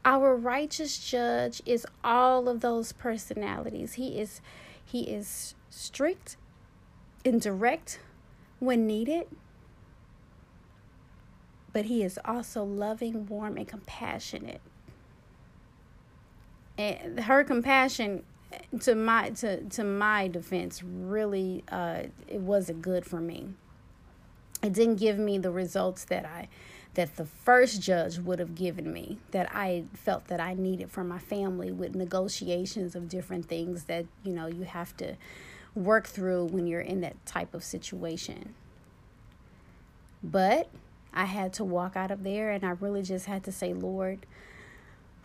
Our 0.04 0.36
righteous 0.36 0.98
judge 0.98 1.62
is 1.66 1.86
all 2.04 2.50
of 2.50 2.62
those 2.62 2.92
personalities. 2.92 3.94
He 3.94 4.20
is 4.20 4.42
he 4.84 5.04
is 5.04 5.56
strict 5.70 6.38
and 7.24 7.40
direct 7.40 8.00
when 8.60 8.88
needed, 8.88 9.28
but 11.72 11.86
he 11.86 12.04
is 12.04 12.20
also 12.26 12.64
loving, 12.64 13.28
warm, 13.28 13.58
and 13.58 13.68
compassionate. 13.68 14.62
And 16.78 17.22
her 17.22 17.44
compassion 17.44 18.24
to 18.82 18.96
my 18.96 19.30
to 19.30 19.64
to 19.64 19.84
my 19.84 20.28
defense 20.28 20.84
really 20.84 21.64
uh 21.72 22.04
it 22.28 22.42
wasn't 22.42 22.82
good 22.82 23.06
for 23.06 23.22
me. 23.22 23.50
It 24.64 24.74
didn't 24.74 24.96
give 24.96 25.18
me 25.18 25.38
the 25.38 25.52
results 25.52 26.06
that 26.06 26.26
I 26.26 26.48
that 26.94 27.16
the 27.16 27.26
first 27.26 27.82
judge 27.82 28.20
would 28.20 28.40
have 28.40 28.56
given 28.56 28.92
me 28.92 29.18
that 29.32 29.54
I 29.56 29.86
felt 29.94 30.28
that 30.28 30.40
I 30.40 30.54
needed 30.54 30.92
for 30.92 31.04
my 31.04 31.20
family 31.20 31.72
with 31.72 31.96
negotiations 31.96 32.96
of 32.96 33.08
different 33.08 33.46
things 33.48 33.86
that 33.86 34.06
you 34.24 34.34
know 34.34 34.48
you 34.48 34.64
have 34.64 34.96
to 34.98 35.16
work 35.74 36.08
through 36.08 36.46
when 36.46 36.68
you're 36.68 36.82
in 36.82 37.02
that 37.02 37.26
type 37.26 37.54
of 37.54 37.64
situation. 37.64 38.54
But 40.24 40.70
I 41.14 41.26
had 41.26 41.54
to 41.54 41.64
walk 41.64 41.96
out 41.96 42.12
of 42.12 42.24
there 42.24 42.52
and 42.52 42.66
I 42.66 42.72
really 42.72 43.02
just 43.02 43.26
had 43.26 43.44
to 43.46 43.52
say, 43.52 43.74
Lord, 43.74 44.26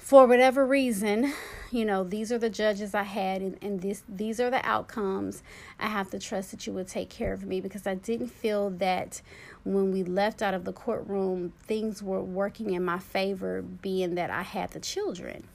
for 0.06 0.24
whatever 0.24 0.64
reason, 0.64 1.32
you 1.72 1.84
know, 1.84 2.04
these 2.04 2.30
are 2.30 2.38
the 2.38 2.48
judges 2.48 2.94
I 2.94 3.02
had 3.02 3.42
and, 3.42 3.58
and 3.60 3.80
this 3.80 4.04
these 4.08 4.38
are 4.38 4.50
the 4.50 4.64
outcomes. 4.64 5.42
I 5.80 5.88
have 5.88 6.10
to 6.10 6.20
trust 6.20 6.52
that 6.52 6.64
you 6.64 6.72
will 6.72 6.84
take 6.84 7.10
care 7.10 7.32
of 7.32 7.44
me 7.44 7.60
because 7.60 7.88
I 7.88 7.96
didn't 7.96 8.28
feel 8.28 8.70
that 8.70 9.20
when 9.64 9.90
we 9.90 10.04
left 10.04 10.42
out 10.42 10.54
of 10.54 10.64
the 10.64 10.72
courtroom, 10.72 11.54
things 11.60 12.04
were 12.04 12.22
working 12.22 12.72
in 12.72 12.84
my 12.84 13.00
favor, 13.00 13.62
being 13.62 14.14
that 14.14 14.30
I 14.30 14.42
had 14.42 14.70
the 14.70 14.78
children. 14.78 15.48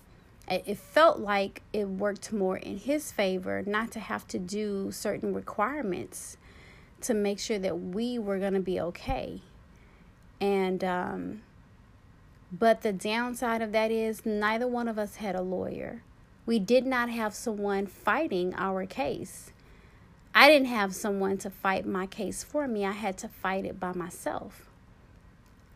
It 0.49 0.77
felt 0.77 1.19
like 1.19 1.61
it 1.71 1.87
worked 1.87 2.33
more 2.33 2.57
in 2.57 2.77
his 2.77 3.09
favor 3.09 3.63
not 3.65 3.89
to 3.91 4.01
have 4.01 4.27
to 4.27 4.37
do 4.37 4.91
certain 4.91 5.33
requirements 5.33 6.35
to 7.03 7.13
make 7.13 7.39
sure 7.39 7.57
that 7.57 7.79
we 7.79 8.19
were 8.19 8.37
going 8.37 8.55
to 8.55 8.59
be 8.59 8.81
okay. 8.81 9.39
And, 10.41 10.83
um, 10.83 11.41
but 12.51 12.81
the 12.81 12.91
downside 12.91 13.61
of 13.61 13.71
that 13.71 13.91
is 13.91 14.25
neither 14.25 14.67
one 14.67 14.87
of 14.87 14.99
us 14.99 15.17
had 15.17 15.35
a 15.35 15.41
lawyer. 15.41 16.03
We 16.45 16.59
did 16.59 16.85
not 16.85 17.09
have 17.09 17.33
someone 17.33 17.87
fighting 17.87 18.53
our 18.55 18.85
case. 18.85 19.51
I 20.35 20.49
didn't 20.49 20.67
have 20.67 20.93
someone 20.95 21.37
to 21.39 21.49
fight 21.49 21.85
my 21.85 22.07
case 22.07 22.43
for 22.43 22.67
me. 22.67 22.85
I 22.85 22.91
had 22.91 23.17
to 23.19 23.27
fight 23.27 23.65
it 23.65 23.79
by 23.79 23.93
myself. 23.93 24.69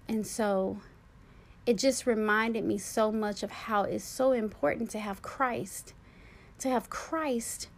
And 0.07 0.25
so 0.25 0.79
it 1.65 1.77
just 1.77 2.05
reminded 2.05 2.63
me 2.63 2.77
so 2.77 3.11
much 3.11 3.41
of 3.41 3.51
how 3.51 3.83
it's 3.83 4.03
so 4.03 4.31
important 4.33 4.89
to 4.91 4.99
have 4.99 5.21
Christ, 5.21 5.93
to 6.59 6.69
have 6.69 6.89
Christ 6.89 7.69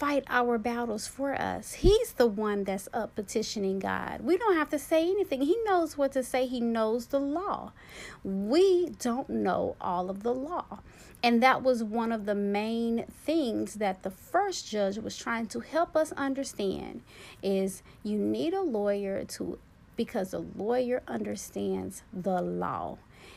fight 0.00 0.24
our 0.30 0.56
battles 0.56 1.06
for 1.06 1.38
us. 1.38 1.74
He's 1.74 2.14
the 2.14 2.26
one 2.26 2.64
that's 2.64 2.88
up 2.94 3.14
petitioning 3.14 3.78
God. 3.78 4.22
We 4.22 4.38
don't 4.38 4.56
have 4.56 4.70
to 4.70 4.78
say 4.78 5.02
anything. 5.02 5.42
He 5.42 5.58
knows 5.66 5.98
what 5.98 6.12
to 6.12 6.24
say, 6.24 6.46
He 6.46 6.58
knows 6.58 7.08
the 7.08 7.20
law. 7.20 7.72
We 8.24 8.88
don't 8.98 9.28
know 9.28 9.76
all 9.78 10.08
of 10.08 10.22
the 10.22 10.32
law. 10.32 10.78
And 11.22 11.42
that 11.42 11.62
was 11.62 11.84
one 11.84 12.12
of 12.12 12.24
the 12.24 12.34
main 12.34 13.04
things 13.26 13.74
that 13.74 14.02
the 14.02 14.10
first 14.10 14.66
judge 14.66 14.96
was 14.96 15.18
trying 15.18 15.48
to 15.48 15.60
help 15.60 15.94
us 15.94 16.12
understand 16.12 17.02
is 17.42 17.82
you 18.02 18.16
need 18.18 18.54
a 18.54 18.62
lawyer 18.62 19.24
to 19.24 19.58
because 19.96 20.32
a 20.32 20.38
lawyer 20.38 21.02
understands 21.06 22.04
the 22.10 22.40
law 22.40 22.96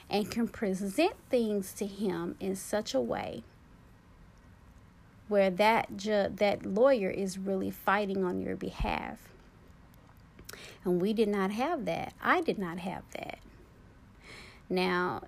and 0.09 0.31
can 0.31 0.47
present 0.47 1.15
things 1.29 1.73
to 1.73 1.85
him 1.85 2.37
in 2.39 2.55
such 2.55 2.93
a 2.93 3.01
way 3.01 3.43
where 5.27 5.49
that 5.49 5.97
ju- 5.97 6.29
that 6.35 6.65
lawyer 6.65 7.09
is 7.09 7.37
really 7.37 7.71
fighting 7.71 8.23
on 8.23 8.41
your 8.41 8.55
behalf. 8.55 9.19
And 10.85 11.01
we 11.01 11.13
did 11.13 11.29
not 11.29 11.51
have 11.51 11.85
that. 11.85 12.13
I 12.21 12.41
did 12.41 12.59
not 12.59 12.79
have 12.79 13.03
that. 13.17 13.39
Now, 14.69 15.23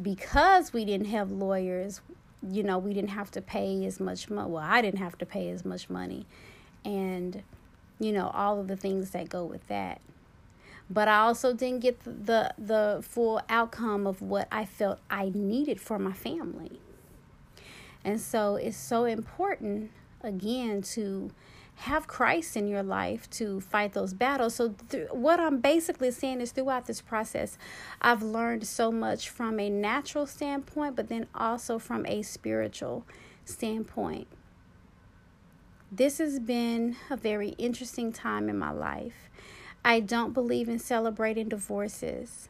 because 0.00 0.72
we 0.72 0.84
didn't 0.84 1.06
have 1.06 1.30
lawyers, 1.30 2.00
you 2.48 2.62
know, 2.62 2.78
we 2.78 2.92
didn't 2.94 3.10
have 3.10 3.30
to 3.32 3.42
pay 3.42 3.84
as 3.84 3.98
much 3.98 4.28
money. 4.28 4.50
Well, 4.50 4.62
I 4.64 4.82
didn't 4.82 5.00
have 5.00 5.18
to 5.18 5.26
pay 5.26 5.50
as 5.50 5.64
much 5.64 5.88
money. 5.88 6.26
And, 6.84 7.42
you 7.98 8.12
know, 8.12 8.30
all 8.34 8.60
of 8.60 8.68
the 8.68 8.76
things 8.76 9.10
that 9.10 9.28
go 9.28 9.44
with 9.44 9.66
that. 9.68 10.00
But 10.90 11.08
I 11.08 11.18
also 11.18 11.52
didn't 11.52 11.80
get 11.80 12.00
the 12.04 12.54
the 12.56 13.04
full 13.06 13.42
outcome 13.48 14.06
of 14.06 14.22
what 14.22 14.48
I 14.50 14.64
felt 14.64 15.00
I 15.10 15.30
needed 15.34 15.80
for 15.80 15.98
my 15.98 16.12
family. 16.14 16.80
And 18.04 18.20
so 18.20 18.56
it's 18.56 18.76
so 18.76 19.04
important 19.04 19.90
again 20.22 20.82
to 20.82 21.30
have 21.78 22.08
Christ 22.08 22.56
in 22.56 22.66
your 22.66 22.82
life 22.82 23.30
to 23.30 23.60
fight 23.60 23.92
those 23.92 24.12
battles. 24.12 24.56
So, 24.56 24.74
th- 24.88 25.10
what 25.12 25.38
I'm 25.38 25.60
basically 25.60 26.10
saying 26.10 26.40
is 26.40 26.50
throughout 26.50 26.86
this 26.86 27.00
process, 27.00 27.56
I've 28.02 28.22
learned 28.22 28.66
so 28.66 28.90
much 28.90 29.28
from 29.28 29.60
a 29.60 29.70
natural 29.70 30.26
standpoint, 30.26 30.96
but 30.96 31.08
then 31.08 31.28
also 31.34 31.78
from 31.78 32.04
a 32.06 32.22
spiritual 32.22 33.06
standpoint. 33.44 34.26
This 35.90 36.18
has 36.18 36.40
been 36.40 36.96
a 37.10 37.16
very 37.16 37.50
interesting 37.50 38.12
time 38.12 38.48
in 38.48 38.58
my 38.58 38.72
life. 38.72 39.30
I 39.84 40.00
don't 40.00 40.34
believe 40.34 40.68
in 40.68 40.80
celebrating 40.80 41.48
divorces. 41.48 42.48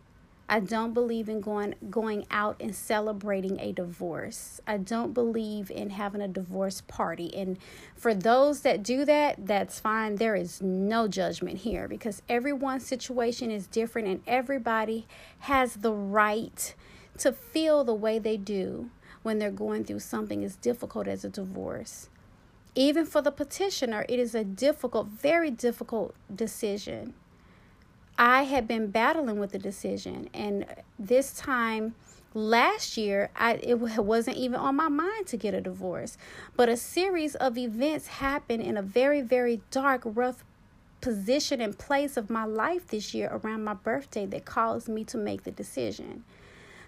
I 0.50 0.60
don't 0.60 0.94
believe 0.94 1.28
in 1.28 1.40
going 1.42 1.74
going 1.90 2.26
out 2.30 2.56
and 2.58 2.74
celebrating 2.74 3.60
a 3.60 3.72
divorce. 3.72 4.62
I 4.66 4.78
don't 4.78 5.12
believe 5.12 5.70
in 5.70 5.90
having 5.90 6.22
a 6.22 6.28
divorce 6.28 6.80
party. 6.80 7.34
And 7.36 7.58
for 7.94 8.14
those 8.14 8.62
that 8.62 8.82
do 8.82 9.04
that, 9.04 9.46
that's 9.46 9.78
fine. 9.78 10.16
There 10.16 10.34
is 10.34 10.62
no 10.62 11.06
judgment 11.06 11.58
here 11.58 11.86
because 11.86 12.22
everyone's 12.30 12.86
situation 12.86 13.50
is 13.50 13.66
different 13.66 14.08
and 14.08 14.22
everybody 14.26 15.06
has 15.40 15.74
the 15.74 15.92
right 15.92 16.74
to 17.18 17.32
feel 17.32 17.84
the 17.84 17.94
way 17.94 18.18
they 18.18 18.38
do 18.38 18.90
when 19.22 19.38
they're 19.38 19.50
going 19.50 19.84
through 19.84 19.98
something 19.98 20.42
as 20.44 20.56
difficult 20.56 21.06
as 21.06 21.24
a 21.24 21.28
divorce. 21.28 22.08
Even 22.74 23.04
for 23.04 23.20
the 23.20 23.32
petitioner, 23.32 24.06
it 24.08 24.18
is 24.18 24.34
a 24.34 24.44
difficult, 24.44 25.08
very 25.08 25.50
difficult 25.50 26.14
decision. 26.34 27.12
I 28.18 28.42
had 28.42 28.66
been 28.66 28.88
battling 28.88 29.38
with 29.38 29.52
the 29.52 29.60
decision, 29.60 30.28
and 30.34 30.66
this 30.98 31.34
time 31.34 31.94
last 32.34 32.96
year, 32.96 33.30
I 33.36 33.54
it 33.62 33.78
wasn't 33.78 34.36
even 34.36 34.58
on 34.58 34.74
my 34.74 34.88
mind 34.88 35.28
to 35.28 35.36
get 35.36 35.54
a 35.54 35.60
divorce. 35.60 36.18
But 36.56 36.68
a 36.68 36.76
series 36.76 37.36
of 37.36 37.56
events 37.56 38.08
happened 38.08 38.64
in 38.64 38.76
a 38.76 38.82
very, 38.82 39.20
very 39.22 39.60
dark, 39.70 40.02
rough 40.04 40.44
position 41.00 41.60
and 41.60 41.78
place 41.78 42.16
of 42.16 42.28
my 42.28 42.44
life 42.44 42.88
this 42.88 43.14
year 43.14 43.30
around 43.30 43.62
my 43.62 43.74
birthday 43.74 44.26
that 44.26 44.44
caused 44.44 44.88
me 44.88 45.04
to 45.04 45.16
make 45.16 45.44
the 45.44 45.52
decision. 45.52 46.24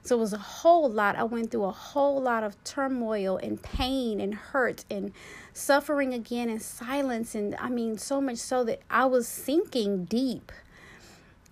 So 0.03 0.16
it 0.16 0.20
was 0.20 0.33
a 0.33 0.39
whole 0.39 0.91
lot. 0.91 1.14
I 1.14 1.22
went 1.24 1.53
through 1.53 1.64
a 1.64 1.70
whole 1.70 2.20
lot 2.20 2.43
of 2.43 2.62
turmoil 2.64 3.37
and 3.37 3.62
pain 3.62 4.20
and 4.20 4.35
hurt 4.35 4.85
and 4.91 5.12
suffering 5.53 6.12
again 6.12 6.49
and 6.49 6.61
silence. 6.61 7.37
And 7.37 7.55
I 7.57 7.68
mean, 7.68 7.99
so 7.99 8.20
much 8.20 8.39
so 8.39 8.64
that 8.64 8.81
I 8.91 9.05
was 9.05 9.28
sinking 9.28 10.07
deep 10.07 10.51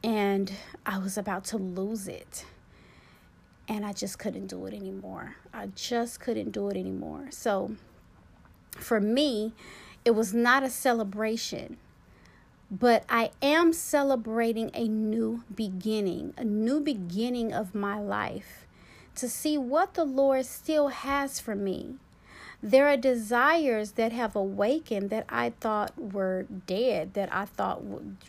and 0.02 0.52
I 0.86 0.98
was 0.98 1.18
about 1.18 1.44
to 1.46 1.56
lose 1.56 2.08
it. 2.08 2.44
And 3.68 3.84
I 3.84 3.92
just 3.92 4.18
couldn't 4.18 4.46
do 4.46 4.64
it 4.66 4.72
anymore. 4.72 5.36
I 5.52 5.66
just 5.74 6.20
couldn't 6.20 6.52
do 6.52 6.68
it 6.68 6.76
anymore. 6.76 7.26
So 7.30 7.76
for 8.70 9.00
me, 9.00 9.52
it 10.04 10.12
was 10.12 10.32
not 10.32 10.62
a 10.62 10.70
celebration, 10.70 11.76
but 12.70 13.04
I 13.08 13.30
am 13.42 13.72
celebrating 13.72 14.70
a 14.72 14.88
new 14.88 15.44
beginning, 15.54 16.32
a 16.38 16.44
new 16.44 16.80
beginning 16.80 17.52
of 17.52 17.74
my 17.74 17.98
life 17.98 18.66
to 19.16 19.28
see 19.28 19.58
what 19.58 19.94
the 19.94 20.04
Lord 20.04 20.46
still 20.46 20.88
has 20.88 21.40
for 21.40 21.54
me. 21.54 21.96
There 22.62 22.88
are 22.88 22.96
desires 22.96 23.92
that 23.92 24.10
have 24.10 24.34
awakened 24.34 25.10
that 25.10 25.26
I 25.28 25.50
thought 25.50 25.96
were 25.96 26.46
dead, 26.66 27.14
that 27.14 27.32
I 27.32 27.44
thought 27.44 27.82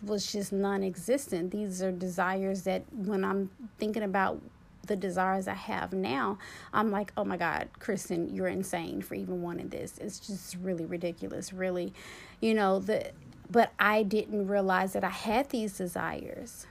was 0.04 0.32
just 0.32 0.54
non 0.54 0.84
existent. 0.84 1.52
These 1.52 1.82
are 1.82 1.92
desires 1.92 2.64
that 2.64 2.84
when 2.94 3.26
I'm 3.26 3.50
thinking 3.80 4.04
about 4.04 4.40
the 4.86 4.96
desires 4.96 5.48
I 5.48 5.56
have 5.56 5.94
now, 5.94 6.38
I'm 6.74 6.92
like, 6.92 7.12
oh 7.18 7.24
my 7.24 7.38
God, 7.38 7.70
Kristen, 7.80 8.34
you're 8.36 8.48
insane 8.48 9.02
for 9.02 9.16
even 9.16 9.42
wanting 9.42 9.70
this. 9.70 9.98
It's 9.98 10.20
just 10.20 10.58
really 10.62 10.86
ridiculous, 10.86 11.52
really. 11.52 11.94
You 12.40 12.54
know, 12.54 12.80
the 12.80 13.12
but 13.50 13.72
I 13.80 14.04
didn't 14.04 14.48
realize 14.48 14.94
that 14.94 15.04
I 15.04 15.10
had 15.10 15.50
these 15.50 15.78
desires. 15.78 16.68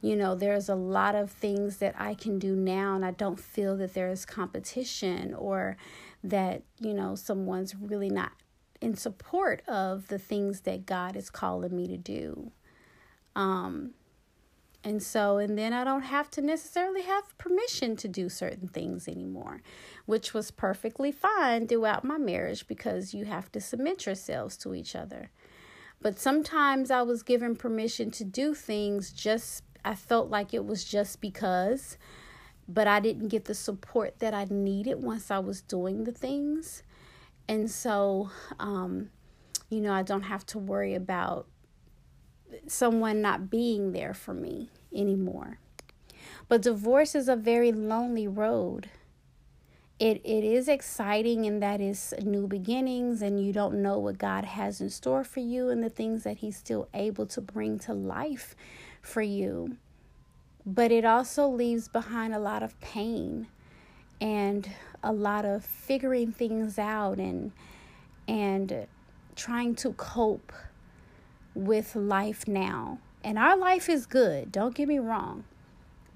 You 0.00 0.16
know, 0.16 0.34
there's 0.34 0.68
a 0.68 0.74
lot 0.74 1.14
of 1.14 1.30
things 1.30 1.78
that 1.78 1.94
I 1.98 2.14
can 2.14 2.38
do 2.38 2.54
now, 2.54 2.94
and 2.94 3.04
I 3.04 3.10
don't 3.10 3.40
feel 3.40 3.76
that 3.78 3.94
there 3.94 4.10
is 4.10 4.24
competition 4.24 5.34
or 5.34 5.76
that, 6.24 6.62
you 6.80 6.94
know, 6.94 7.14
someone's 7.14 7.76
really 7.76 8.10
not 8.10 8.32
in 8.80 8.96
support 8.96 9.62
of 9.68 10.08
the 10.08 10.18
things 10.18 10.62
that 10.62 10.86
God 10.86 11.14
is 11.14 11.30
calling 11.30 11.76
me 11.76 11.86
to 11.86 11.96
do. 11.96 12.50
Um, 13.36 13.94
And 14.86 15.02
so, 15.02 15.38
and 15.38 15.56
then 15.56 15.72
I 15.72 15.82
don't 15.82 16.02
have 16.02 16.30
to 16.32 16.42
necessarily 16.42 17.02
have 17.02 17.38
permission 17.38 17.96
to 17.96 18.08
do 18.08 18.28
certain 18.28 18.68
things 18.68 19.08
anymore, 19.08 19.62
which 20.04 20.34
was 20.34 20.50
perfectly 20.50 21.10
fine 21.10 21.66
throughout 21.66 22.04
my 22.04 22.18
marriage 22.18 22.68
because 22.68 23.14
you 23.14 23.24
have 23.24 23.50
to 23.52 23.60
submit 23.60 24.04
yourselves 24.04 24.58
to 24.58 24.74
each 24.74 24.94
other. 24.94 25.30
But 26.02 26.18
sometimes 26.18 26.90
I 26.90 27.00
was 27.00 27.22
given 27.22 27.56
permission 27.56 28.10
to 28.10 28.24
do 28.24 28.54
things 28.54 29.10
just, 29.10 29.64
I 29.86 29.94
felt 29.94 30.28
like 30.28 30.52
it 30.52 30.66
was 30.66 30.84
just 30.84 31.22
because, 31.22 31.96
but 32.68 32.86
I 32.86 33.00
didn't 33.00 33.28
get 33.28 33.44
the 33.44 33.54
support 33.54 34.18
that 34.20 34.34
I 34.34 34.46
needed 34.48 35.02
once 35.02 35.30
I 35.30 35.38
was 35.38 35.60
doing 35.60 36.04
the 36.04 36.12
things. 36.12 36.82
And 37.48 37.70
so, 37.70 38.30
um, 38.58 39.10
you 39.68 39.80
know, 39.80 39.92
I 39.92 40.02
don't 40.02 40.22
have 40.22 40.46
to 40.46 40.58
worry 40.58 40.94
about 40.94 41.46
someone 42.66 43.20
not 43.20 43.50
being 43.50 43.92
there 43.92 44.14
for 44.14 44.34
me 44.34 44.70
anymore. 44.94 45.58
But 46.48 46.62
divorce 46.62 47.14
is 47.14 47.28
a 47.28 47.36
very 47.36 47.72
lonely 47.72 48.28
road. 48.28 48.88
It 49.98 50.20
it 50.24 50.42
is 50.42 50.68
exciting 50.68 51.46
and 51.46 51.62
that 51.62 51.80
is 51.80 52.12
new 52.22 52.48
beginnings 52.48 53.22
and 53.22 53.44
you 53.44 53.52
don't 53.52 53.80
know 53.80 53.98
what 53.98 54.18
God 54.18 54.44
has 54.44 54.80
in 54.80 54.90
store 54.90 55.22
for 55.22 55.40
you 55.40 55.68
and 55.68 55.82
the 55.82 55.90
things 55.90 56.24
that 56.24 56.38
he's 56.38 56.56
still 56.56 56.88
able 56.92 57.26
to 57.26 57.40
bring 57.40 57.78
to 57.80 57.94
life 57.94 58.56
for 59.00 59.22
you. 59.22 59.76
But 60.66 60.90
it 60.90 61.04
also 61.04 61.46
leaves 61.46 61.88
behind 61.88 62.34
a 62.34 62.38
lot 62.38 62.62
of 62.62 62.78
pain 62.80 63.48
and 64.20 64.68
a 65.02 65.12
lot 65.12 65.44
of 65.44 65.64
figuring 65.64 66.32
things 66.32 66.78
out 66.78 67.18
and 67.18 67.52
and 68.26 68.86
trying 69.36 69.74
to 69.74 69.92
cope 69.92 70.52
with 71.54 71.94
life 71.94 72.48
now. 72.48 72.98
And 73.22 73.38
our 73.38 73.56
life 73.56 73.88
is 73.88 74.06
good, 74.06 74.50
don't 74.50 74.74
get 74.74 74.88
me 74.88 74.98
wrong. 74.98 75.44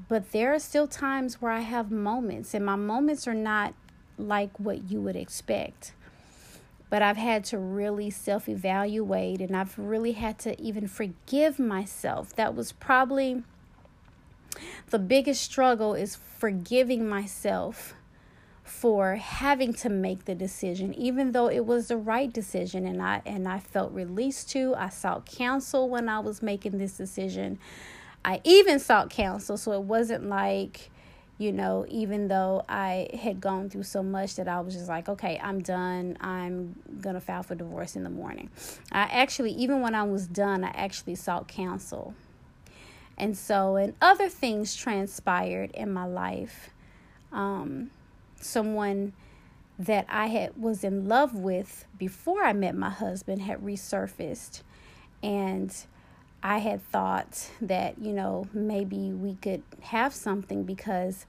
But 0.09 0.33
there 0.33 0.55
are 0.55 0.59
still 0.59 0.87
times 0.87 1.43
where 1.43 1.53
I 1.53 1.61
have 1.61 1.91
moments, 1.91 2.55
and 2.55 2.65
my 2.65 2.77
moments 2.77 3.27
are 3.27 3.35
not 3.35 3.75
like 4.17 4.59
what 4.59 4.91
you 4.91 5.01
would 5.01 5.17
expect. 5.17 5.93
But 6.91 7.03
I've 7.03 7.17
had 7.17 7.45
to 7.47 7.59
really 7.59 8.09
self 8.09 8.49
evaluate, 8.49 9.41
and 9.41 9.55
I've 9.57 9.79
really 9.79 10.13
had 10.13 10.39
to 10.41 10.59
even 10.61 10.87
forgive 10.87 11.59
myself. 11.59 12.35
That 12.37 12.55
was 12.55 12.73
probably 12.73 13.43
the 14.91 14.99
biggest 14.99 15.43
struggle 15.43 15.95
is 15.95 16.17
forgiving 16.17 17.09
myself 17.09 17.95
for 18.69 19.17
having 19.17 19.73
to 19.73 19.89
make 19.89 20.27
the 20.27 20.35
decision 20.35 20.93
even 20.95 21.33
though 21.33 21.49
it 21.49 21.65
was 21.65 21.89
the 21.89 21.97
right 21.97 22.33
decision 22.33 22.87
and 22.87 23.03
I 23.03 23.23
and 23.25 23.49
I 23.49 23.59
felt 23.59 23.93
released 23.93 24.51
to. 24.51 24.75
I 24.77 24.91
sought 24.91 25.25
counsel 25.27 25.89
when 25.89 26.09
I 26.09 26.21
was 26.21 26.43
making 26.43 26.77
this 26.79 26.97
decision. 26.97 27.59
I 28.25 28.41
even 28.45 28.79
sought 28.79 29.09
counsel 29.11 29.57
so 29.57 29.73
it 29.73 29.83
wasn't 29.83 30.29
like 30.29 30.91
you 31.39 31.51
know 31.51 31.87
even 31.89 32.29
though 32.29 32.65
I 32.69 33.09
had 33.19 33.41
gone 33.41 33.71
through 33.71 33.85
so 33.85 34.03
much 34.03 34.37
that 34.37 34.49
I 34.49 34.61
was 34.61 34.75
just 34.75 34.89
like 34.89 35.09
okay 35.09 35.41
I'm 35.43 35.61
done. 35.61 36.19
I'm 36.21 36.77
going 37.01 37.15
to 37.15 37.21
file 37.21 37.43
for 37.43 37.55
divorce 37.55 37.97
in 37.97 38.05
the 38.05 38.11
morning. 38.11 38.51
I 38.93 39.05
actually 39.05 39.53
even 39.53 39.81
when 39.81 39.95
I 39.95 40.03
was 40.03 40.27
done 40.27 40.63
I 40.63 40.71
actually 40.71 41.15
sought 41.15 41.49
counsel 41.49 42.15
and 43.19 43.37
so 43.37 43.77
and 43.77 43.95
other 44.01 44.29
things 44.29 44.75
transpired 44.75 45.71
in 45.73 45.93
my 45.93 46.07
life 46.07 46.71
um 47.33 47.91
someone 48.41 49.13
that 49.79 50.07
I 50.09 50.27
had 50.27 50.61
was 50.61 50.83
in 50.83 51.07
love 51.07 51.35
with 51.35 51.85
before 51.99 52.43
I 52.43 52.53
met 52.53 52.75
my 52.75 52.91
husband 52.91 53.43
had 53.43 53.61
resurfaced 53.61 54.63
and 55.23 55.75
I 56.43 56.59
had 56.59 56.83
thought 56.83 57.51
that, 57.61 57.99
you 57.99 58.13
know, 58.13 58.47
maybe 58.53 59.13
we 59.13 59.35
could 59.35 59.63
have 59.81 60.15
something 60.15 60.65
because, 60.65 61.27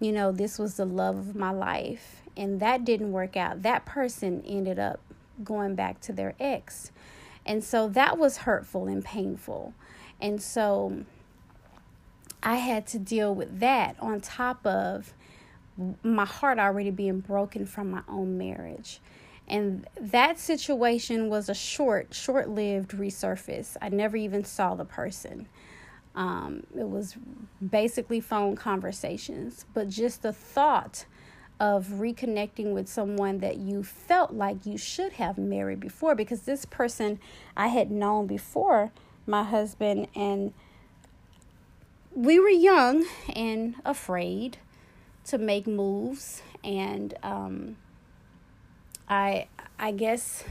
you 0.00 0.12
know, 0.12 0.30
this 0.30 0.58
was 0.58 0.76
the 0.76 0.84
love 0.84 1.16
of 1.16 1.36
my 1.36 1.50
life. 1.50 2.22
And 2.36 2.60
that 2.60 2.84
didn't 2.84 3.12
work 3.12 3.36
out. 3.36 3.62
That 3.62 3.86
person 3.86 4.44
ended 4.46 4.78
up 4.78 5.00
going 5.42 5.74
back 5.74 6.00
to 6.02 6.12
their 6.12 6.34
ex. 6.38 6.92
And 7.44 7.62
so 7.62 7.88
that 7.88 8.18
was 8.18 8.38
hurtful 8.38 8.86
and 8.86 9.04
painful. 9.04 9.74
And 10.20 10.40
so 10.40 11.04
I 12.42 12.56
had 12.56 12.86
to 12.88 12.98
deal 12.98 13.34
with 13.34 13.60
that 13.60 13.96
on 14.00 14.20
top 14.20 14.64
of 14.66 15.12
my 16.02 16.24
heart 16.24 16.58
already 16.58 16.90
being 16.90 17.20
broken 17.20 17.66
from 17.66 17.90
my 17.90 18.02
own 18.08 18.38
marriage. 18.38 19.00
And 19.48 19.86
that 20.00 20.38
situation 20.38 21.28
was 21.28 21.48
a 21.48 21.54
short, 21.54 22.14
short 22.14 22.48
lived 22.48 22.90
resurface. 22.90 23.76
I 23.80 23.90
never 23.90 24.16
even 24.16 24.44
saw 24.44 24.74
the 24.74 24.84
person. 24.84 25.48
Um, 26.14 26.64
it 26.76 26.88
was 26.88 27.16
basically 27.70 28.20
phone 28.20 28.56
conversations, 28.56 29.66
but 29.74 29.88
just 29.88 30.22
the 30.22 30.32
thought 30.32 31.04
of 31.60 31.86
reconnecting 31.86 32.72
with 32.72 32.88
someone 32.88 33.38
that 33.38 33.58
you 33.58 33.82
felt 33.82 34.32
like 34.32 34.66
you 34.66 34.78
should 34.78 35.12
have 35.14 35.38
married 35.38 35.80
before, 35.80 36.14
because 36.14 36.42
this 36.42 36.64
person 36.64 37.18
I 37.56 37.68
had 37.68 37.90
known 37.90 38.26
before 38.26 38.92
my 39.26 39.42
husband, 39.42 40.08
and 40.14 40.52
we 42.16 42.40
were 42.40 42.48
young 42.48 43.04
and 43.34 43.74
afraid 43.84 44.56
to 45.22 45.36
make 45.36 45.66
moves 45.66 46.42
and 46.64 47.14
um, 47.22 47.76
I 49.06 49.48
I 49.78 49.92
guess 49.92 50.42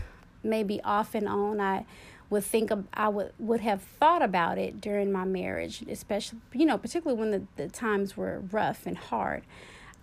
maybe 0.44 0.80
off 0.82 1.16
and 1.16 1.28
on 1.28 1.60
I 1.60 1.86
would 2.30 2.44
think 2.44 2.70
of, 2.70 2.86
I 2.94 3.10
would 3.10 3.34
would 3.40 3.62
have 3.62 3.82
thought 3.82 4.22
about 4.22 4.60
it 4.60 4.80
during 4.80 5.12
my 5.12 5.26
marriage, 5.26 5.84
especially 5.90 6.40
you 6.54 6.68
know 6.68 6.78
particularly 6.78 7.20
when 7.20 7.32
the, 7.32 7.42
the 7.56 7.68
times 7.68 8.16
were 8.16 8.44
rough 8.52 8.86
and 8.86 8.98
hard. 8.98 9.44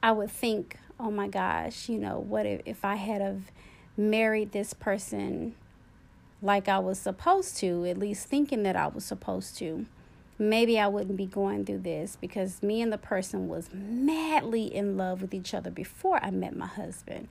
I 0.03 0.11
would 0.11 0.33
think, 0.33 0.79
oh 0.99 1.13
my 1.13 1.29
gosh, 1.29 1.89
you 1.89 1.97
know 1.97 2.19
what 2.19 2.45
if, 2.45 2.61
if 2.67 2.85
I 2.85 2.97
had 2.97 3.21
have 3.21 3.53
married 3.97 4.51
this 4.51 4.75
person 4.75 5.55
like 6.43 6.67
I 6.67 6.81
was 6.81 6.99
supposed 6.99 7.57
to, 7.59 7.87
at 7.87 7.97
least 7.97 8.27
thinking 8.27 8.65
that 8.65 8.75
I 8.75 8.89
was 8.89 9.05
supposed 9.05 9.57
to 9.59 9.87
maybe 10.49 10.79
I 10.79 10.89
wouldn't 10.89 11.17
be 11.17 11.27
going 11.27 11.65
through 11.65 11.81
this 11.81 12.17
because 12.21 12.63
me 12.63 12.81
and 12.83 12.93
the 12.93 12.99
person 12.99 13.49
was 13.49 13.69
madly 13.73 14.65
in 14.65 14.97
love 14.97 15.23
with 15.23 15.35
each 15.35 15.55
other 15.55 15.71
before 15.71 16.23
I 16.23 16.31
met 16.31 16.57
my 16.57 16.67
husband. 16.67 17.29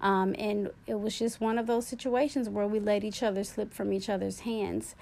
Um, 0.00 0.34
and 0.38 0.70
it 0.86 1.00
was 1.00 1.18
just 1.18 1.40
one 1.40 1.58
of 1.58 1.66
those 1.66 1.86
situations 1.86 2.48
where 2.48 2.66
we 2.66 2.78
let 2.78 3.04
each 3.04 3.22
other 3.22 3.44
slip 3.44 3.72
from 3.72 3.92
each 3.92 4.08
other's 4.08 4.40
hands. 4.40 4.94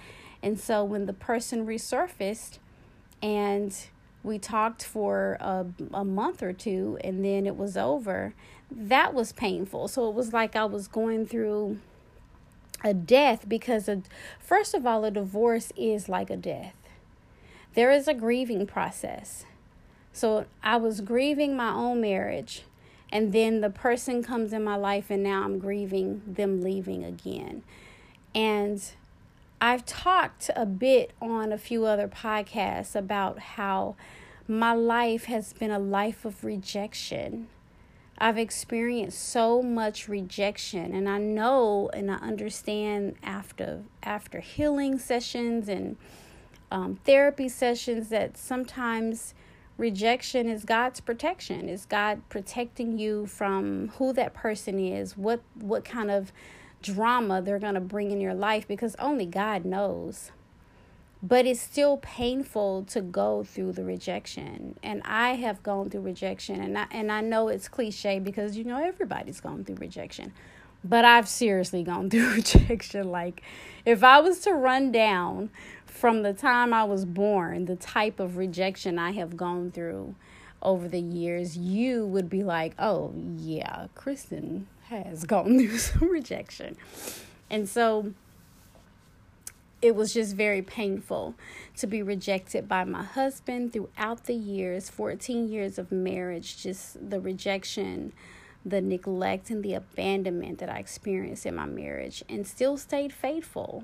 And 0.42 0.58
so 0.58 0.84
when 0.84 1.06
the 1.06 1.12
person 1.12 1.66
resurfaced 1.66 2.58
and 3.20 3.76
we 4.22 4.38
talked 4.38 4.84
for 4.84 5.36
a, 5.40 5.66
a 5.92 6.04
month 6.04 6.42
or 6.42 6.52
two 6.52 6.98
and 7.02 7.24
then 7.24 7.46
it 7.46 7.56
was 7.56 7.76
over, 7.76 8.34
that 8.70 9.12
was 9.12 9.32
painful. 9.32 9.88
So 9.88 10.08
it 10.08 10.14
was 10.14 10.32
like 10.32 10.54
I 10.54 10.64
was 10.64 10.86
going 10.88 11.26
through 11.26 11.78
a 12.84 12.94
death 12.94 13.48
because, 13.48 13.88
first 14.40 14.74
of 14.74 14.86
all, 14.86 15.04
a 15.04 15.10
divorce 15.10 15.72
is 15.76 16.08
like 16.08 16.30
a 16.30 16.36
death 16.36 16.74
there 17.74 17.90
is 17.90 18.08
a 18.08 18.14
grieving 18.14 18.66
process. 18.66 19.44
So 20.12 20.46
I 20.62 20.76
was 20.76 21.00
grieving 21.00 21.56
my 21.56 21.72
own 21.72 22.00
marriage, 22.00 22.64
and 23.10 23.32
then 23.32 23.60
the 23.60 23.70
person 23.70 24.22
comes 24.22 24.52
in 24.52 24.62
my 24.62 24.76
life, 24.76 25.10
and 25.10 25.22
now 25.22 25.44
I'm 25.44 25.58
grieving 25.58 26.22
them 26.26 26.62
leaving 26.62 27.04
again. 27.04 27.62
And 28.34 28.82
I've 29.60 29.86
talked 29.86 30.50
a 30.56 30.66
bit 30.66 31.12
on 31.20 31.52
a 31.52 31.58
few 31.58 31.86
other 31.86 32.08
podcasts 32.08 32.96
about 32.96 33.38
how 33.38 33.94
my 34.48 34.72
life 34.72 35.26
has 35.26 35.52
been 35.52 35.70
a 35.70 35.78
life 35.78 36.24
of 36.24 36.42
rejection. 36.42 37.46
I've 38.18 38.38
experienced 38.38 39.20
so 39.20 39.62
much 39.62 40.08
rejection 40.08 40.94
and 40.94 41.08
I 41.08 41.18
know 41.18 41.90
and 41.92 42.10
I 42.10 42.16
understand 42.16 43.16
after 43.22 43.82
after 44.02 44.40
healing 44.40 44.98
sessions 44.98 45.68
and 45.68 45.96
um, 46.72 46.98
therapy 47.04 47.48
sessions 47.48 48.08
that 48.08 48.36
sometimes 48.36 49.34
rejection 49.76 50.48
is 50.48 50.64
God's 50.64 51.00
protection. 51.00 51.68
Is 51.68 51.86
God 51.86 52.22
protecting 52.28 52.98
you 52.98 53.26
from 53.26 53.88
who 53.98 54.12
that 54.14 54.32
person 54.34 54.80
is, 54.80 55.16
what 55.16 55.42
what 55.54 55.84
kind 55.84 56.10
of 56.10 56.32
drama 56.82 57.40
they're 57.40 57.58
going 57.58 57.74
to 57.74 57.80
bring 57.80 58.10
in 58.10 58.20
your 58.20 58.34
life 58.34 58.66
because 58.66 58.96
only 58.98 59.26
God 59.26 59.64
knows. 59.64 60.32
But 61.22 61.46
it's 61.46 61.60
still 61.60 61.98
painful 61.98 62.84
to 62.88 63.00
go 63.00 63.44
through 63.44 63.72
the 63.72 63.84
rejection. 63.84 64.76
And 64.82 65.02
I 65.04 65.34
have 65.34 65.62
gone 65.62 65.88
through 65.88 66.00
rejection 66.00 66.60
and 66.60 66.76
I 66.76 66.86
and 66.90 67.12
I 67.12 67.20
know 67.20 67.48
it's 67.48 67.68
cliche 67.68 68.18
because 68.18 68.56
you 68.56 68.64
know 68.64 68.82
everybody's 68.82 69.40
gone 69.40 69.64
through 69.64 69.76
rejection. 69.76 70.32
But 70.84 71.04
I've 71.04 71.28
seriously 71.28 71.84
gone 71.84 72.10
through 72.10 72.34
rejection 72.34 73.10
like 73.10 73.42
if 73.84 74.02
I 74.02 74.20
was 74.20 74.40
to 74.40 74.52
run 74.52 74.90
down 74.90 75.50
from 75.92 76.22
the 76.22 76.32
time 76.32 76.72
I 76.72 76.84
was 76.84 77.04
born, 77.04 77.66
the 77.66 77.76
type 77.76 78.18
of 78.18 78.36
rejection 78.36 78.98
I 78.98 79.12
have 79.12 79.36
gone 79.36 79.70
through 79.70 80.14
over 80.62 80.88
the 80.88 81.00
years, 81.00 81.56
you 81.56 82.06
would 82.06 82.30
be 82.30 82.42
like, 82.42 82.74
oh, 82.78 83.12
yeah, 83.36 83.88
Kristen 83.94 84.66
has 84.88 85.24
gone 85.26 85.58
through 85.58 85.78
some 85.78 86.08
rejection. 86.08 86.76
And 87.50 87.68
so 87.68 88.14
it 89.82 89.94
was 89.94 90.14
just 90.14 90.34
very 90.34 90.62
painful 90.62 91.34
to 91.76 91.86
be 91.86 92.02
rejected 92.02 92.68
by 92.68 92.84
my 92.84 93.02
husband 93.02 93.72
throughout 93.72 94.24
the 94.24 94.34
years 94.34 94.88
14 94.88 95.48
years 95.48 95.76
of 95.76 95.90
marriage 95.90 96.62
just 96.62 97.10
the 97.10 97.20
rejection 97.20 98.12
the 98.64 98.80
neglect 98.80 99.50
and 99.50 99.64
the 99.64 99.74
abandonment 99.74 100.58
that 100.58 100.70
i 100.70 100.76
experienced 100.76 101.44
in 101.44 101.56
my 101.56 101.66
marriage 101.66 102.22
and 102.28 102.46
still 102.46 102.76
stayed 102.76 103.12
faithful 103.12 103.82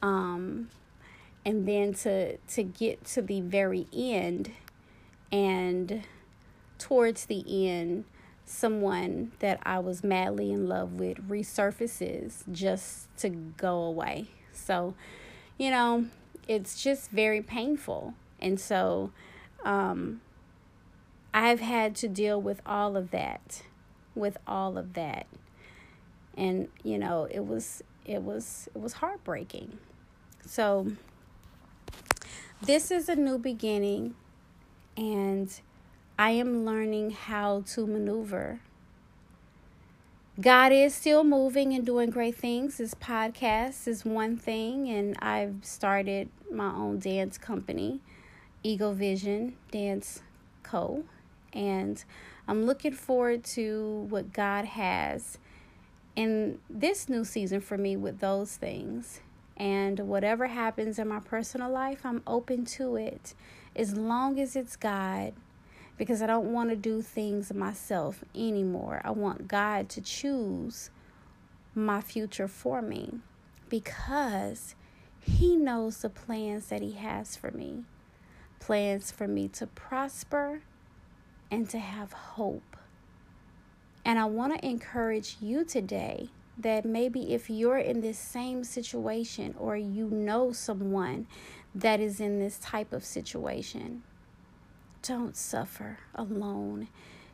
um, 0.00 0.70
and 1.48 1.66
then 1.66 1.94
to 1.94 2.36
to 2.36 2.62
get 2.62 3.02
to 3.06 3.22
the 3.22 3.40
very 3.40 3.86
end 3.90 4.52
and 5.32 6.02
towards 6.78 7.24
the 7.24 7.42
end 7.66 8.04
someone 8.44 9.32
that 9.38 9.58
I 9.62 9.78
was 9.78 10.04
madly 10.04 10.52
in 10.52 10.68
love 10.68 10.92
with 10.92 11.26
resurfaces 11.26 12.50
just 12.52 13.14
to 13.18 13.30
go 13.30 13.80
away. 13.80 14.26
So, 14.52 14.94
you 15.58 15.70
know, 15.70 16.06
it's 16.46 16.82
just 16.82 17.10
very 17.10 17.40
painful. 17.40 18.12
And 18.38 18.60
so 18.60 19.10
um 19.64 20.20
I've 21.32 21.60
had 21.60 21.94
to 21.96 22.08
deal 22.08 22.40
with 22.42 22.60
all 22.66 22.94
of 22.94 23.10
that, 23.10 23.62
with 24.14 24.36
all 24.46 24.76
of 24.76 24.92
that. 24.92 25.26
And 26.36 26.68
you 26.82 26.98
know, 26.98 27.26
it 27.30 27.46
was 27.46 27.82
it 28.04 28.22
was 28.22 28.68
it 28.74 28.82
was 28.82 28.94
heartbreaking. 28.94 29.78
So 30.44 30.88
this 32.62 32.90
is 32.90 33.08
a 33.08 33.14
new 33.14 33.38
beginning 33.38 34.14
and 34.96 35.60
I 36.18 36.30
am 36.30 36.64
learning 36.64 37.12
how 37.12 37.62
to 37.74 37.86
maneuver. 37.86 38.60
God 40.40 40.72
is 40.72 40.94
still 40.94 41.22
moving 41.22 41.72
and 41.72 41.86
doing 41.86 42.10
great 42.10 42.34
things. 42.34 42.78
This 42.78 42.94
podcast 42.94 43.88
is 43.88 44.04
one 44.04 44.36
thing, 44.36 44.88
and 44.88 45.16
I've 45.20 45.56
started 45.62 46.28
my 46.50 46.72
own 46.72 47.00
dance 47.00 47.38
company, 47.38 48.00
Ego 48.62 48.92
Vision 48.92 49.56
Dance 49.72 50.22
Co. 50.62 51.04
And 51.52 52.04
I'm 52.46 52.66
looking 52.66 52.92
forward 52.92 53.42
to 53.44 54.06
what 54.10 54.32
God 54.32 54.64
has 54.64 55.38
in 56.14 56.58
this 56.70 57.08
new 57.08 57.24
season 57.24 57.60
for 57.60 57.78
me 57.78 57.96
with 57.96 58.20
those 58.20 58.56
things. 58.56 59.20
And 59.58 60.00
whatever 60.00 60.46
happens 60.46 60.98
in 60.98 61.08
my 61.08 61.20
personal 61.20 61.70
life, 61.70 62.06
I'm 62.06 62.22
open 62.26 62.64
to 62.66 62.96
it 62.96 63.34
as 63.74 63.94
long 63.94 64.38
as 64.38 64.54
it's 64.54 64.76
God 64.76 65.34
because 65.96 66.22
I 66.22 66.26
don't 66.26 66.52
want 66.52 66.70
to 66.70 66.76
do 66.76 67.02
things 67.02 67.52
myself 67.52 68.22
anymore. 68.34 69.02
I 69.04 69.10
want 69.10 69.48
God 69.48 69.88
to 69.90 70.00
choose 70.00 70.90
my 71.74 72.00
future 72.00 72.46
for 72.46 72.80
me 72.80 73.18
because 73.68 74.76
He 75.20 75.56
knows 75.56 76.02
the 76.02 76.08
plans 76.08 76.66
that 76.68 76.82
He 76.82 76.92
has 76.92 77.36
for 77.36 77.50
me 77.50 77.84
plans 78.58 79.10
for 79.10 79.26
me 79.26 79.48
to 79.48 79.66
prosper 79.66 80.60
and 81.50 81.68
to 81.70 81.78
have 81.78 82.12
hope. 82.12 82.76
And 84.04 84.18
I 84.18 84.24
want 84.24 84.54
to 84.54 84.66
encourage 84.66 85.36
you 85.40 85.64
today 85.64 86.30
that 86.58 86.84
maybe 86.84 87.32
if 87.32 87.48
you're 87.48 87.78
in 87.78 88.00
this 88.00 88.18
same 88.18 88.64
situation 88.64 89.54
or 89.58 89.76
you 89.76 90.10
know 90.10 90.52
someone 90.52 91.26
that 91.74 92.00
is 92.00 92.20
in 92.20 92.40
this 92.40 92.58
type 92.58 92.92
of 92.92 93.04
situation, 93.04 94.02
don't 95.02 95.36
suffer 95.36 95.98
alone. 96.14 96.88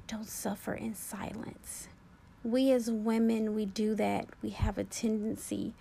Don't 0.07 0.29
suffer 0.29 0.75
in 0.75 0.95
silence. 0.95 1.89
We 2.43 2.71
as 2.73 2.91
women, 2.91 3.55
we 3.55 3.65
do 3.65 3.95
that. 3.95 4.27
We 4.43 4.51
have 4.51 4.77
a 4.77 4.85
tendency 4.85 5.73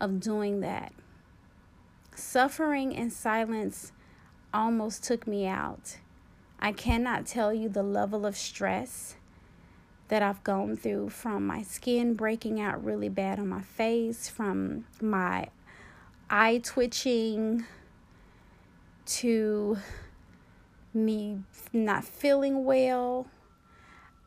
of 0.00 0.20
doing 0.20 0.60
that. 0.60 0.92
Suffering 2.14 2.92
in 2.92 3.10
silence 3.10 3.92
almost 4.54 5.04
took 5.04 5.26
me 5.26 5.46
out. 5.46 5.98
I 6.58 6.72
cannot 6.72 7.26
tell 7.26 7.52
you 7.52 7.68
the 7.68 7.82
level 7.82 8.24
of 8.24 8.36
stress 8.36 9.16
that 10.08 10.22
I've 10.22 10.42
gone 10.42 10.76
through 10.76 11.10
from 11.10 11.46
my 11.46 11.62
skin 11.62 12.14
breaking 12.14 12.60
out 12.60 12.82
really 12.82 13.08
bad 13.08 13.38
on 13.38 13.48
my 13.48 13.60
face, 13.60 14.28
from 14.28 14.86
my 15.00 15.48
eye 16.30 16.60
twitching 16.62 17.64
to 19.06 19.78
me 20.92 21.38
not 21.72 22.04
feeling 22.04 22.64
well. 22.64 23.26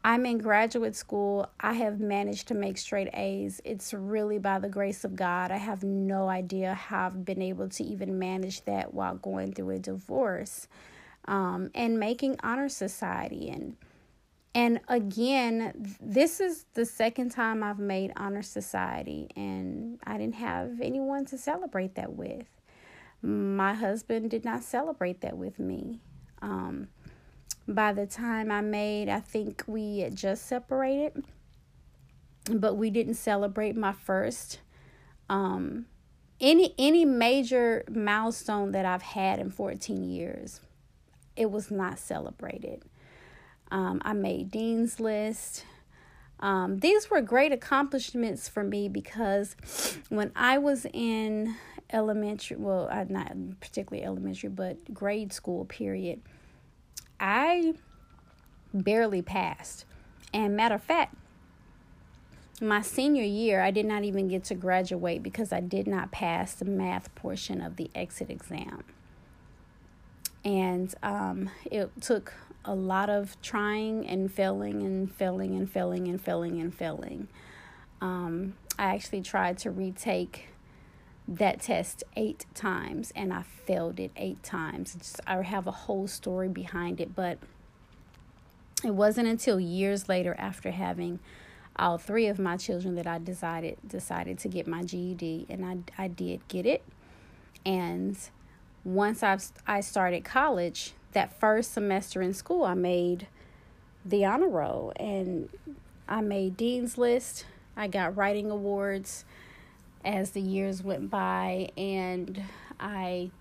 I'm 0.03 0.25
in 0.25 0.39
graduate 0.39 0.95
school. 0.95 1.47
I 1.59 1.73
have 1.73 1.99
managed 1.99 2.47
to 2.47 2.55
make 2.55 2.79
straight 2.79 3.09
A's. 3.13 3.61
It's 3.63 3.93
really 3.93 4.39
by 4.39 4.57
the 4.57 4.69
grace 4.69 5.03
of 5.03 5.15
God. 5.15 5.51
I 5.51 5.57
have 5.57 5.83
no 5.83 6.27
idea 6.27 6.73
how 6.73 7.05
I've 7.07 7.23
been 7.23 7.41
able 7.41 7.69
to 7.69 7.83
even 7.83 8.17
manage 8.17 8.65
that 8.65 8.95
while 8.95 9.15
going 9.15 9.53
through 9.53 9.71
a 9.71 9.79
divorce 9.79 10.67
um, 11.25 11.69
and 11.75 11.99
making 11.99 12.37
honor 12.41 12.67
society. 12.67 13.49
And 13.49 13.75
and 14.53 14.81
again, 14.89 15.95
this 16.01 16.41
is 16.41 16.65
the 16.73 16.85
second 16.85 17.29
time 17.29 17.63
I've 17.63 17.79
made 17.79 18.11
honor 18.17 18.41
society, 18.41 19.29
and 19.35 19.99
I 20.03 20.17
didn't 20.17 20.35
have 20.35 20.81
anyone 20.81 21.25
to 21.25 21.37
celebrate 21.37 21.95
that 21.95 22.13
with. 22.13 22.45
My 23.21 23.73
husband 23.73 24.29
did 24.29 24.43
not 24.43 24.63
celebrate 24.63 25.21
that 25.21 25.37
with 25.37 25.57
me. 25.57 26.01
Um, 26.41 26.89
by 27.65 27.93
the 27.93 28.05
time 28.05 28.51
I 28.51 28.59
made, 28.59 29.07
I 29.07 29.21
think 29.21 29.63
we 29.67 29.99
had 29.99 30.15
just 30.15 30.47
separated, 30.47 31.23
but 32.51 32.75
we 32.75 32.89
didn't 32.89 33.13
celebrate 33.13 33.77
my 33.77 33.93
first. 33.93 34.59
Um, 35.29 35.85
any 36.41 36.73
any 36.77 37.05
major 37.05 37.85
milestone 37.89 38.71
that 38.71 38.85
I've 38.85 39.03
had 39.03 39.39
in 39.39 39.51
14 39.51 40.03
years, 40.03 40.59
it 41.37 41.51
was 41.51 41.71
not 41.71 41.99
celebrated. 41.99 42.83
Um, 43.71 44.01
I 44.03 44.13
made 44.13 44.51
Dean's 44.51 44.99
List. 44.99 45.65
Um, 46.41 46.79
these 46.79 47.09
were 47.09 47.21
great 47.21 47.51
accomplishments 47.51 48.49
for 48.49 48.63
me 48.63 48.89
because 48.89 49.55
when 50.09 50.31
I 50.35 50.57
was 50.57 50.85
in 50.91 51.55
elementary, 51.91 52.57
well, 52.57 52.89
uh, 52.91 53.05
not 53.07 53.33
particularly 53.59 54.05
elementary, 54.05 54.49
but 54.49 54.93
grade 54.93 55.31
school 55.31 55.65
period, 55.65 56.21
I 57.19 57.75
barely 58.73 59.21
passed. 59.21 59.85
And 60.33 60.55
matter 60.55 60.75
of 60.75 60.83
fact, 60.83 61.15
my 62.59 62.81
senior 62.81 63.23
year, 63.23 63.61
I 63.61 63.71
did 63.71 63.85
not 63.85 64.03
even 64.03 64.27
get 64.27 64.43
to 64.45 64.55
graduate 64.55 65.23
because 65.23 65.51
I 65.51 65.61
did 65.61 65.87
not 65.87 66.11
pass 66.11 66.53
the 66.53 66.65
math 66.65 67.13
portion 67.15 67.61
of 67.61 67.75
the 67.75 67.89
exit 67.95 68.29
exam. 68.29 68.83
And 70.45 70.93
um, 71.03 71.49
it 71.65 71.89
took 72.01 72.33
a 72.63 72.75
lot 72.75 73.09
of 73.09 73.39
trying 73.41 74.05
and 74.07 74.31
failing 74.31 74.83
and 74.83 75.13
failing 75.13 75.55
and 75.55 75.69
failing 75.69 76.07
and 76.07 76.21
failing 76.21 76.59
and 76.59 76.73
failing. 76.73 77.27
Um, 78.01 78.55
I 78.77 78.95
actually 78.95 79.21
tried 79.21 79.57
to 79.59 79.71
retake 79.71 80.47
that 81.27 81.61
test 81.61 82.03
eight 82.15 82.45
times 82.53 83.11
and 83.15 83.33
I 83.33 83.43
failed 83.43 83.99
it 83.99 84.11
eight 84.15 84.43
times. 84.43 84.95
Just, 84.95 85.21
I 85.25 85.41
have 85.41 85.67
a 85.67 85.71
whole 85.71 86.07
story 86.07 86.49
behind 86.49 86.99
it, 86.99 87.15
but 87.15 87.37
it 88.83 88.93
wasn't 88.93 89.27
until 89.27 89.59
years 89.59 90.09
later 90.09 90.35
after 90.37 90.71
having 90.71 91.19
all 91.75 91.97
three 91.97 92.27
of 92.27 92.37
my 92.37 92.57
children 92.57 92.95
that 92.95 93.07
I 93.07 93.17
decided 93.17 93.77
decided 93.87 94.37
to 94.39 94.49
get 94.49 94.67
my 94.67 94.83
GED 94.83 95.45
and 95.49 95.65
I 95.65 96.03
I 96.03 96.07
did 96.07 96.47
get 96.47 96.65
it. 96.65 96.83
And 97.65 98.17
once 98.83 99.23
I 99.23 99.37
I 99.67 99.81
started 99.81 100.25
college, 100.25 100.93
that 101.13 101.39
first 101.39 101.73
semester 101.73 102.21
in 102.21 102.33
school, 102.33 102.63
I 102.63 102.73
made 102.73 103.27
the 104.05 104.25
honor 104.25 104.49
roll 104.49 104.93
and 104.95 105.49
I 106.07 106.21
made 106.21 106.57
dean's 106.57 106.97
list. 106.97 107.45
I 107.75 107.87
got 107.87 108.17
writing 108.17 108.49
awards 108.51 109.25
as 110.03 110.31
the 110.31 110.41
years 110.41 110.83
went 110.83 111.09
by 111.09 111.69
and 111.77 112.43
I 112.79 113.31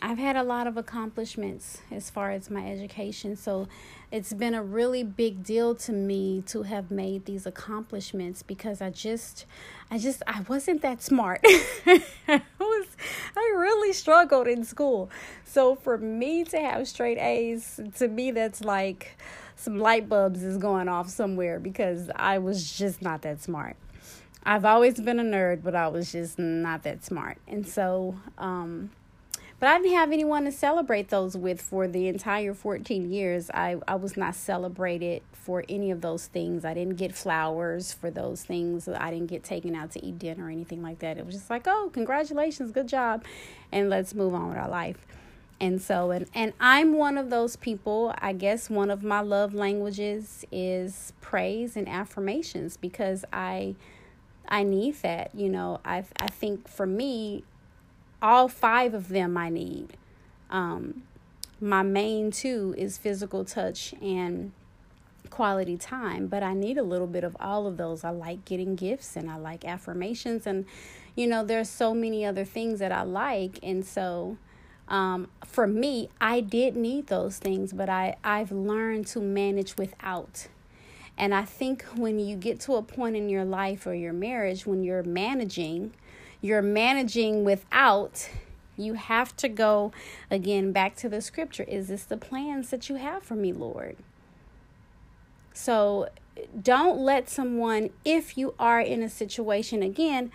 I've 0.00 0.18
had 0.18 0.36
a 0.36 0.44
lot 0.44 0.68
of 0.68 0.76
accomplishments 0.76 1.78
as 1.90 2.08
far 2.08 2.30
as 2.30 2.50
my 2.50 2.70
education. 2.70 3.34
So 3.34 3.66
it's 4.12 4.32
been 4.32 4.54
a 4.54 4.62
really 4.62 5.02
big 5.02 5.42
deal 5.42 5.74
to 5.74 5.92
me 5.92 6.42
to 6.46 6.62
have 6.62 6.92
made 6.92 7.24
these 7.24 7.46
accomplishments 7.46 8.44
because 8.44 8.80
I 8.80 8.90
just 8.90 9.44
I 9.90 9.98
just 9.98 10.22
I 10.26 10.42
wasn't 10.42 10.82
that 10.82 11.02
smart. 11.02 11.40
I 11.44 12.42
was 12.60 12.86
I 13.36 13.54
really 13.56 13.92
struggled 13.92 14.46
in 14.46 14.64
school. 14.64 15.10
So 15.44 15.74
for 15.74 15.98
me 15.98 16.44
to 16.44 16.60
have 16.60 16.86
straight 16.86 17.18
A's 17.18 17.80
to 17.96 18.06
me 18.06 18.30
that's 18.30 18.62
like 18.62 19.18
some 19.56 19.78
light 19.78 20.08
bulbs 20.08 20.44
is 20.44 20.58
going 20.58 20.88
off 20.88 21.08
somewhere 21.08 21.58
because 21.58 22.08
I 22.14 22.38
was 22.38 22.78
just 22.78 23.02
not 23.02 23.22
that 23.22 23.42
smart. 23.42 23.76
I've 24.44 24.64
always 24.64 25.00
been 25.00 25.18
a 25.18 25.24
nerd, 25.24 25.64
but 25.64 25.74
I 25.74 25.88
was 25.88 26.12
just 26.12 26.38
not 26.38 26.84
that 26.84 27.04
smart. 27.04 27.38
And 27.48 27.66
so, 27.66 28.16
um, 28.38 28.90
But 29.60 29.70
I 29.70 29.78
didn't 29.78 29.94
have 29.94 30.12
anyone 30.12 30.44
to 30.44 30.52
celebrate 30.52 31.08
those 31.08 31.36
with 31.36 31.60
for 31.60 31.88
the 31.88 32.06
entire 32.06 32.54
14 32.54 33.10
years. 33.10 33.50
I, 33.52 33.76
I 33.88 33.96
was 33.96 34.16
not 34.16 34.36
celebrated 34.36 35.22
for 35.32 35.64
any 35.68 35.90
of 35.90 36.00
those 36.00 36.26
things. 36.26 36.64
I 36.64 36.74
didn't 36.74 36.96
get 36.96 37.12
flowers 37.12 37.92
for 37.92 38.10
those 38.10 38.44
things. 38.44 38.86
I 38.86 39.10
didn't 39.10 39.26
get 39.26 39.42
taken 39.42 39.74
out 39.74 39.90
to 39.92 40.04
eat 40.04 40.18
dinner 40.18 40.46
or 40.46 40.50
anything 40.50 40.80
like 40.80 41.00
that. 41.00 41.18
It 41.18 41.26
was 41.26 41.34
just 41.34 41.50
like, 41.50 41.66
oh, 41.66 41.90
congratulations, 41.92 42.70
good 42.70 42.86
job, 42.86 43.24
and 43.72 43.90
let's 43.90 44.14
move 44.14 44.32
on 44.34 44.50
with 44.50 44.58
our 44.58 44.68
life. 44.68 45.04
And 45.60 45.82
so, 45.82 46.12
and, 46.12 46.26
and 46.34 46.52
I'm 46.60 46.92
one 46.92 47.18
of 47.18 47.30
those 47.30 47.56
people. 47.56 48.14
I 48.18 48.34
guess 48.34 48.70
one 48.70 48.90
of 48.90 49.02
my 49.02 49.20
love 49.20 49.54
languages 49.54 50.44
is 50.52 51.12
praise 51.20 51.76
and 51.76 51.88
affirmations 51.88 52.76
because 52.76 53.24
I 53.32 53.74
I 54.48 54.62
need 54.62 54.94
that. 55.02 55.34
You 55.34 55.48
know, 55.48 55.80
I 55.84 56.04
I 56.20 56.28
think 56.28 56.68
for 56.68 56.86
me, 56.86 57.42
all 58.20 58.48
five 58.48 58.94
of 58.94 59.08
them 59.08 59.36
I 59.36 59.48
need. 59.48 59.96
Um, 60.50 61.02
my 61.60 61.82
main 61.82 62.30
two 62.30 62.74
is 62.78 62.98
physical 62.98 63.44
touch 63.44 63.94
and 64.00 64.52
quality 65.30 65.76
time, 65.76 66.26
but 66.26 66.42
I 66.42 66.54
need 66.54 66.78
a 66.78 66.82
little 66.82 67.06
bit 67.06 67.24
of 67.24 67.36
all 67.40 67.66
of 67.66 67.76
those. 67.76 68.04
I 68.04 68.10
like 68.10 68.44
getting 68.44 68.76
gifts 68.76 69.16
and 69.16 69.30
I 69.30 69.36
like 69.36 69.64
affirmations, 69.64 70.46
and 70.46 70.64
you 71.14 71.26
know, 71.26 71.44
there's 71.44 71.68
so 71.68 71.94
many 71.94 72.24
other 72.24 72.44
things 72.44 72.78
that 72.78 72.92
I 72.92 73.02
like, 73.02 73.58
and 73.62 73.84
so. 73.84 74.36
Um, 74.90 75.28
for 75.44 75.66
me, 75.66 76.08
I 76.18 76.40
did 76.40 76.74
need 76.74 77.08
those 77.08 77.36
things, 77.36 77.74
but 77.74 77.90
I, 77.90 78.16
I've 78.24 78.50
learned 78.50 79.06
to 79.08 79.20
manage 79.20 79.76
without. 79.76 80.48
And 81.18 81.34
I 81.34 81.44
think 81.44 81.82
when 81.94 82.18
you 82.18 82.36
get 82.36 82.60
to 82.60 82.76
a 82.76 82.82
point 82.82 83.14
in 83.14 83.28
your 83.28 83.44
life 83.44 83.86
or 83.86 83.92
your 83.92 84.14
marriage 84.14 84.64
when 84.66 84.82
you're 84.82 85.02
managing, 85.02 85.92
you're 86.40 86.62
managing 86.62 87.44
without 87.44 88.28
you 88.76 88.94
have 88.94 89.36
to 89.36 89.48
go 89.48 89.92
again 90.30 90.72
back 90.72 90.94
to 90.96 91.08
the 91.08 91.20
scripture. 91.20 91.64
Is 91.64 91.88
this 91.88 92.04
the 92.04 92.16
plans 92.16 92.70
that 92.70 92.88
you 92.88 92.94
have 92.94 93.22
for 93.22 93.34
me, 93.34 93.52
Lord? 93.52 93.96
So 95.52 96.08
don't 96.62 97.00
let 97.00 97.28
someone, 97.28 97.90
if 98.04 98.38
you 98.38 98.54
are 98.58 98.80
in 98.80 99.02
a 99.02 99.08
situation, 99.08 99.82
again, 99.82 100.30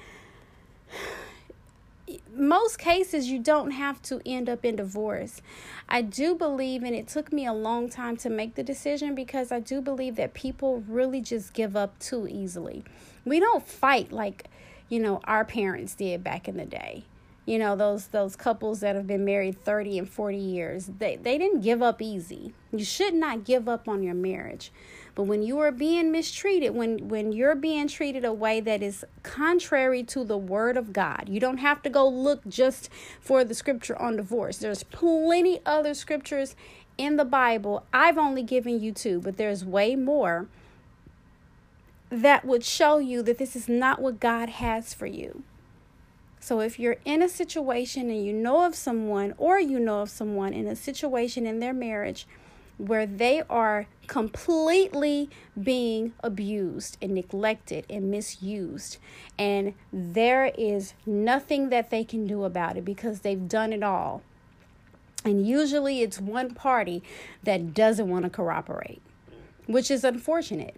most 2.35 2.77
cases 2.77 3.29
you 3.29 3.39
don't 3.39 3.71
have 3.71 4.01
to 4.03 4.21
end 4.25 4.49
up 4.49 4.65
in 4.65 4.75
divorce. 4.75 5.41
I 5.87 6.01
do 6.01 6.35
believe, 6.35 6.83
and 6.83 6.93
it 6.93 7.07
took 7.07 7.31
me 7.31 7.45
a 7.45 7.53
long 7.53 7.89
time 7.89 8.17
to 8.17 8.29
make 8.29 8.55
the 8.55 8.63
decision 8.63 9.15
because 9.15 9.51
I 9.51 9.61
do 9.61 9.79
believe 9.79 10.17
that 10.17 10.33
people 10.33 10.83
really 10.87 11.21
just 11.21 11.53
give 11.53 11.77
up 11.77 11.97
too 11.99 12.27
easily. 12.27 12.83
We 13.23 13.39
don't 13.39 13.65
fight 13.65 14.11
like 14.11 14.49
you 14.89 14.99
know, 14.99 15.21
our 15.25 15.45
parents 15.45 15.95
did 15.95 16.23
back 16.23 16.47
in 16.47 16.57
the 16.57 16.65
day. 16.65 17.05
You 17.45 17.59
know, 17.59 17.75
those 17.75 18.07
those 18.07 18.37
couples 18.37 18.79
that 18.79 18.95
have 18.95 19.05
been 19.05 19.25
married 19.25 19.61
30 19.65 19.99
and 19.99 20.09
40 20.09 20.37
years, 20.37 20.89
they, 20.97 21.17
they 21.17 21.37
didn't 21.37 21.59
give 21.59 21.81
up 21.81 22.01
easy. 22.01 22.53
You 22.71 22.85
should 22.85 23.13
not 23.13 23.43
give 23.43 23.67
up 23.67 23.89
on 23.89 24.01
your 24.01 24.13
marriage. 24.13 24.71
But 25.13 25.23
when 25.23 25.43
you 25.43 25.59
are 25.59 25.71
being 25.71 26.11
mistreated, 26.11 26.73
when 26.73 27.09
when 27.09 27.33
you're 27.33 27.55
being 27.55 27.89
treated 27.89 28.23
a 28.23 28.31
way 28.31 28.61
that 28.61 28.81
is 28.81 29.03
contrary 29.23 30.03
to 30.03 30.23
the 30.23 30.37
word 30.37 30.77
of 30.77 30.93
God, 30.93 31.27
you 31.27 31.41
don't 31.41 31.57
have 31.57 31.81
to 31.81 31.89
go 31.89 32.07
look 32.07 32.47
just 32.47 32.89
for 33.19 33.43
the 33.43 33.53
scripture 33.53 34.01
on 34.01 34.15
divorce. 34.15 34.57
There's 34.57 34.83
plenty 34.83 35.59
other 35.65 35.93
scriptures 35.93 36.55
in 36.97 37.17
the 37.17 37.25
Bible. 37.25 37.83
I've 37.91 38.17
only 38.17 38.43
given 38.43 38.79
you 38.79 38.93
two, 38.93 39.19
but 39.19 39.35
there's 39.35 39.65
way 39.65 39.95
more 39.97 40.47
that 42.13 42.45
would 42.45 42.63
show 42.63 42.99
you 42.99 43.23
that 43.23 43.39
this 43.39 43.55
is 43.55 43.67
not 43.67 43.99
what 43.99 44.19
God 44.19 44.49
has 44.49 44.93
for 44.93 45.07
you. 45.07 45.43
So 46.39 46.59
if 46.59 46.77
you're 46.77 46.97
in 47.05 47.23
a 47.23 47.29
situation 47.29 48.09
and 48.09 48.23
you 48.23 48.33
know 48.33 48.65
of 48.65 48.75
someone 48.75 49.33
or 49.37 49.59
you 49.59 49.79
know 49.79 50.01
of 50.01 50.09
someone 50.09 50.53
in 50.53 50.67
a 50.67 50.75
situation 50.75 51.47
in 51.47 51.59
their 51.59 51.73
marriage 51.73 52.27
where 52.77 53.05
they 53.05 53.41
are 53.49 53.87
completely 54.07 55.29
being 55.59 56.13
abused 56.21 56.97
and 57.01 57.13
neglected 57.13 57.85
and 57.89 58.11
misused 58.11 58.97
and 59.39 59.73
there 59.91 60.51
is 60.57 60.93
nothing 61.05 61.69
that 61.69 61.89
they 61.89 62.03
can 62.03 62.27
do 62.27 62.43
about 62.43 62.77
it 62.77 62.83
because 62.83 63.21
they've 63.21 63.47
done 63.47 63.71
it 63.73 63.81
all. 63.81 64.21
And 65.23 65.47
usually 65.47 66.01
it's 66.01 66.19
one 66.19 66.53
party 66.53 67.01
that 67.43 67.73
doesn't 67.73 68.09
want 68.09 68.25
to 68.25 68.29
cooperate, 68.29 69.01
which 69.65 69.89
is 69.89 70.03
unfortunate 70.03 70.75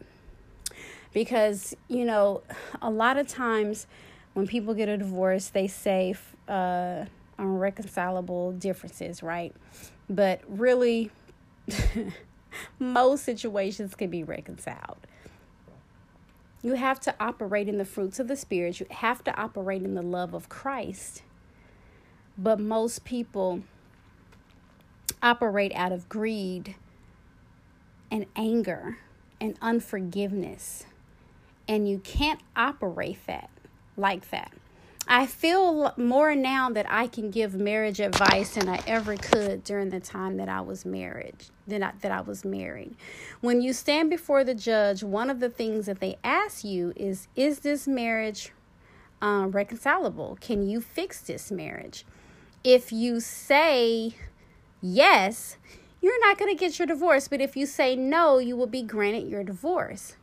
because 1.16 1.74
you 1.88 2.04
know 2.04 2.44
a 2.82 2.90
lot 2.90 3.18
of 3.18 3.26
times 3.26 3.88
when 4.34 4.46
people 4.46 4.74
get 4.74 4.90
a 4.90 4.98
divorce 4.98 5.48
they 5.48 5.66
say 5.66 6.14
uh, 6.50 7.06
unreconcilable 7.40 8.52
differences 8.52 9.24
right? 9.24 9.56
But 10.08 10.42
really 10.48 11.10
most 12.80 13.24
situations 13.24 13.96
can 13.96 14.12
be 14.12 14.24
reconciled. 14.24 14.98
You 16.62 16.74
have 16.74 17.00
to 17.02 17.16
operate 17.20 17.70
in 17.70 17.78
the 17.78 17.86
fruits 17.86 18.20
of 18.20 18.28
the 18.28 18.36
spirit. 18.36 18.80
You 18.80 18.88
have 18.90 19.24
to 19.24 19.36
operate 19.40 19.84
in 19.84 19.96
the 19.96 20.02
love 20.02 20.34
of 20.34 20.50
christ. 20.50 21.24
But 22.38 22.60
most 22.60 23.06
people 23.06 23.62
operate 25.24 25.72
out 25.76 25.94
of 25.94 26.10
greed 26.10 26.76
and 28.12 28.26
anger 28.36 28.98
and 29.40 29.58
unforgiveness 29.62 30.86
and 31.68 31.88
you 31.88 32.00
can't 32.00 32.40
operate 32.56 33.20
that 33.28 33.50
like 33.98 34.30
that. 34.32 34.52
I 35.08 35.28
feel 35.28 35.94
more 35.98 36.36
now 36.36 36.72
that 36.72 36.88
I 36.90 37.06
can 37.06 37.30
give 37.30 37.54
marriage 37.54 38.00
advice 38.00 38.56
than 38.56 38.68
I 38.68 38.82
ever 38.88 39.16
could 39.16 39.64
during 39.64 39.92
the 39.92 40.00
time 40.00 40.38
that 40.38 40.50
I 40.50 40.62
was 40.62 40.84
married, 40.84 41.36
than 41.68 41.84
I, 41.84 41.92
that 42.02 42.12
I 42.12 42.22
was 42.22 42.44
married. 42.44 42.96
When 43.40 43.62
you 43.62 43.72
stand 43.72 44.10
before 44.10 44.44
the 44.44 44.56
judge, 44.56 45.04
one 45.04 45.30
of 45.30 45.40
the 45.40 45.50
things 45.50 45.86
that 45.86 46.00
they 46.00 46.18
ask 46.24 46.64
you 46.64 46.92
is, 46.96 47.28
is 47.36 47.60
this 47.60 47.88
marriage 47.88 48.52
uh, 49.22 49.46
reconcilable? 49.50 50.40
Can 50.42 50.68
you 50.68 50.82
fix 50.82 51.22
this 51.22 51.52
marriage? 51.52 52.04
If 52.64 52.92
you 52.92 53.20
say 53.20 54.16
yes, 54.82 55.58
you're 56.02 56.20
not 56.22 56.38
going 56.38 56.56
to 56.56 56.60
get 56.60 56.80
your 56.80 56.88
divorce. 56.88 57.28
But 57.28 57.42
if 57.42 57.56
you 57.56 57.66
say 57.66 57.96
no, 57.96 58.40
you 58.40 58.56
will 58.56 58.68
be 58.68 58.82
granted 58.82 59.28
your 59.28 59.44
divorce. 59.44 60.16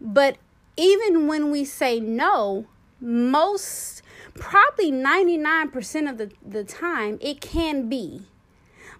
But 0.00 0.36
even 0.76 1.26
when 1.26 1.50
we 1.50 1.64
say 1.64 2.00
no, 2.00 2.66
most 3.00 4.02
probably 4.34 4.92
99% 4.92 6.10
of 6.10 6.18
the, 6.18 6.30
the 6.44 6.64
time 6.64 7.18
it 7.20 7.40
can 7.40 7.88
be. 7.88 8.22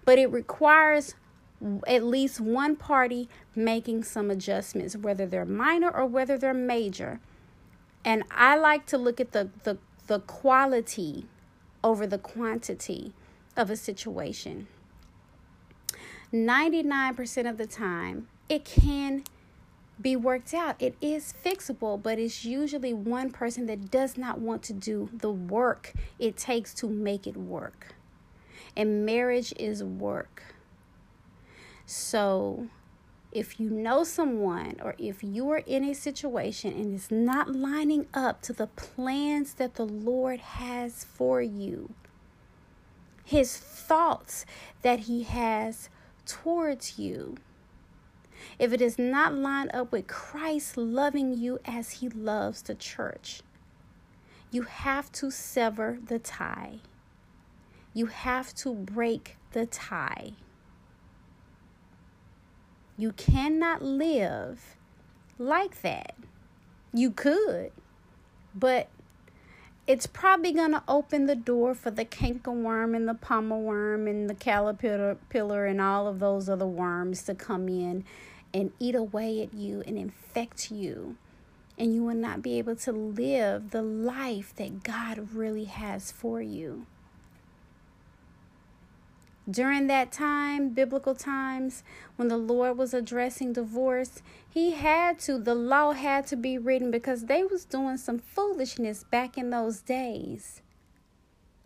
But 0.05 0.17
it 0.17 0.31
requires 0.31 1.15
at 1.87 2.03
least 2.03 2.39
one 2.39 2.75
party 2.75 3.29
making 3.55 4.03
some 4.03 4.29
adjustments, 4.29 4.95
whether 4.95 5.25
they're 5.25 5.45
minor 5.45 5.89
or 5.89 6.05
whether 6.05 6.37
they're 6.37 6.53
major. 6.53 7.19
And 8.05 8.23
I 8.31 8.55
like 8.55 8.85
to 8.87 8.97
look 8.97 9.19
at 9.19 9.31
the, 9.31 9.49
the, 9.63 9.77
the 10.07 10.19
quality 10.19 11.25
over 11.83 12.07
the 12.07 12.17
quantity 12.17 13.13
of 13.55 13.69
a 13.69 13.75
situation. 13.75 14.67
99% 16.33 17.49
of 17.49 17.57
the 17.57 17.67
time, 17.67 18.27
it 18.49 18.65
can 18.65 19.23
be 20.01 20.15
worked 20.15 20.53
out. 20.53 20.75
It 20.79 20.95
is 21.01 21.33
fixable, 21.43 22.01
but 22.01 22.19
it's 22.19 22.45
usually 22.45 22.93
one 22.93 23.31
person 23.31 23.65
that 23.67 23.89
does 23.89 24.17
not 24.17 24.39
want 24.39 24.63
to 24.63 24.73
do 24.73 25.09
the 25.11 25.31
work 25.31 25.93
it 26.19 26.37
takes 26.37 26.73
to 26.75 26.87
make 26.87 27.25
it 27.25 27.37
work. 27.37 27.95
And 28.75 29.05
marriage 29.05 29.53
is 29.57 29.83
work. 29.83 30.55
So, 31.85 32.67
if 33.31 33.59
you 33.59 33.69
know 33.69 34.03
someone 34.03 34.77
or 34.81 34.95
if 34.97 35.23
you 35.23 35.49
are 35.51 35.63
in 35.65 35.83
a 35.83 35.93
situation 35.93 36.73
and 36.73 36.95
it's 36.95 37.11
not 37.11 37.55
lining 37.55 38.07
up 38.13 38.41
to 38.43 38.53
the 38.53 38.67
plans 38.67 39.55
that 39.55 39.75
the 39.75 39.85
Lord 39.85 40.39
has 40.39 41.03
for 41.03 41.41
you, 41.41 41.93
his 43.23 43.57
thoughts 43.57 44.45
that 44.81 45.01
he 45.01 45.23
has 45.23 45.89
towards 46.25 46.97
you, 46.97 47.37
if 48.59 48.73
it 48.73 48.81
is 48.81 48.97
not 48.97 49.33
lined 49.33 49.71
up 49.73 49.91
with 49.91 50.07
Christ 50.07 50.77
loving 50.77 51.33
you 51.33 51.59
as 51.65 51.91
he 51.91 52.09
loves 52.09 52.61
the 52.61 52.75
church, 52.75 53.41
you 54.51 54.63
have 54.63 55.11
to 55.13 55.29
sever 55.31 55.99
the 56.05 56.19
tie. 56.19 56.79
You 57.93 58.07
have 58.07 58.53
to 58.55 58.73
break 58.73 59.37
the 59.51 59.65
tie. 59.65 60.33
You 62.97 63.11
cannot 63.11 63.81
live 63.81 64.77
like 65.37 65.81
that. 65.81 66.15
You 66.93 67.11
could, 67.11 67.71
but 68.55 68.89
it's 69.87 70.05
probably 70.05 70.51
going 70.51 70.71
to 70.73 70.83
open 70.85 71.27
the 71.27 71.35
door 71.35 71.73
for 71.73 71.89
the 71.89 72.03
cankerworm 72.03 72.93
and 72.93 73.07
the 73.07 73.13
palmerworm 73.13 74.09
and 74.09 74.29
the 74.29 74.35
caterpillar 74.35 75.65
and 75.65 75.79
all 75.79 76.07
of 76.07 76.19
those 76.19 76.49
other 76.49 76.67
worms 76.67 77.23
to 77.23 77.33
come 77.33 77.69
in 77.69 78.03
and 78.53 78.73
eat 78.79 78.95
away 78.95 79.41
at 79.41 79.53
you 79.53 79.81
and 79.87 79.97
infect 79.97 80.69
you. 80.69 81.15
And 81.77 81.95
you 81.95 82.03
will 82.03 82.15
not 82.15 82.41
be 82.41 82.57
able 82.57 82.75
to 82.77 82.91
live 82.91 83.71
the 83.71 83.81
life 83.81 84.53
that 84.57 84.83
God 84.83 85.29
really 85.33 85.65
has 85.65 86.11
for 86.11 86.41
you. 86.41 86.85
During 89.49 89.87
that 89.87 90.11
time, 90.11 90.69
biblical 90.69 91.15
times, 91.15 91.83
when 92.17 92.27
the 92.27 92.37
Lord 92.37 92.77
was 92.77 92.93
addressing 92.93 93.53
divorce, 93.53 94.21
he 94.49 94.71
had 94.71 95.19
to, 95.19 95.37
the 95.37 95.55
law 95.55 95.93
had 95.93 96.27
to 96.27 96.35
be 96.35 96.57
written 96.57 96.91
because 96.91 97.25
they 97.25 97.43
was 97.43 97.63
doing 97.63 97.97
some 97.97 98.19
foolishness 98.19 99.03
back 99.03 99.37
in 99.37 99.49
those 99.49 99.81
days. 99.81 100.61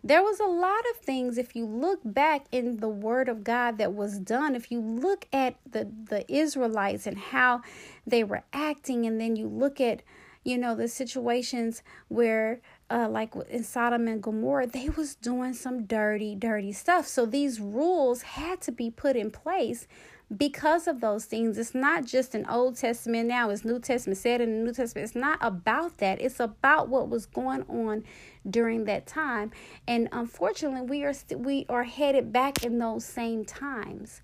There 0.04 0.22
was 0.22 0.40
a 0.40 0.46
lot 0.46 0.80
of 0.90 0.96
things 0.96 1.38
if 1.38 1.54
you 1.54 1.64
look 1.64 2.00
back 2.04 2.46
in 2.50 2.78
the 2.78 2.88
word 2.88 3.28
of 3.28 3.44
God 3.44 3.78
that 3.78 3.94
was 3.94 4.18
done, 4.18 4.56
if 4.56 4.72
you 4.72 4.80
look 4.80 5.28
at 5.32 5.54
the 5.70 5.88
the 6.08 6.24
Israelites 6.32 7.06
and 7.06 7.16
how 7.16 7.62
they 8.04 8.24
were 8.24 8.42
acting 8.52 9.06
and 9.06 9.20
then 9.20 9.36
you 9.36 9.46
look 9.46 9.80
at 9.80 10.02
you 10.44 10.58
know 10.58 10.74
the 10.74 10.88
situations 10.88 11.84
where 12.08 12.60
uh, 12.92 13.08
like 13.08 13.34
in 13.48 13.64
Sodom 13.64 14.06
and 14.06 14.22
Gomorrah, 14.22 14.66
they 14.66 14.90
was 14.90 15.14
doing 15.14 15.54
some 15.54 15.84
dirty, 15.84 16.34
dirty 16.34 16.72
stuff. 16.72 17.06
So 17.06 17.24
these 17.24 17.58
rules 17.58 18.22
had 18.22 18.60
to 18.62 18.72
be 18.72 18.90
put 18.90 19.16
in 19.16 19.30
place 19.30 19.86
because 20.36 20.86
of 20.86 21.00
those 21.00 21.24
things. 21.24 21.56
It's 21.56 21.74
not 21.74 22.04
just 22.04 22.34
an 22.34 22.46
Old 22.46 22.76
Testament 22.76 23.28
now, 23.28 23.50
it's 23.50 23.64
New 23.64 23.78
Testament 23.78 24.18
said 24.18 24.40
in 24.40 24.50
the 24.52 24.64
New 24.64 24.72
Testament. 24.72 25.06
It's 25.06 25.16
not 25.16 25.38
about 25.40 25.98
that. 25.98 26.20
It's 26.20 26.38
about 26.38 26.88
what 26.88 27.08
was 27.08 27.26
going 27.26 27.62
on 27.62 28.04
during 28.48 28.84
that 28.84 29.06
time. 29.06 29.52
And 29.88 30.08
unfortunately, 30.12 30.82
we 30.82 31.04
are 31.04 31.14
st- 31.14 31.40
we 31.40 31.64
are 31.68 31.84
headed 31.84 32.32
back 32.32 32.62
in 32.62 32.78
those 32.78 33.04
same 33.04 33.44
times. 33.44 34.20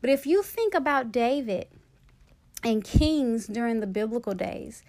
But 0.00 0.10
if 0.10 0.26
you 0.26 0.42
think 0.42 0.74
about 0.74 1.12
David 1.12 1.66
and 2.64 2.82
kings 2.82 3.46
during 3.46 3.80
the 3.80 3.86
biblical 3.86 4.34
days, 4.34 4.82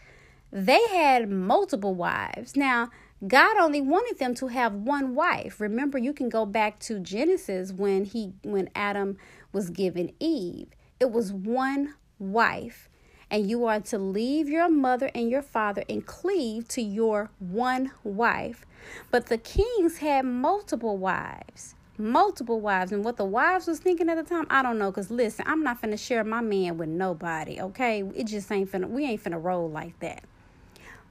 they 0.52 0.82
had 0.88 1.30
multiple 1.30 1.94
wives. 1.94 2.56
Now, 2.56 2.90
God 3.28 3.58
only 3.58 3.82
wanted 3.82 4.18
them 4.18 4.34
to 4.36 4.48
have 4.48 4.74
one 4.74 5.14
wife. 5.14 5.60
Remember, 5.60 5.98
you 5.98 6.14
can 6.14 6.30
go 6.30 6.46
back 6.46 6.80
to 6.82 7.00
Genesis 7.00 7.72
when 7.72 8.06
he 8.06 8.34
when 8.44 8.70
Adam 8.76 9.18
was 9.52 9.70
given 9.70 10.12
Eve. 10.20 10.70
It 11.00 11.12
was 11.12 11.32
one 11.32 11.96
wife. 12.18 12.90
And 13.32 13.48
you 13.48 13.66
are 13.66 13.80
to 13.82 14.00
leave 14.00 14.50
your 14.50 14.70
mother 14.70 15.12
and 15.14 15.30
your 15.30 15.44
father 15.44 15.84
and 15.88 16.04
cleave 16.04 16.68
to 16.70 16.82
your 16.82 17.30
one 17.38 17.92
wife. 18.04 18.66
But 19.12 19.28
the 19.28 19.38
kings 19.38 19.98
had 19.98 20.26
multiple 20.26 20.98
wives 20.98 21.76
multiple 22.00 22.62
wives 22.62 22.94
and 22.94 23.04
what 23.04 23.18
the 23.18 23.26
wives 23.26 23.68
was 23.68 23.80
thinking 23.80 24.08
at 24.08 24.16
the 24.16 24.24
time 24.24 24.48
i 24.50 24.64
don't 24.64 24.80
know 24.80 24.90
because 24.90 25.12
listen 25.12 25.44
i'm 25.46 25.62
not 25.62 25.82
finna 25.82 26.00
share 26.00 26.24
my 26.24 26.40
man 26.40 26.78
with 26.78 26.88
nobody 26.88 27.60
okay 27.60 28.04
it 28.16 28.26
just 28.26 28.50
ain't 28.54 28.72
finna 28.72 28.88
we 28.88 29.04
ain't 29.04 29.22
finna 29.22 29.42
roll 29.44 29.70
like 29.70 30.00
that 30.00 30.24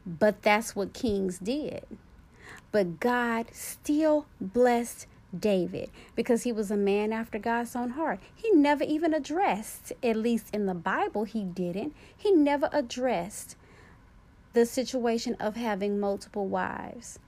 but 0.09 0.42
that's 0.42 0.74
what 0.74 0.94
kings 0.94 1.38
did. 1.38 1.84
But 2.72 2.98
God 2.98 3.46
still 3.52 4.26
blessed 4.40 5.06
David 5.38 5.90
because 6.14 6.44
he 6.44 6.52
was 6.52 6.70
a 6.70 6.76
man 6.76 7.12
after 7.12 7.38
God's 7.38 7.76
own 7.76 7.90
heart. 7.90 8.20
He 8.34 8.50
never 8.52 8.84
even 8.84 9.12
addressed, 9.12 9.92
at 10.02 10.16
least 10.16 10.46
in 10.54 10.64
the 10.64 10.74
Bible, 10.74 11.24
he 11.24 11.44
didn't. 11.44 11.94
He 12.16 12.32
never 12.32 12.70
addressed 12.72 13.56
the 14.54 14.64
situation 14.64 15.36
of 15.38 15.56
having 15.56 16.00
multiple 16.00 16.46
wives. 16.46 17.18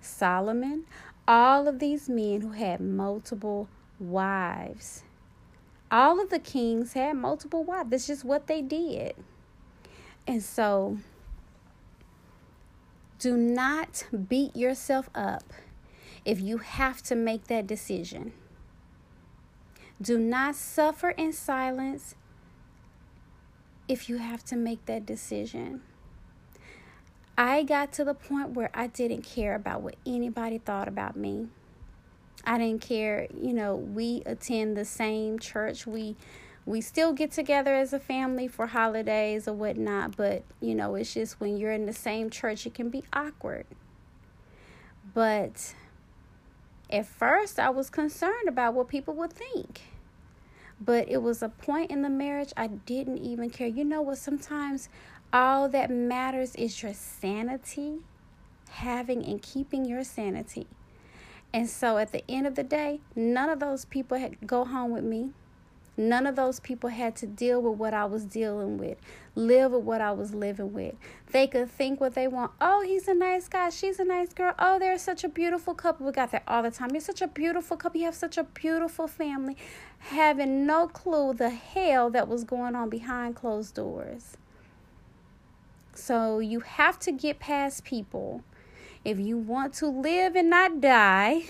Solomon, 0.00 0.84
all 1.26 1.66
of 1.66 1.80
these 1.80 2.08
men 2.08 2.40
who 2.42 2.52
had 2.52 2.80
multiple 2.80 3.68
wives. 3.98 5.02
All 5.90 6.20
of 6.20 6.30
the 6.30 6.38
kings 6.38 6.92
had 6.92 7.16
multiple 7.16 7.64
wives. 7.64 7.90
That's 7.90 8.06
just 8.06 8.24
what 8.24 8.46
they 8.46 8.62
did. 8.62 9.16
And 10.30 10.44
so, 10.44 10.96
do 13.18 13.36
not 13.36 14.06
beat 14.28 14.54
yourself 14.54 15.10
up 15.12 15.42
if 16.24 16.40
you 16.40 16.58
have 16.58 17.02
to 17.02 17.16
make 17.16 17.48
that 17.48 17.66
decision. 17.66 18.32
Do 20.00 20.18
not 20.18 20.54
suffer 20.54 21.10
in 21.10 21.32
silence 21.32 22.14
if 23.88 24.08
you 24.08 24.18
have 24.18 24.44
to 24.44 24.56
make 24.56 24.86
that 24.86 25.04
decision. 25.04 25.82
I 27.36 27.64
got 27.64 27.90
to 27.94 28.04
the 28.04 28.14
point 28.14 28.50
where 28.50 28.70
I 28.72 28.86
didn't 28.86 29.22
care 29.22 29.56
about 29.56 29.82
what 29.82 29.96
anybody 30.06 30.58
thought 30.58 30.86
about 30.86 31.16
me. 31.16 31.48
I 32.44 32.56
didn't 32.56 32.82
care, 32.82 33.26
you 33.36 33.52
know, 33.52 33.74
we 33.74 34.22
attend 34.26 34.76
the 34.76 34.84
same 34.84 35.40
church. 35.40 35.88
We 35.88 36.14
we 36.66 36.80
still 36.80 37.12
get 37.12 37.32
together 37.32 37.74
as 37.74 37.92
a 37.92 37.98
family 37.98 38.46
for 38.46 38.68
holidays 38.68 39.48
or 39.48 39.54
whatnot, 39.54 40.16
but 40.16 40.44
you 40.60 40.74
know, 40.74 40.94
it's 40.94 41.14
just 41.14 41.40
when 41.40 41.56
you're 41.56 41.72
in 41.72 41.86
the 41.86 41.92
same 41.92 42.30
church, 42.30 42.66
it 42.66 42.74
can 42.74 42.90
be 42.90 43.02
awkward. 43.12 43.66
But 45.14 45.74
at 46.90 47.06
first, 47.06 47.58
I 47.58 47.70
was 47.70 47.90
concerned 47.90 48.48
about 48.48 48.74
what 48.74 48.88
people 48.88 49.14
would 49.14 49.32
think. 49.32 49.80
But 50.80 51.08
it 51.10 51.22
was 51.22 51.42
a 51.42 51.48
point 51.48 51.90
in 51.90 52.02
the 52.02 52.08
marriage 52.08 52.52
I 52.56 52.66
didn't 52.68 53.18
even 53.18 53.50
care. 53.50 53.66
You 53.68 53.84
know 53.84 54.00
what? 54.00 54.18
Sometimes 54.18 54.88
all 55.32 55.68
that 55.68 55.90
matters 55.90 56.54
is 56.54 56.82
your 56.82 56.94
sanity, 56.94 57.98
having 58.70 59.24
and 59.24 59.42
keeping 59.42 59.84
your 59.84 60.04
sanity. 60.04 60.66
And 61.52 61.68
so 61.68 61.98
at 61.98 62.12
the 62.12 62.28
end 62.30 62.46
of 62.46 62.54
the 62.54 62.62
day, 62.62 63.00
none 63.14 63.48
of 63.48 63.60
those 63.60 63.84
people 63.84 64.18
had 64.18 64.46
go 64.46 64.64
home 64.64 64.92
with 64.92 65.04
me. 65.04 65.30
None 65.96 66.26
of 66.26 66.36
those 66.36 66.60
people 66.60 66.88
had 66.90 67.16
to 67.16 67.26
deal 67.26 67.60
with 67.60 67.78
what 67.78 67.92
I 67.92 68.04
was 68.06 68.24
dealing 68.24 68.78
with, 68.78 68.96
live 69.34 69.72
with 69.72 69.82
what 69.82 70.00
I 70.00 70.12
was 70.12 70.34
living 70.34 70.72
with. 70.72 70.94
They 71.32 71.46
could 71.46 71.70
think 71.70 72.00
what 72.00 72.14
they 72.14 72.26
want. 72.26 72.52
Oh, 72.60 72.82
he's 72.82 73.06
a 73.08 73.14
nice 73.14 73.48
guy. 73.48 73.70
She's 73.70 73.98
a 73.98 74.04
nice 74.04 74.32
girl. 74.32 74.54
Oh, 74.58 74.78
they're 74.78 74.98
such 74.98 75.24
a 75.24 75.28
beautiful 75.28 75.74
couple. 75.74 76.06
We 76.06 76.12
got 76.12 76.32
that 76.32 76.44
all 76.48 76.62
the 76.62 76.70
time. 76.70 76.90
You're 76.92 77.00
such 77.00 77.20
a 77.20 77.28
beautiful 77.28 77.76
couple. 77.76 78.00
You 78.00 78.06
have 78.06 78.14
such 78.14 78.38
a 78.38 78.44
beautiful 78.44 79.08
family. 79.08 79.56
Having 79.98 80.66
no 80.66 80.86
clue 80.86 81.34
the 81.34 81.50
hell 81.50 82.08
that 82.10 82.28
was 82.28 82.44
going 82.44 82.74
on 82.74 82.88
behind 82.88 83.36
closed 83.36 83.74
doors. 83.74 84.36
So 85.94 86.38
you 86.38 86.60
have 86.60 86.98
to 87.00 87.12
get 87.12 87.40
past 87.40 87.84
people. 87.84 88.42
If 89.04 89.18
you 89.18 89.36
want 89.36 89.74
to 89.74 89.88
live 89.88 90.34
and 90.34 90.50
not 90.50 90.80
die 90.80 91.44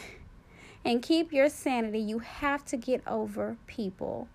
and 0.84 1.02
keep 1.02 1.32
your 1.32 1.48
sanity, 1.48 1.98
you 1.98 2.20
have 2.20 2.64
to 2.66 2.76
get 2.76 3.02
over 3.06 3.56
people. 3.66 4.28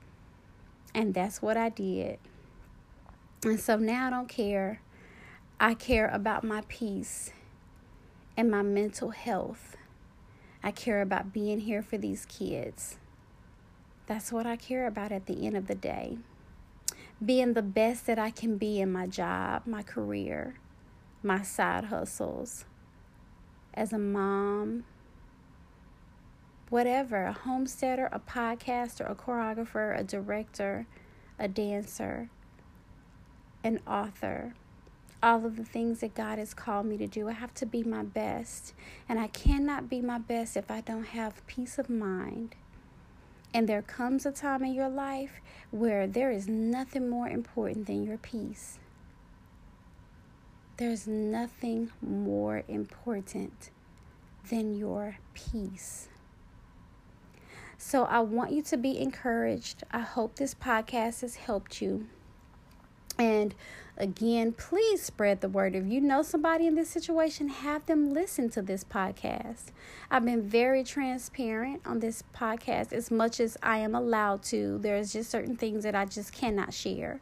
And 0.93 1.14
that's 1.14 1.41
what 1.41 1.58
I 1.58 1.70
did. 1.70 2.20
And 3.43 3.60
so 3.60 3.78
now 3.78 4.08
I 4.08 4.10
don't 4.10 4.30
care. 4.30 4.82
I 5.60 5.74
care 5.74 6.08
about 6.08 6.43
my 6.43 6.64
peace 6.68 7.32
and 8.38 8.52
my 8.52 8.62
mental 8.62 9.12
health. 9.12 9.78
I 10.64 10.72
care 10.72 11.02
about 11.02 11.34
being 11.34 11.62
here 11.62 11.82
for 11.82 11.98
these 11.98 12.26
kids. 12.26 12.98
That's 14.08 14.32
what 14.32 14.46
I 14.46 14.56
care 14.56 14.88
about 14.88 15.12
at 15.12 15.26
the 15.26 15.46
end 15.46 15.58
of 15.58 15.68
the 15.68 15.76
day. 15.76 16.18
Being 17.24 17.54
the 17.54 17.62
best 17.62 18.06
that 18.08 18.20
I 18.20 18.30
can 18.30 18.58
be 18.58 18.82
in 18.82 18.91
my 18.91 19.08
job, 19.08 19.64
my 19.66 19.84
career, 19.84 20.56
my 21.24 21.41
side 21.41 21.86
hustles, 21.86 22.66
as 23.74 23.93
a 23.93 23.98
mom, 23.98 24.86
whatever 26.76 27.23
a 27.23 27.32
homesteader, 27.32 28.09
a 28.11 28.19
podcaster, 28.19 29.09
a 29.09 29.15
choreographer, 29.15 29.97
a 29.97 30.03
director, 30.03 30.86
a 31.39 31.47
dancer, 31.47 32.30
an 33.63 33.80
author. 33.88 34.53
All 35.23 35.45
of 35.45 35.55
the 35.55 35.63
things 35.63 36.01
that 36.01 36.15
God 36.15 36.38
has 36.38 36.53
called 36.53 36.86
me 36.86 36.97
to 36.97 37.07
do, 37.07 37.30
I 37.30 37.32
have 37.32 37.53
to 37.53 37.65
be 37.65 37.82
my 37.82 38.03
best. 38.03 38.73
And 39.07 39.17
I 39.21 39.28
cannot 39.28 39.89
be 39.89 40.01
my 40.01 40.17
best 40.17 40.57
if 40.57 40.69
I 40.69 40.82
don't 40.82 41.05
have 41.05 41.47
peace 41.47 41.80
of 41.80 41.89
mind. 41.89 42.55
And 43.53 43.69
there 43.69 43.82
comes 43.82 44.26
a 44.26 44.32
time 44.34 44.61
in 44.65 44.73
your 44.73 44.89
life 44.89 45.39
where 45.71 46.07
there 46.07 46.30
is 46.30 46.49
nothing 46.49 47.07
more 47.07 47.30
important 47.30 47.88
than 47.88 48.03
your 48.03 48.17
peace. 48.17 48.80
There's 50.76 51.07
nothing 51.07 51.91
more 52.01 52.63
important 52.67 53.69
than 54.49 54.76
your 54.76 55.19
peace. 55.34 56.09
So 57.88 58.06
I 58.06 58.22
want 58.22 58.52
you 58.52 58.64
to 58.64 58.78
be 58.78 58.98
encouraged. 59.00 59.84
I 59.92 60.00
hope 60.00 60.38
this 60.38 60.56
podcast 60.56 61.22
has 61.22 61.36
helped 61.36 61.84
you. 61.84 62.08
And 63.20 63.54
again, 63.96 64.54
please 64.54 65.04
spread 65.04 65.42
the 65.42 65.50
word. 65.50 65.76
If 65.76 65.86
you 65.86 66.02
know 66.02 66.24
somebody 66.24 66.66
in 66.66 66.74
this 66.74 66.90
situation, 66.90 67.48
have 67.48 67.86
them 67.86 68.12
listen 68.12 68.50
to 68.50 68.64
this 68.64 68.84
podcast. 68.84 69.66
I've 70.10 70.26
been 70.26 70.42
very 70.42 70.84
transparent 70.84 71.84
on 71.86 72.00
this 72.00 72.24
podcast 72.36 72.92
as 72.92 73.12
much 73.12 73.40
as 73.40 73.56
I 73.62 73.78
am 73.78 73.94
allowed 73.94 74.42
to. 74.46 74.80
There's 74.80 75.14
just 75.14 75.30
certain 75.30 75.56
things 75.56 75.84
that 75.84 75.94
I 75.94 76.06
just 76.06 76.34
cannot 76.34 76.74
share. 76.74 77.22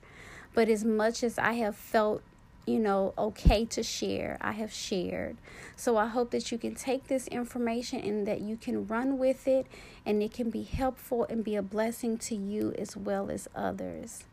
But 0.53 0.70
as 0.70 0.86
much 0.86 1.26
as 1.26 1.38
I 1.38 1.53
have 1.55 1.76
felt 1.76 2.22
you 2.66 2.80
know, 2.80 3.14
okay 3.18 3.66
to 3.66 3.84
share. 3.84 4.38
I 4.41 4.53
have 4.53 4.72
shared. 4.72 5.38
So 5.76 5.97
I 5.97 6.07
hope 6.07 6.32
that 6.32 6.51
you 6.51 6.57
can 6.57 6.76
take 6.76 7.07
this 7.07 7.28
information 7.28 7.99
and 7.99 8.26
that 8.28 8.41
you 8.41 8.57
can 8.57 8.88
run 8.88 9.18
with 9.18 9.47
it 9.47 9.68
and 10.05 10.24
it 10.24 10.34
can 10.34 10.49
be 10.49 10.64
helpful 10.64 11.26
and 11.30 11.43
be 11.43 11.55
a 11.55 11.61
blessing 11.61 12.18
to 12.20 12.36
you 12.36 12.74
as 12.78 12.95
well 12.95 13.30
as 13.30 13.47
others. 13.55 14.24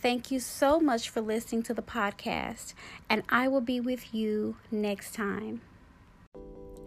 Thank 0.00 0.30
you 0.30 0.40
so 0.40 0.78
much 0.78 1.08
for 1.08 1.20
listening 1.20 1.62
to 1.64 1.74
the 1.74 1.82
podcast, 1.82 2.74
and 3.08 3.22
I 3.28 3.48
will 3.48 3.62
be 3.62 3.80
with 3.80 4.14
you 4.14 4.56
next 4.70 5.14
time. 5.14 5.62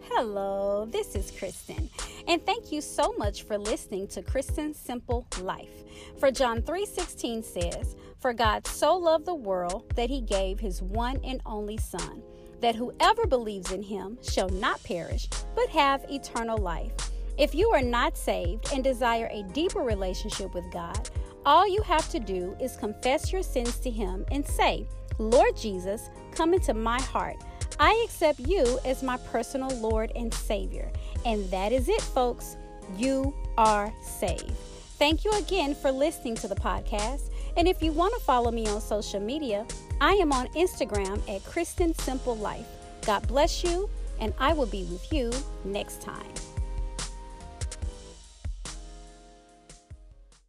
Hello, 0.04 0.86
this 0.90 1.14
is 1.14 1.30
Kristen, 1.30 1.90
and 2.26 2.44
thank 2.44 2.72
you 2.72 2.80
so 2.80 3.12
much 3.18 3.42
for 3.42 3.58
listening 3.58 4.08
to 4.08 4.22
Kristen's 4.22 4.78
Simple 4.78 5.26
Life. 5.42 5.84
For 6.18 6.30
John 6.30 6.62
3:16 6.62 7.42
says, 7.42 7.96
"For 8.18 8.32
God 8.32 8.66
so 8.66 8.96
loved 8.96 9.26
the 9.26 9.34
world 9.34 9.84
that 9.96 10.10
he 10.10 10.20
gave 10.20 10.58
his 10.58 10.82
one 10.82 11.20
and 11.22 11.40
only 11.44 11.76
son, 11.76 12.22
that 12.60 12.74
whoever 12.74 13.26
believes 13.26 13.72
in 13.72 13.82
him 13.82 14.18
shall 14.22 14.48
not 14.48 14.82
perish, 14.82 15.28
but 15.54 15.68
have 15.68 16.10
eternal 16.10 16.58
life." 16.58 16.92
If 17.36 17.54
you 17.54 17.70
are 17.70 17.82
not 17.82 18.16
saved 18.16 18.72
and 18.72 18.82
desire 18.82 19.28
a 19.30 19.44
deeper 19.52 19.80
relationship 19.80 20.54
with 20.54 20.70
God, 20.72 21.10
all 21.46 21.68
you 21.68 21.82
have 21.82 22.08
to 22.10 22.18
do 22.18 22.56
is 22.60 22.76
confess 22.76 23.32
your 23.32 23.42
sins 23.42 23.78
to 23.80 23.90
him 23.90 24.24
and 24.30 24.46
say, 24.46 24.86
"Lord 25.18 25.56
Jesus, 25.56 26.10
come 26.32 26.54
into 26.54 26.74
my 26.74 27.00
heart." 27.00 27.36
I 27.80 27.98
accept 28.04 28.40
you 28.40 28.78
as 28.84 29.02
my 29.02 29.16
personal 29.32 29.70
Lord 29.78 30.12
and 30.14 30.32
Savior. 30.32 30.92
And 31.24 31.50
that 31.50 31.72
is 31.72 31.88
it, 31.88 32.02
folks. 32.02 32.58
You 32.98 33.34
are 33.56 33.90
saved. 34.02 34.52
Thank 34.98 35.24
you 35.24 35.32
again 35.32 35.74
for 35.74 35.90
listening 35.90 36.34
to 36.36 36.48
the 36.48 36.54
podcast. 36.54 37.30
And 37.56 37.66
if 37.66 37.82
you 37.82 37.90
want 37.92 38.12
to 38.12 38.20
follow 38.20 38.50
me 38.50 38.66
on 38.68 38.82
social 38.82 39.18
media, 39.18 39.66
I 39.98 40.12
am 40.12 40.30
on 40.30 40.48
Instagram 40.48 41.22
at 41.34 41.42
Kristen 41.46 41.94
Simple 41.94 42.36
Life. 42.36 42.66
God 43.06 43.26
bless 43.26 43.64
you, 43.64 43.88
and 44.20 44.34
I 44.38 44.52
will 44.52 44.66
be 44.66 44.84
with 44.84 45.10
you 45.10 45.32
next 45.64 46.02
time. 46.02 46.49